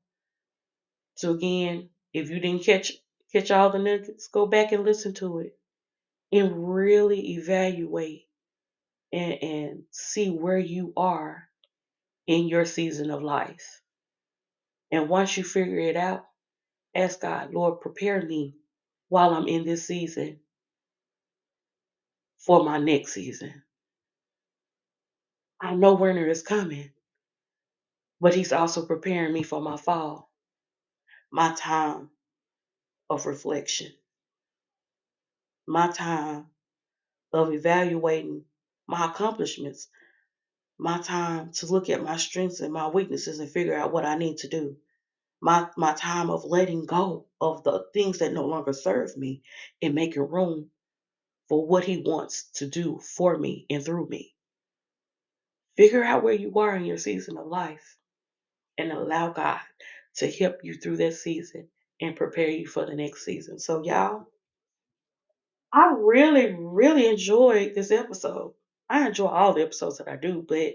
to 1.19 1.31
again, 1.31 1.89
if 2.13 2.29
you 2.29 2.39
didn't 2.39 2.65
catch 2.65 2.93
catch 3.33 3.51
all 3.51 3.71
the 3.71 3.79
nuggets, 3.79 4.29
go 4.29 4.47
back 4.47 4.71
and 4.73 4.85
listen 4.85 5.13
to 5.15 5.39
it 5.39 5.57
and 6.31 6.73
really 6.75 7.33
evaluate 7.35 8.27
and, 9.13 9.33
and 9.43 9.83
see 9.91 10.29
where 10.31 10.59
you 10.59 10.93
are 10.97 11.49
in 12.27 12.47
your 12.47 12.65
season 12.65 13.11
of 13.11 13.23
life. 13.23 13.81
And 14.91 15.09
once 15.09 15.37
you 15.37 15.43
figure 15.43 15.79
it 15.79 15.97
out, 15.97 16.25
ask 16.95 17.21
God, 17.21 17.53
Lord, 17.53 17.81
prepare 17.81 18.21
me 18.21 18.55
while 19.09 19.33
I'm 19.35 19.47
in 19.47 19.65
this 19.65 19.87
season 19.87 20.39
for 22.39 22.63
my 22.63 22.79
next 22.79 23.13
season. 23.13 23.63
I 25.61 25.75
know 25.75 25.95
winter 25.95 26.27
is 26.29 26.43
coming, 26.43 26.91
but 28.22 28.36
He's 28.36 28.53
also 28.53 28.86
preparing 28.86 29.34
me 29.34 29.43
for 29.43 29.61
my 29.61 29.78
fall, 29.78 30.32
my 31.32 31.53
time 31.55 32.09
of 33.09 33.26
reflection, 33.26 33.91
my 35.67 35.89
time 35.89 36.47
of 37.34 37.53
evaluating 37.53 38.43
my 38.88 39.05
accomplishments, 39.07 39.88
my 40.78 40.99
time 40.99 41.51
to 41.53 41.67
look 41.67 41.89
at 41.89 42.03
my 42.03 42.17
strengths 42.17 42.61
and 42.61 42.74
my 42.74 42.88
weaknesses 42.88 43.39
and 43.39 43.49
figure 43.49 43.76
out 43.76 43.93
what 43.93 44.05
I 44.05 44.17
need 44.17 44.38
to 44.39 44.47
do. 44.49 44.78
My 45.41 45.70
my 45.78 45.93
time 45.93 46.30
of 46.32 46.45
letting 46.45 46.86
go 46.86 47.28
of 47.39 47.63
the 47.63 47.86
things 47.93 48.20
that 48.20 48.34
no 48.34 48.45
longer 48.45 48.74
serve 48.74 49.15
me 49.17 49.43
and 49.82 49.95
making 49.95 50.24
room 50.30 50.72
for 51.49 51.67
what 51.67 51.86
he 51.86 52.03
wants 52.05 52.49
to 52.55 52.67
do 52.67 52.99
for 52.99 53.38
me 53.38 53.65
and 53.70 53.84
through 53.86 54.07
me. 54.09 54.36
Figure 55.78 56.03
out 56.03 56.24
where 56.24 56.34
you 56.34 56.53
are 56.59 56.76
in 56.76 56.86
your 56.86 56.97
season 56.97 57.38
of 57.38 57.47
life 57.47 57.99
and 58.80 58.91
allow 58.91 59.32
God 59.32 59.59
to 60.17 60.32
help 60.32 60.57
you 60.63 60.73
through 60.75 60.97
that 60.97 61.13
season 61.13 61.67
and 62.01 62.15
prepare 62.15 62.49
you 62.49 62.67
for 62.67 62.86
the 62.86 62.95
next 62.95 63.25
season. 63.25 63.59
So, 63.59 63.84
y'all, 63.84 64.27
I 65.71 65.93
really, 65.97 66.55
really 66.57 67.07
enjoyed 67.07 67.75
this 67.75 67.91
episode. 67.91 68.53
I 68.89 69.07
enjoy 69.07 69.27
all 69.27 69.53
the 69.53 69.61
episodes 69.63 69.99
that 69.99 70.07
I 70.07 70.15
do, 70.15 70.43
but 70.47 70.73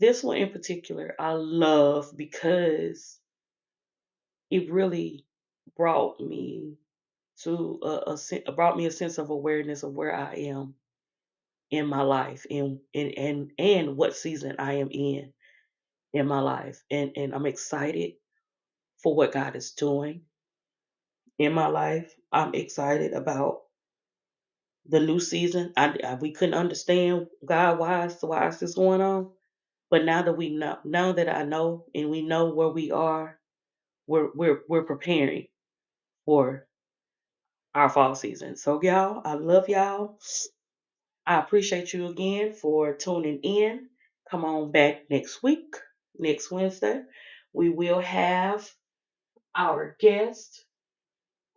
this 0.00 0.22
one 0.22 0.36
in 0.36 0.50
particular, 0.50 1.14
I 1.18 1.32
love 1.32 2.16
because 2.16 3.18
it 4.50 4.70
really 4.70 5.24
brought 5.76 6.20
me 6.20 6.76
to 7.42 7.80
a, 7.82 8.16
a 8.48 8.52
brought 8.52 8.76
me 8.76 8.86
a 8.86 8.90
sense 8.90 9.18
of 9.18 9.30
awareness 9.30 9.82
of 9.82 9.94
where 9.94 10.14
I 10.14 10.34
am 10.34 10.74
in 11.70 11.86
my 11.86 12.02
life 12.02 12.46
and 12.50 12.80
and 12.94 13.18
and, 13.18 13.50
and 13.58 13.96
what 13.96 14.16
season 14.16 14.56
I 14.58 14.74
am 14.74 14.88
in 14.90 15.32
in 16.14 16.28
my 16.28 16.40
life. 16.40 16.84
And 16.90 17.12
and 17.16 17.34
I'm 17.34 17.46
excited 17.46 18.14
for 19.02 19.14
what 19.16 19.32
God 19.32 19.56
is 19.56 19.72
doing 19.72 20.22
in 21.38 21.52
my 21.54 21.68
life. 21.68 22.14
I'm 22.32 22.54
excited 22.54 23.14
about 23.14 23.62
the 24.88 25.00
new 25.00 25.20
season. 25.20 25.72
I, 25.76 25.96
I- 26.04 26.14
we 26.16 26.32
couldn't 26.32 26.54
understand 26.56 27.28
God 27.44 27.78
why 27.78 28.06
is 28.06 28.18
why 28.22 28.48
is 28.48 28.60
this 28.60 28.74
going 28.74 29.00
on, 29.02 29.30
but 29.90 30.04
now 30.04 30.22
that 30.22 30.34
we 30.36 30.50
know, 30.50 30.78
now 30.84 31.12
that 31.12 31.28
I 31.34 31.44
know, 31.44 31.86
and 31.94 32.10
we 32.10 32.22
know 32.22 32.54
where 32.54 32.68
we 32.70 32.90
are, 32.92 33.38
we're 34.08 34.30
we're 34.34 34.60
we're 34.68 34.84
preparing 34.84 35.48
for 36.26 36.66
our 37.74 37.90
fall 37.90 38.14
season. 38.16 38.56
So 38.56 38.80
y'all, 38.82 39.22
I 39.24 39.34
love 39.34 39.68
y'all. 39.68 40.18
I 41.26 41.38
appreciate 41.38 41.92
you 41.92 42.08
again 42.08 42.52
for 42.52 42.94
tuning 42.94 43.40
in. 43.42 43.88
Come 44.30 44.44
on 44.44 44.72
back 44.72 45.10
next 45.10 45.42
week, 45.42 45.76
next 46.18 46.50
Wednesday. 46.50 47.02
We 47.52 47.70
will 47.70 48.00
have 48.00 48.68
our 49.54 49.96
guest 50.00 50.64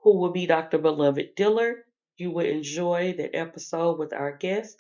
who 0.01 0.18
will 0.18 0.32
be 0.32 0.45
Dr. 0.47 0.78
Beloved 0.78 1.36
Dillard. 1.36 1.78
You 2.18 2.32
will 2.32 2.45
enjoy 2.45 3.14
the 3.18 3.34
episode 3.36 3.99
with 3.99 4.14
our 4.14 4.36
guest. 4.36 4.78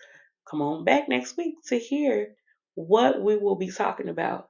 Come 0.49 0.61
on 0.61 0.85
back 0.85 1.09
next 1.09 1.37
week 1.37 1.55
to 1.67 1.77
hear 1.77 2.35
what 2.75 3.21
we 3.21 3.37
will 3.37 3.55
be 3.55 3.71
talking 3.71 4.09
about. 4.09 4.49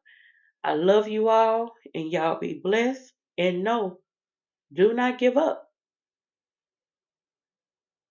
I 0.64 0.74
love 0.74 1.08
you 1.08 1.30
all 1.30 1.74
and 1.94 2.12
y'all 2.12 2.40
be 2.40 2.60
blessed. 2.62 3.14
And 3.38 3.64
no, 3.64 4.00
do 4.74 4.94
not 4.94 5.20
give 5.20 5.38
up. 5.38 5.70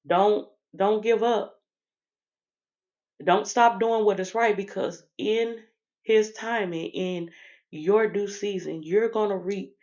Don't 0.07 0.49
don't 0.75 1.03
give 1.03 1.23
up. 1.23 1.55
Don't 3.25 3.47
stop 3.47 3.81
doing 3.81 4.05
what 4.05 4.21
is 4.21 4.35
right 4.35 4.57
because 4.57 5.03
in 5.19 5.57
his 6.07 6.33
timing, 6.33 6.91
in 6.91 7.31
your 7.71 8.09
due 8.09 8.29
season, 8.29 8.83
you're 8.85 9.11
gonna 9.11 9.39
reap 9.39 9.77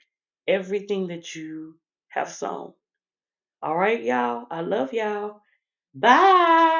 everything 0.48 1.08
that 1.08 1.36
you 1.36 1.78
have 2.10 2.30
sown. 2.32 2.74
All 3.62 3.78
right, 3.78 4.04
y'all. 4.04 4.48
I 4.52 4.62
love 4.62 4.94
y'all. 4.94 5.42
Bye. 5.96 6.73